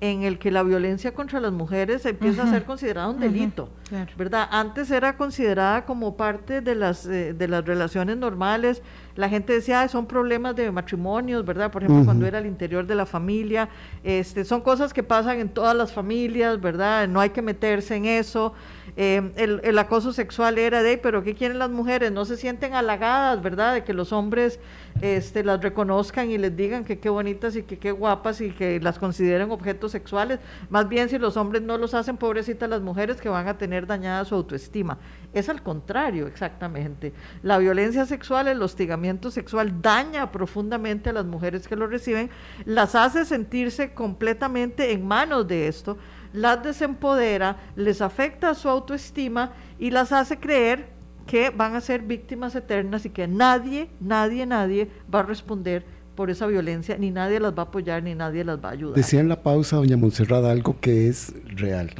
en 0.00 0.24
el 0.24 0.38
que 0.38 0.50
la 0.50 0.62
violencia 0.62 1.14
contra 1.14 1.40
las 1.40 1.52
mujeres 1.52 2.04
empieza 2.04 2.42
a 2.42 2.50
ser 2.50 2.64
considerada 2.64 3.08
un 3.08 3.18
delito, 3.18 3.70
¿verdad? 4.16 4.46
Antes 4.50 4.90
era 4.90 5.16
considerada 5.16 5.86
como 5.86 6.16
parte 6.16 6.60
de 6.60 6.74
las, 6.74 7.06
eh, 7.06 7.32
de 7.32 7.48
las 7.48 7.64
relaciones 7.64 8.18
normales, 8.18 8.82
la 9.16 9.30
gente 9.30 9.54
decía, 9.54 9.88
son 9.88 10.06
problemas 10.06 10.54
de 10.54 10.70
matrimonios, 10.70 11.44
¿verdad? 11.46 11.70
Por 11.70 11.82
ejemplo, 11.82 12.04
cuando 12.04 12.26
era 12.26 12.36
al 12.36 12.46
interior 12.46 12.86
de 12.86 12.94
la 12.94 13.06
familia, 13.06 13.70
este, 14.04 14.44
son 14.44 14.60
cosas 14.60 14.92
que 14.92 15.02
pasan 15.02 15.40
en 15.40 15.48
todas 15.48 15.74
las 15.74 15.92
familias, 15.92 16.60
¿verdad? 16.60 17.08
No 17.08 17.20
hay 17.20 17.30
que 17.30 17.40
meterse 17.40 17.96
en 17.96 18.04
eso. 18.04 18.52
Eh, 18.98 19.32
el, 19.36 19.78
acoso 19.78 20.12
sexual 20.12 20.58
era 20.58 20.82
de, 20.82 20.98
pero 20.98 21.22
¿qué 21.22 21.34
quieren 21.34 21.58
las 21.58 21.70
mujeres? 21.70 22.12
No 22.12 22.26
se 22.26 22.36
sienten 22.36 22.74
halagadas, 22.74 23.42
¿verdad? 23.42 23.74
De 23.74 23.84
que 23.84 23.94
los 23.94 24.12
hombres 24.12 24.60
este, 25.02 25.44
las 25.44 25.60
reconozcan 25.60 26.30
y 26.30 26.38
les 26.38 26.56
digan 26.56 26.84
que 26.84 26.98
qué 26.98 27.08
bonitas 27.08 27.56
y 27.56 27.62
que 27.62 27.78
qué 27.78 27.92
guapas 27.92 28.40
y 28.40 28.50
que 28.50 28.80
las 28.80 28.98
consideren 28.98 29.50
objetos 29.50 29.92
sexuales. 29.92 30.40
Más 30.70 30.88
bien 30.88 31.08
si 31.08 31.18
los 31.18 31.36
hombres 31.36 31.62
no 31.62 31.78
los 31.78 31.94
hacen, 31.94 32.16
pobrecitas 32.16 32.68
las 32.68 32.82
mujeres 32.82 33.20
que 33.20 33.28
van 33.28 33.48
a 33.48 33.58
tener 33.58 33.86
dañada 33.86 34.24
su 34.24 34.34
autoestima. 34.34 34.98
Es 35.32 35.48
al 35.48 35.62
contrario, 35.62 36.26
exactamente. 36.26 37.12
La 37.42 37.58
violencia 37.58 38.06
sexual, 38.06 38.48
el 38.48 38.62
hostigamiento 38.62 39.30
sexual 39.30 39.82
daña 39.82 40.32
profundamente 40.32 41.10
a 41.10 41.12
las 41.12 41.26
mujeres 41.26 41.68
que 41.68 41.76
lo 41.76 41.86
reciben, 41.86 42.30
las 42.64 42.94
hace 42.94 43.24
sentirse 43.24 43.92
completamente 43.92 44.92
en 44.92 45.06
manos 45.06 45.46
de 45.46 45.68
esto 45.68 45.96
las 46.32 46.62
desempodera, 46.62 47.56
les 47.76 48.02
afecta 48.02 48.54
su 48.54 48.68
autoestima 48.68 49.52
y 49.78 49.90
las 49.90 50.12
hace 50.12 50.38
creer 50.38 50.95
que 51.26 51.50
van 51.50 51.74
a 51.74 51.80
ser 51.80 52.02
víctimas 52.02 52.54
eternas 52.54 53.04
y 53.04 53.10
que 53.10 53.26
nadie, 53.26 53.88
nadie, 54.00 54.46
nadie 54.46 54.88
va 55.12 55.20
a 55.20 55.22
responder 55.22 55.84
por 56.14 56.30
esa 56.30 56.46
violencia, 56.46 56.96
ni 56.96 57.10
nadie 57.10 57.38
las 57.38 57.52
va 57.52 57.62
a 57.62 57.66
apoyar, 57.66 58.02
ni 58.02 58.14
nadie 58.14 58.42
las 58.44 58.58
va 58.64 58.70
a 58.70 58.72
ayudar. 58.72 58.96
Decía 58.96 59.20
en 59.20 59.28
la 59.28 59.42
pausa, 59.42 59.76
doña 59.76 59.96
Montserrat, 59.96 60.44
algo 60.44 60.76
que 60.80 61.08
es 61.08 61.32
real. 61.54 61.90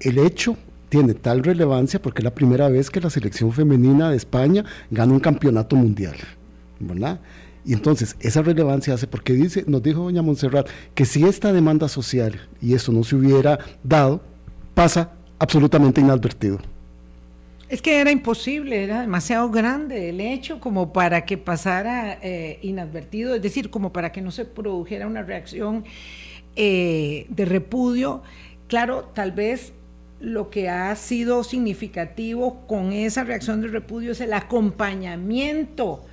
El 0.00 0.18
hecho 0.18 0.56
tiene 0.88 1.14
tal 1.14 1.42
relevancia 1.42 2.02
porque 2.02 2.20
es 2.20 2.24
la 2.24 2.34
primera 2.34 2.68
vez 2.68 2.90
que 2.90 3.00
la 3.00 3.10
selección 3.10 3.52
femenina 3.52 4.10
de 4.10 4.16
España 4.16 4.64
gana 4.90 5.12
un 5.12 5.20
campeonato 5.20 5.76
mundial, 5.76 6.16
¿verdad? 6.80 7.20
Y 7.64 7.72
entonces 7.72 8.16
esa 8.20 8.42
relevancia 8.42 8.94
hace, 8.94 9.06
porque 9.06 9.32
dice, 9.32 9.64
nos 9.66 9.82
dijo 9.82 10.02
doña 10.02 10.22
Montserrat, 10.22 10.68
que 10.94 11.04
si 11.04 11.24
esta 11.24 11.52
demanda 11.52 11.88
social 11.88 12.40
y 12.60 12.74
eso 12.74 12.92
no 12.92 13.02
se 13.04 13.16
hubiera 13.16 13.58
dado, 13.82 14.20
pasa 14.74 15.12
absolutamente 15.38 16.00
inadvertido. 16.00 16.58
Es 17.68 17.82
que 17.82 18.00
era 18.00 18.12
imposible, 18.12 18.84
era 18.84 19.00
demasiado 19.00 19.50
grande 19.50 20.10
el 20.10 20.20
hecho 20.20 20.60
como 20.60 20.92
para 20.92 21.24
que 21.24 21.36
pasara 21.36 22.16
eh, 22.22 22.60
inadvertido, 22.62 23.34
es 23.34 23.42
decir, 23.42 23.70
como 23.70 23.92
para 23.92 24.12
que 24.12 24.20
no 24.20 24.30
se 24.30 24.44
produjera 24.44 25.08
una 25.08 25.22
reacción 25.22 25.84
eh, 26.54 27.26
de 27.28 27.44
repudio. 27.44 28.22
Claro, 28.68 29.10
tal 29.14 29.32
vez 29.32 29.72
lo 30.20 30.48
que 30.48 30.68
ha 30.68 30.94
sido 30.94 31.42
significativo 31.42 32.64
con 32.68 32.92
esa 32.92 33.24
reacción 33.24 33.60
de 33.60 33.68
repudio 33.68 34.12
es 34.12 34.20
el 34.20 34.32
acompañamiento 34.32 36.06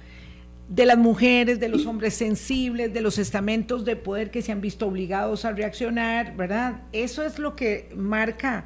de 0.69 0.87
las 0.87 0.97
mujeres, 0.97 1.59
de 1.59 1.69
los 1.69 1.85
hombres 1.85 2.15
sensibles, 2.15 2.91
de 2.93 3.01
los 3.01 3.19
estamentos 3.19 3.85
de 3.85 3.95
poder 3.95 4.31
que 4.31 4.41
se 4.41 4.51
han 4.51 4.59
visto 4.59 4.87
obligados 4.87 5.45
a 5.45 5.51
reaccionar, 5.51 6.35
¿verdad? 6.35 6.81
Eso 6.93 7.23
es 7.23 7.37
lo 7.37 7.55
que 7.55 7.89
marca 7.95 8.65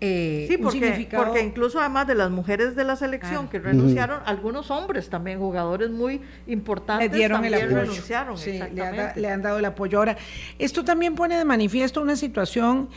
eh, 0.00 0.46
sí, 0.48 0.58
porque, 0.58 1.08
porque 1.14 1.42
incluso 1.42 1.80
además 1.80 2.06
de 2.06 2.14
las 2.14 2.30
mujeres 2.30 2.76
de 2.76 2.84
la 2.84 2.96
selección 2.96 3.48
que 3.48 3.58
renunciaron, 3.58 4.20
algunos 4.26 4.70
hombres 4.70 5.08
también, 5.08 5.38
jugadores 5.38 5.90
muy 5.90 6.20
importantes, 6.46 7.10
le 7.10 7.16
dieron 7.16 7.42
también 7.42 7.70
renunciaron. 7.70 8.36
Sí, 8.36 8.60
le, 8.72 9.30
han 9.30 9.42
dado 9.42 9.58
el 9.58 9.64
apoyo. 9.64 9.98
Ahora, 9.98 10.16
esto 10.58 10.84
también 10.84 11.14
pone 11.14 11.36
de 11.38 11.44
manifiesto 11.44 12.02
una 12.02 12.16
situación 12.16 12.88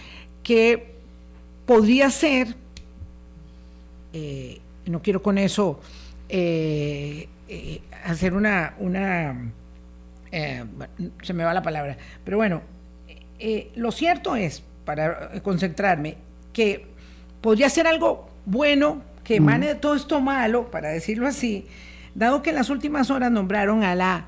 que 0.44 0.96
podría 1.66 2.10
ser, 2.10 2.56
eh, 4.14 4.60
no 4.86 5.02
quiero 5.02 5.22
con 5.22 5.38
eso 5.38 5.80
eh, 6.30 7.28
eh, 7.48 7.82
hacer 8.06 8.34
una, 8.34 8.76
una 8.78 9.52
eh, 10.32 10.64
se 11.24 11.34
me 11.34 11.44
va 11.44 11.54
la 11.54 11.64
palabra, 11.64 11.98
pero 12.24 12.38
bueno, 12.38 12.62
eh, 13.40 13.72
lo 13.76 13.92
cierto 13.92 14.36
es, 14.36 14.64
para 14.86 15.42
concentrarme, 15.42 16.18
que 16.54 16.86
podría 17.42 17.70
ser 17.70 17.88
algo 17.88 18.30
bueno 18.46 19.02
que 19.24 19.36
emane 19.36 19.68
de 19.68 19.76
todo 19.76 19.96
esto 19.96 20.20
malo, 20.22 20.72
para 20.72 20.90
decirlo 20.90 21.28
así, 21.28 21.66
dado 22.16 22.42
que 22.42 22.50
en 22.50 22.56
las 22.56 22.70
últimas 22.70 23.12
horas 23.12 23.32
nombraron 23.32 23.84
a 23.84 23.94
la 23.96 24.26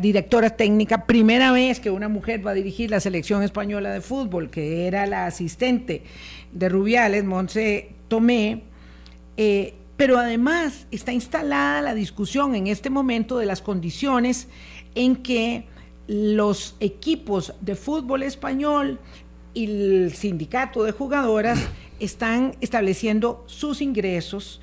directora 0.00 0.50
técnica, 0.50 1.06
primera 1.06 1.52
vez 1.52 1.78
que 1.78 1.90
una 1.90 2.08
mujer 2.08 2.44
va 2.44 2.50
a 2.50 2.54
dirigir 2.54 2.90
la 2.90 2.98
selección 2.98 3.44
española 3.44 3.92
de 3.92 4.00
fútbol, 4.00 4.50
que 4.50 4.88
era 4.88 5.06
la 5.06 5.26
asistente 5.26 6.02
de 6.52 6.68
Rubiales, 6.68 7.24
Monse 7.24 7.90
Tomé, 8.08 8.64
eh, 9.36 9.74
pero 9.96 10.18
además 10.18 10.88
está 10.90 11.12
instalada 11.12 11.80
la 11.80 11.94
discusión 11.94 12.56
en 12.56 12.66
este 12.66 12.90
momento 12.90 13.38
de 13.38 13.46
las 13.46 13.62
condiciones 13.62 14.48
en 14.96 15.14
que 15.14 15.66
los 16.08 16.74
equipos 16.80 17.54
de 17.60 17.76
fútbol 17.76 18.24
español 18.24 18.98
y 19.54 19.64
el 19.66 20.12
sindicato 20.12 20.82
de 20.82 20.90
jugadoras 20.90 21.60
están 22.00 22.56
estableciendo 22.60 23.44
sus 23.46 23.80
ingresos 23.80 24.60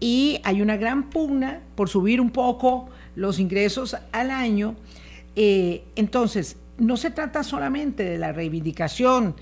y 0.00 0.40
hay 0.44 0.62
una 0.62 0.76
gran 0.76 1.10
pugna 1.10 1.60
por 1.74 1.88
subir 1.88 2.20
un 2.20 2.30
poco 2.30 2.88
los 3.14 3.38
ingresos 3.38 3.96
al 4.10 4.30
año. 4.30 4.74
Eh, 5.36 5.84
entonces, 5.96 6.56
no 6.78 6.96
se 6.96 7.10
trata 7.10 7.44
solamente 7.44 8.04
de 8.04 8.18
la 8.18 8.32
reivindicación 8.32 9.36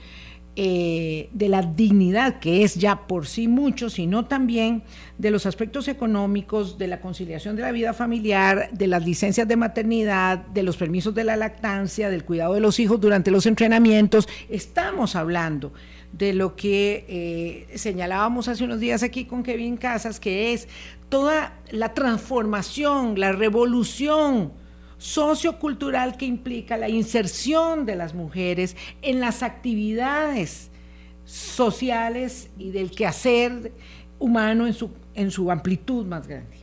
eh, 0.57 1.30
de 1.32 1.49
la 1.49 1.62
dignidad, 1.62 2.41
que 2.41 2.64
es 2.64 2.74
ya 2.74 3.07
por 3.07 3.26
sí 3.26 3.49
mucho, 3.49 3.88
sino 3.88 4.26
también 4.26 4.82
de 5.16 5.30
los 5.30 5.47
aspectos 5.47 5.88
económicos, 5.88 6.76
de 6.76 6.88
la 6.88 7.01
conciliación 7.01 7.57
de 7.57 7.62
la 7.62 7.72
vida 7.72 7.95
familiar, 7.95 8.68
de 8.72 8.88
las 8.88 9.05
licencias 9.05 9.49
de 9.49 9.57
maternidad, 9.57 10.38
de 10.49 10.64
los 10.64 10.76
permisos 10.76 11.14
de 11.14 11.24
la 11.24 11.36
lactancia, 11.36 12.11
del 12.11 12.24
cuidado 12.24 12.55
de 12.55 12.61
los 12.61 12.80
hijos 12.80 13.01
durante 13.01 13.30
los 13.30 13.47
entrenamientos. 13.47 14.28
Estamos 14.49 15.16
hablando 15.16 15.72
de 16.13 16.33
lo 16.33 16.57
que 16.57 17.05
eh, 17.09 17.79
señalábamos 17.79 18.49
hace 18.49 18.65
unos 18.65 18.81
días 18.81 19.03
aquí 19.03 19.25
con 19.25 19.43
Kevin 19.43 19.77
Casas, 19.77 20.19
que 20.19 20.53
es 20.53 20.69
toda 21.09 21.59
la 21.71 21.95
transformación, 21.95 23.19
la 23.19 23.33
revolución 23.33 24.53
sociocultural 24.99 26.17
que 26.17 26.27
implica 26.27 26.77
la 26.77 26.89
inserción 26.89 27.87
de 27.87 27.97
las 27.97 28.15
mujeres 28.15 28.77
en 29.03 29.21
las 29.21 29.43
actividades 29.43 30.71
sociales 31.25 32.51
y 32.59 32.71
del 32.71 32.91
quehacer 32.91 33.73
humano 34.19 34.67
en 34.67 34.75
su, 34.75 34.91
en 35.15 35.31
su 35.31 35.51
amplitud 35.51 36.05
más 36.05 36.27
grande. 36.27 36.59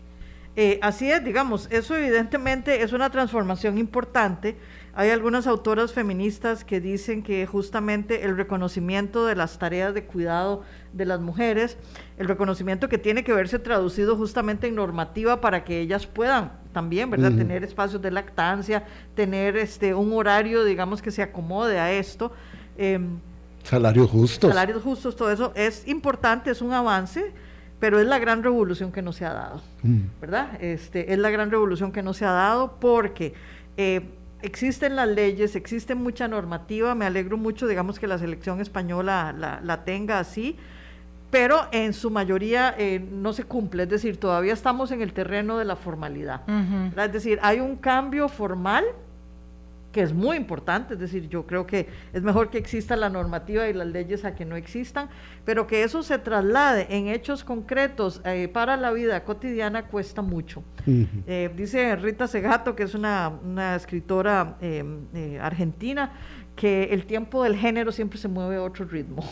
Eh, 0.56 0.80
así 0.82 1.10
es, 1.10 1.24
digamos, 1.24 1.68
eso 1.72 1.96
evidentemente 1.96 2.82
es 2.82 2.92
una 2.92 3.10
transformación 3.10 3.78
importante. 3.78 4.58
Hay 5.00 5.12
algunas 5.12 5.46
autoras 5.46 5.94
feministas 5.94 6.64
que 6.64 6.82
dicen 6.82 7.22
que 7.22 7.46
justamente 7.46 8.26
el 8.26 8.36
reconocimiento 8.36 9.28
de 9.28 9.36
las 9.36 9.60
tareas 9.60 9.94
de 9.94 10.06
cuidado 10.06 10.64
de 10.92 11.06
las 11.06 11.20
mujeres, 11.20 11.78
el 12.18 12.28
reconocimiento 12.28 12.90
que 12.90 12.98
tiene 12.98 13.24
que 13.24 13.32
verse 13.32 13.60
traducido 13.60 14.18
justamente 14.18 14.66
en 14.66 14.74
normativa 14.74 15.40
para 15.40 15.64
que 15.64 15.82
ellas 15.82 16.08
puedan 16.08 16.52
también, 16.74 17.12
¿verdad? 17.12 17.32
Tener 17.32 17.64
espacios 17.64 18.02
de 18.02 18.10
lactancia, 18.10 18.86
tener 19.14 19.56
este 19.56 19.94
un 19.94 20.14
horario, 20.14 20.64
digamos, 20.64 21.04
que 21.04 21.12
se 21.12 21.22
acomode 21.22 21.78
a 21.78 21.92
esto. 21.92 22.32
Em, 22.76 23.20
salarios 23.62 24.10
justos. 24.10 24.50
Salarios 24.50 24.82
justos, 24.82 25.16
todo 25.16 25.30
eso 25.30 25.52
es 25.54 25.88
importante, 25.88 26.50
es 26.50 26.64
un 26.64 26.74
avance, 26.74 27.34
pero 27.80 28.00
es 28.00 28.08
la 28.08 28.18
gran 28.18 28.42
revolución 28.42 28.92
que 28.92 29.04
no 29.04 29.14
se 29.14 29.26
ha 29.26 29.34
dado, 29.34 29.62
mm. 29.84 30.00
¿verdad? 30.22 30.60
Este, 30.60 31.14
es 31.14 31.20
la 31.20 31.30
gran 31.30 31.52
revolución 31.52 31.92
que 31.92 32.02
no 32.02 32.16
se 32.16 32.26
ha 32.26 32.32
dado 32.32 32.78
porque 32.80 33.36
eh, 33.78 34.17
existen 34.42 34.96
las 34.96 35.08
leyes, 35.08 35.56
existe 35.56 35.96
mucha 35.96 36.28
normativa, 36.28 36.96
me 36.96 37.06
alegro 37.06 37.38
mucho, 37.38 37.68
digamos, 37.68 38.00
que 38.00 38.08
la 38.08 38.18
selección 38.18 38.62
española 38.62 39.34
la, 39.38 39.60
la 39.64 39.84
tenga 39.84 40.20
así, 40.20 40.56
pero 41.30 41.68
en 41.72 41.94
su 41.94 42.10
mayoría 42.10 42.74
eh, 42.78 43.00
no 43.00 43.34
se 43.34 43.44
cumple, 43.44 43.84
es 43.84 43.90
decir, 43.90 44.18
todavía 44.18 44.54
estamos 44.54 44.92
en 44.92 45.02
el 45.02 45.14
terreno 45.14 45.58
de 45.58 45.66
la 45.66 45.76
formalidad. 45.76 46.42
Es 46.98 47.12
decir, 47.12 47.40
hay 47.42 47.60
un 47.60 47.76
cambio 47.76 48.30
formal 48.30 48.86
que 49.98 50.04
es 50.04 50.14
muy 50.14 50.38
importante, 50.38 50.94
es 50.94 51.00
decir, 51.00 51.28
yo 51.28 51.48
creo 51.48 51.66
que 51.66 51.88
es 52.14 52.22
mejor 52.22 52.52
que 52.52 52.60
exista 52.60 52.96
la 52.96 53.10
normativa 53.10 53.68
y 53.68 53.74
las 53.74 53.88
leyes 53.88 54.26
a 54.26 54.36
que 54.36 54.46
no 54.46 54.56
existan, 54.56 55.10
pero 55.44 55.66
que 55.66 55.82
eso 55.82 56.04
se 56.04 56.20
traslade 56.20 56.86
en 56.96 57.08
hechos 57.08 57.44
concretos 57.44 58.22
eh, 58.24 58.48
para 58.48 58.78
la 58.78 58.92
vida 58.92 59.24
cotidiana 59.24 59.88
cuesta 59.88 60.22
mucho. 60.22 60.64
Eh, 60.86 61.50
dice 61.58 61.96
Rita 61.96 62.28
Segato, 62.28 62.76
que 62.76 62.84
es 62.84 62.94
una, 62.94 63.30
una 63.44 63.76
escritora 63.76 64.60
argentina, 65.42 66.12
que 66.56 66.84
el 66.92 67.08
tiempo 67.08 67.42
del 67.42 67.56
género 67.56 67.92
siempre 67.92 68.20
se 68.20 68.28
mueve 68.28 68.58
a 68.58 68.62
otro 68.62 68.86
ritmo. 68.86 69.24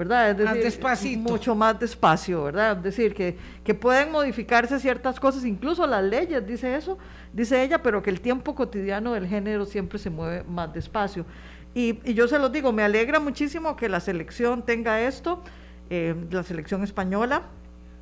¿Verdad? 0.00 0.30
Es 0.30 0.80
decir, 0.80 1.18
mucho 1.18 1.54
más 1.54 1.78
despacio, 1.78 2.44
¿verdad? 2.44 2.78
Es 2.78 2.82
decir, 2.82 3.12
que, 3.12 3.36
que 3.62 3.74
pueden 3.74 4.10
modificarse 4.10 4.80
ciertas 4.80 5.20
cosas, 5.20 5.44
incluso 5.44 5.86
las 5.86 6.02
leyes, 6.02 6.46
dice 6.46 6.74
eso, 6.74 6.96
dice 7.34 7.62
ella, 7.62 7.82
pero 7.82 8.02
que 8.02 8.08
el 8.08 8.22
tiempo 8.22 8.54
cotidiano 8.54 9.12
del 9.12 9.26
género 9.26 9.66
siempre 9.66 9.98
se 9.98 10.08
mueve 10.08 10.42
más 10.44 10.72
despacio. 10.72 11.26
Y, 11.74 12.00
y 12.02 12.14
yo 12.14 12.26
se 12.28 12.38
los 12.38 12.50
digo, 12.50 12.72
me 12.72 12.82
alegra 12.82 13.20
muchísimo 13.20 13.76
que 13.76 13.90
la 13.90 14.00
selección 14.00 14.64
tenga 14.64 15.02
esto, 15.02 15.42
eh, 15.90 16.14
la 16.30 16.44
selección 16.44 16.82
española, 16.82 17.42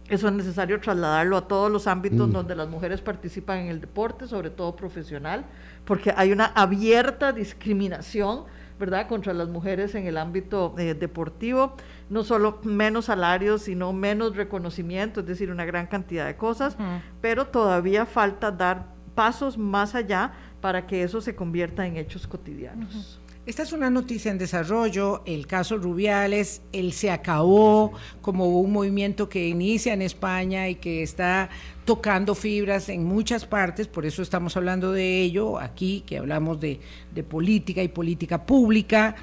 eso 0.09 0.29
es 0.29 0.35
necesario 0.35 0.79
trasladarlo 0.79 1.37
a 1.37 1.49
todos 1.49 1.69
los 1.69 1.89
ámbitos 1.89 2.29
mm. 2.29 2.33
donde 2.33 2.55
las 2.55 2.69
mujeres 2.69 3.01
participan 3.01 3.59
en 3.59 3.67
el 3.71 3.81
deporte, 3.81 4.29
sobre 4.29 4.51
todo 4.51 4.77
profesional, 4.77 5.47
porque 5.85 6.15
hay 6.17 6.31
una 6.31 6.47
abierta 6.47 7.33
discriminación 7.33 8.45
¿verdad?, 8.79 9.09
contra 9.09 9.35
las 9.35 9.49
mujeres 9.49 9.95
en 9.95 10.07
el 10.07 10.17
ámbito 10.17 10.75
eh, 10.79 10.95
deportivo, 10.95 11.75
no 12.11 12.25
solo 12.25 12.61
menos 12.63 13.07
salarios, 13.07 13.63
sino 13.63 13.93
menos 13.93 14.37
reconocimiento, 14.37 15.21
es 15.21 15.27
decir, 15.27 15.51
una 15.51 15.65
gran 15.65 15.87
cantidad 15.87 16.27
de 16.27 16.37
cosas, 16.37 16.77
pero 17.21 17.47
todavía 17.47 18.07
falta 18.07 18.51
dar 18.51 18.87
pasos 19.15 19.59
más 19.59 19.95
allá 19.95 20.33
para 20.61 20.87
que 20.87 21.03
eso 21.03 21.21
se 21.21 21.35
convierta 21.35 21.87
en 21.87 21.97
hechos 21.97 22.27
cotidianos. 22.27 23.21
Esta 23.49 23.63
es 23.63 23.73
una 23.73 23.89
noticia 23.89 24.31
en 24.31 24.37
desarrollo, 24.37 25.23
el 25.25 25.47
caso 25.47 25.79
Rubiales, 25.79 26.61
él 26.71 26.93
se 26.93 27.11
acabó 27.11 27.95
como 28.21 28.61
un 28.61 28.71
movimiento 28.71 29.31
que 29.31 29.49
inicia 29.49 29.95
en 29.95 30.03
España 30.03 30.69
y 30.69 30.75
que 30.75 31.03
está 31.03 31.49
tocando 31.87 32.35
fibras 32.35 32.91
en 32.91 33.05
muchas 33.05 33.47
partes, 33.47 33.89
por 33.89 34.05
eso 34.05 34.21
estamos 34.21 34.55
hablando 34.59 34.93
de 34.93 35.23
ello 35.23 35.59
aquí, 35.59 36.05
que 36.05 36.19
hablamos 36.19 36.61
de, 36.61 36.79
política 37.27 37.83
y 37.83 37.89
política 37.89 38.45
pública 38.45 39.17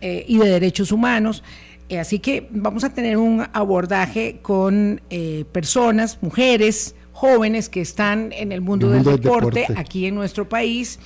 eh, 0.00 0.24
y 0.26 0.38
de 0.38 0.48
derechos 0.48 0.90
humanos. 0.90 1.44
Eh, 1.88 2.00
así 2.00 2.18
que 2.18 2.48
vamos 2.50 2.82
a 2.82 2.92
tener 2.92 3.18
un 3.18 3.46
abordaje 3.52 4.40
con 4.42 5.00
eh, 5.10 5.44
personas, 5.52 6.18
mujeres, 6.22 6.96
jóvenes 7.12 7.68
que 7.68 7.82
están 7.82 8.32
en 8.32 8.50
el 8.50 8.62
mundo, 8.62 8.90
del, 8.90 9.04
deporte, 9.04 9.66
aquí 9.76 10.06
en 10.06 10.16
nuestro 10.16 10.48
país 10.48 10.98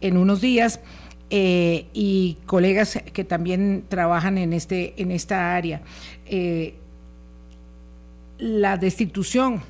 en 0.00 0.16
unos 0.16 0.40
días. 0.40 0.80
Y 1.30 2.38
colegas 2.46 3.00
que 3.12 3.24
también 3.24 3.84
trabajan 3.88 4.38
en, 4.38 4.52
este, 4.52 4.94
en 4.96 5.10
esta 5.10 5.56
área. 5.56 5.82
la 8.38 8.76
destitución 8.76 9.62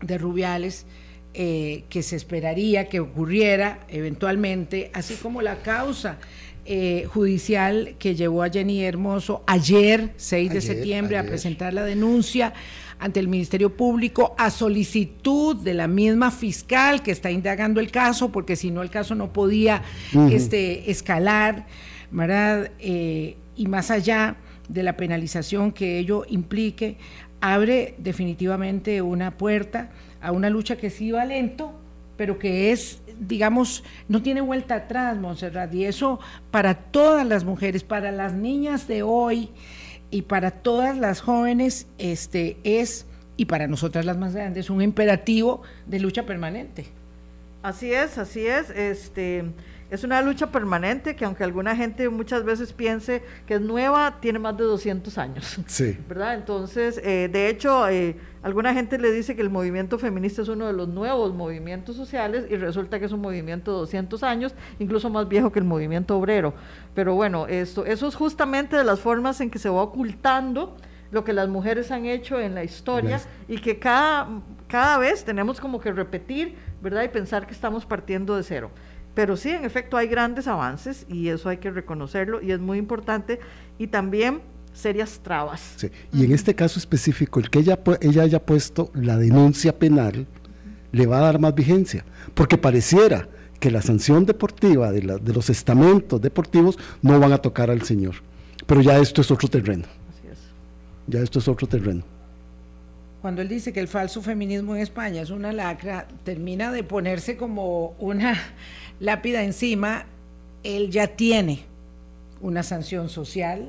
de 0.00 0.18
Rubiales 0.18 0.86
eh, 1.36 1.82
que 1.88 2.04
se 2.04 2.14
esperaría 2.14 2.88
que 2.88 3.00
ocurriera 3.00 3.80
eventualmente, 3.88 4.92
así 4.94 5.14
como 5.16 5.42
la 5.42 5.62
causa 5.62 6.18
eh, 6.64 7.08
judicial 7.12 7.96
que 7.98 8.14
llevó 8.14 8.44
a 8.44 8.50
Jenny 8.50 8.84
Hermoso 8.84 9.42
ayer, 9.48 10.12
6 10.16 10.52
de 10.52 10.60
septiembre, 10.60 11.18
a 11.18 11.24
presentar 11.24 11.74
la 11.74 11.82
denuncia 11.82 12.52
ante 13.04 13.20
el 13.20 13.28
Ministerio 13.28 13.76
Público 13.76 14.34
a 14.38 14.48
solicitud 14.48 15.56
de 15.56 15.74
la 15.74 15.86
misma 15.86 16.30
fiscal 16.30 17.02
que 17.02 17.10
está 17.10 17.30
indagando 17.30 17.78
el 17.78 17.90
caso, 17.90 18.32
porque 18.32 18.56
si 18.56 18.70
no 18.70 18.80
el 18.80 18.88
caso 18.88 19.14
no 19.14 19.30
podía 19.30 19.82
este, 20.30 20.90
escalar, 20.90 21.66
¿verdad? 22.10 22.70
Eh, 22.78 23.36
y 23.56 23.66
más 23.66 23.90
allá 23.90 24.36
de 24.70 24.82
la 24.82 24.96
penalización 24.96 25.70
que 25.70 25.98
ello 25.98 26.24
implique, 26.30 26.96
abre 27.42 27.94
definitivamente 27.98 29.02
una 29.02 29.36
puerta 29.36 29.90
a 30.22 30.32
una 30.32 30.48
lucha 30.48 30.76
que 30.76 30.88
sí 30.88 31.10
va 31.10 31.26
lento, 31.26 31.78
pero 32.16 32.38
que 32.38 32.72
es, 32.72 33.02
digamos, 33.20 33.84
no 34.08 34.22
tiene 34.22 34.40
vuelta 34.40 34.76
atrás, 34.76 35.18
Montserrat, 35.18 35.74
y 35.74 35.84
eso 35.84 36.20
para 36.50 36.72
todas 36.72 37.26
las 37.26 37.44
mujeres, 37.44 37.84
para 37.84 38.10
las 38.12 38.32
niñas 38.32 38.88
de 38.88 39.02
hoy 39.02 39.50
y 40.14 40.22
para 40.22 40.52
todas 40.52 40.96
las 40.96 41.20
jóvenes, 41.20 41.88
este 41.98 42.56
es, 42.62 43.04
y 43.36 43.46
para 43.46 43.66
nosotras 43.66 44.04
las 44.04 44.16
más 44.16 44.32
grandes, 44.32 44.70
un 44.70 44.80
imperativo 44.80 45.62
de 45.86 45.98
lucha 45.98 46.24
permanente. 46.24 46.86
Así 47.64 47.92
es, 47.92 48.16
así 48.16 48.46
es, 48.46 48.70
este 48.70 49.42
es 49.94 50.02
una 50.02 50.20
lucha 50.22 50.50
permanente 50.50 51.14
que 51.14 51.24
aunque 51.24 51.44
alguna 51.44 51.76
gente 51.76 52.08
muchas 52.08 52.44
veces 52.44 52.72
piense 52.72 53.22
que 53.46 53.54
es 53.54 53.60
nueva, 53.60 54.18
tiene 54.20 54.40
más 54.40 54.56
de 54.56 54.64
200 54.64 55.16
años. 55.18 55.56
Sí. 55.66 55.96
¿Verdad? 56.08 56.34
Entonces, 56.34 57.00
eh, 57.04 57.28
de 57.32 57.48
hecho, 57.48 57.88
eh, 57.88 58.16
alguna 58.42 58.74
gente 58.74 58.98
le 58.98 59.12
dice 59.12 59.36
que 59.36 59.42
el 59.42 59.50
movimiento 59.50 59.98
feminista 59.98 60.42
es 60.42 60.48
uno 60.48 60.66
de 60.66 60.72
los 60.72 60.88
nuevos 60.88 61.32
movimientos 61.32 61.94
sociales 61.94 62.44
y 62.50 62.56
resulta 62.56 62.98
que 62.98 63.06
es 63.06 63.12
un 63.12 63.20
movimiento 63.20 63.72
de 63.72 63.78
200 63.78 64.22
años, 64.24 64.54
incluso 64.80 65.10
más 65.10 65.28
viejo 65.28 65.52
que 65.52 65.60
el 65.60 65.64
movimiento 65.64 66.18
obrero. 66.18 66.54
Pero 66.94 67.14
bueno, 67.14 67.46
esto, 67.46 67.86
eso 67.86 68.08
es 68.08 68.16
justamente 68.16 68.76
de 68.76 68.84
las 68.84 68.98
formas 68.98 69.40
en 69.40 69.50
que 69.50 69.60
se 69.60 69.68
va 69.68 69.82
ocultando 69.82 70.76
lo 71.12 71.22
que 71.22 71.32
las 71.32 71.48
mujeres 71.48 71.92
han 71.92 72.06
hecho 72.06 72.40
en 72.40 72.56
la 72.56 72.64
historia 72.64 73.20
y 73.46 73.58
que 73.58 73.78
cada, 73.78 74.28
cada 74.66 74.98
vez 74.98 75.24
tenemos 75.24 75.60
como 75.60 75.80
que 75.80 75.92
repetir, 75.92 76.56
¿verdad? 76.82 77.04
Y 77.04 77.08
pensar 77.08 77.46
que 77.46 77.52
estamos 77.52 77.86
partiendo 77.86 78.36
de 78.36 78.42
cero. 78.42 78.70
Pero 79.14 79.36
sí, 79.36 79.50
en 79.50 79.64
efecto, 79.64 79.96
hay 79.96 80.08
grandes 80.08 80.46
avances 80.48 81.06
y 81.08 81.28
eso 81.28 81.48
hay 81.48 81.58
que 81.58 81.70
reconocerlo 81.70 82.42
y 82.42 82.50
es 82.50 82.58
muy 82.58 82.78
importante. 82.78 83.38
Y 83.78 83.86
también 83.86 84.42
serias 84.72 85.20
trabas. 85.22 85.74
Sí. 85.76 85.90
Y 86.12 86.24
en 86.24 86.32
este 86.32 86.54
caso 86.54 86.78
específico, 86.78 87.38
el 87.40 87.48
que 87.48 87.60
ella, 87.60 87.78
ella 88.00 88.22
haya 88.22 88.44
puesto 88.44 88.90
la 88.94 89.16
denuncia 89.16 89.78
penal 89.78 90.26
le 90.92 91.06
va 91.06 91.18
a 91.18 91.22
dar 91.22 91.38
más 91.38 91.54
vigencia, 91.54 92.04
porque 92.34 92.58
pareciera 92.58 93.28
que 93.58 93.70
la 93.70 93.82
sanción 93.82 94.26
deportiva 94.26 94.92
de, 94.92 95.00
de 95.00 95.32
los 95.32 95.48
estamentos 95.48 96.20
deportivos 96.20 96.78
no 97.02 97.18
van 97.18 97.32
a 97.32 97.38
tocar 97.38 97.70
al 97.70 97.82
señor. 97.82 98.16
Pero 98.66 98.80
ya 98.80 98.98
esto 98.98 99.20
es 99.20 99.30
otro 99.30 99.48
terreno. 99.48 99.84
Así 100.10 100.28
es. 100.28 100.38
Ya 101.06 101.20
esto 101.20 101.38
es 101.38 101.48
otro 101.48 101.66
terreno. 101.66 102.04
Cuando 103.24 103.40
él 103.40 103.48
dice 103.48 103.72
que 103.72 103.80
el 103.80 103.88
falso 103.88 104.20
feminismo 104.20 104.76
en 104.76 104.82
España 104.82 105.22
es 105.22 105.30
una 105.30 105.50
lacra, 105.50 106.06
termina 106.24 106.70
de 106.70 106.84
ponerse 106.84 107.38
como 107.38 107.96
una 107.98 108.38
lápida 109.04 109.42
encima, 109.42 110.06
él 110.62 110.90
ya 110.90 111.08
tiene 111.08 111.64
una 112.40 112.62
sanción 112.62 113.08
social, 113.08 113.68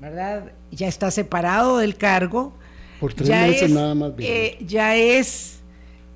¿verdad? 0.00 0.52
Ya 0.70 0.88
está 0.88 1.10
separado 1.10 1.78
del 1.78 1.96
cargo. 1.96 2.54
Por 2.98 3.12
tres 3.12 3.28
meses 3.28 3.70
nada 3.70 3.94
más. 3.94 4.12
Eh, 4.18 4.58
ya 4.66 4.96
es 4.96 5.60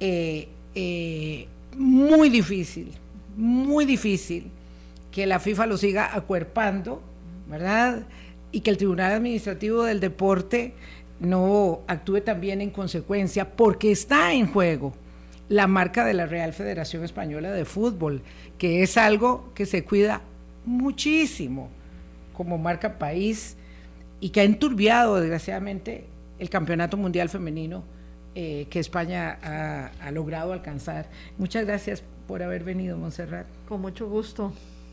eh, 0.01 0.49
eh, 0.75 1.47
muy 1.77 2.31
difícil, 2.31 2.93
muy 3.37 3.85
difícil 3.85 4.51
que 5.13 5.27
la 5.27 5.39
FIFA 5.39 5.67
lo 5.67 5.77
siga 5.77 6.15
acuerpando, 6.15 7.03
¿verdad? 7.49 8.07
Y 8.53 8.61
que 8.61 8.71
el 8.71 8.79
Tribunal 8.79 9.13
Administrativo 9.13 9.83
del 9.85 10.01
Deporte 10.01 10.73
no 11.21 11.81
actúe 11.87 12.23
también 12.23 12.63
en 12.63 12.71
consecuencia, 12.71 13.51
porque 13.51 13.93
está 13.93 14.33
en 14.33 14.47
juego 14.47 14.95
la 15.51 15.67
marca 15.67 16.05
de 16.05 16.15
la 16.15 16.27
Real 16.27 16.53
Federación 16.53 17.03
Española 17.03 17.51
de 17.51 17.65
Fútbol, 17.65 18.23
que 18.57 18.85
es 18.85 18.97
algo 18.97 19.53
que 19.53 19.67
se 19.67 19.85
cuida 19.85 20.23
muchísimo 20.65 21.71
como 22.33 22.57
marca 22.57 22.99
país 22.99 23.57
y 24.21 24.31
que 24.31 24.43
ha 24.43 24.45
enturbiado 24.45 25.17
desgraciadamente 25.21 26.07
el 26.39 26.49
Campeonato 26.49 26.97
Mundial 26.97 27.29
Femenino 27.29 27.83
eh, 28.37 28.69
que 28.71 28.79
España 28.79 29.41
ha, 29.43 29.91
ha, 30.01 30.11
logrado 30.13 30.53
alcanzar. 30.53 31.09
Muchas 31.37 31.67
gracias 31.67 32.05
por 32.29 32.45
haber 32.45 32.63
venido, 32.63 32.97
Montserrat. 32.97 33.49
Con 33.69 33.81
mucho 33.81 34.09
gusto, 34.09 34.53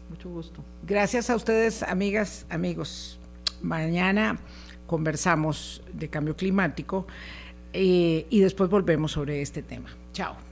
mucho 0.09 0.27
gusto. 0.27 0.63
Gracias 0.81 1.29
a 1.29 1.35
ustedes, 1.35 1.83
amigas, 1.83 2.47
amigos. 2.49 3.19
Mañana 3.61 4.39
conversamos 4.87 5.83
de 5.93 6.09
cambio 6.09 6.35
climático 6.35 7.05
eh, 7.73 8.25
y 8.27 8.39
después 8.39 8.71
volvemos 8.71 9.11
sobre 9.11 9.43
este 9.43 9.61
tema. 9.61 9.95
Chao. 10.13 10.46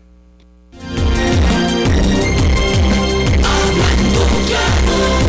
amor. 4.56 5.25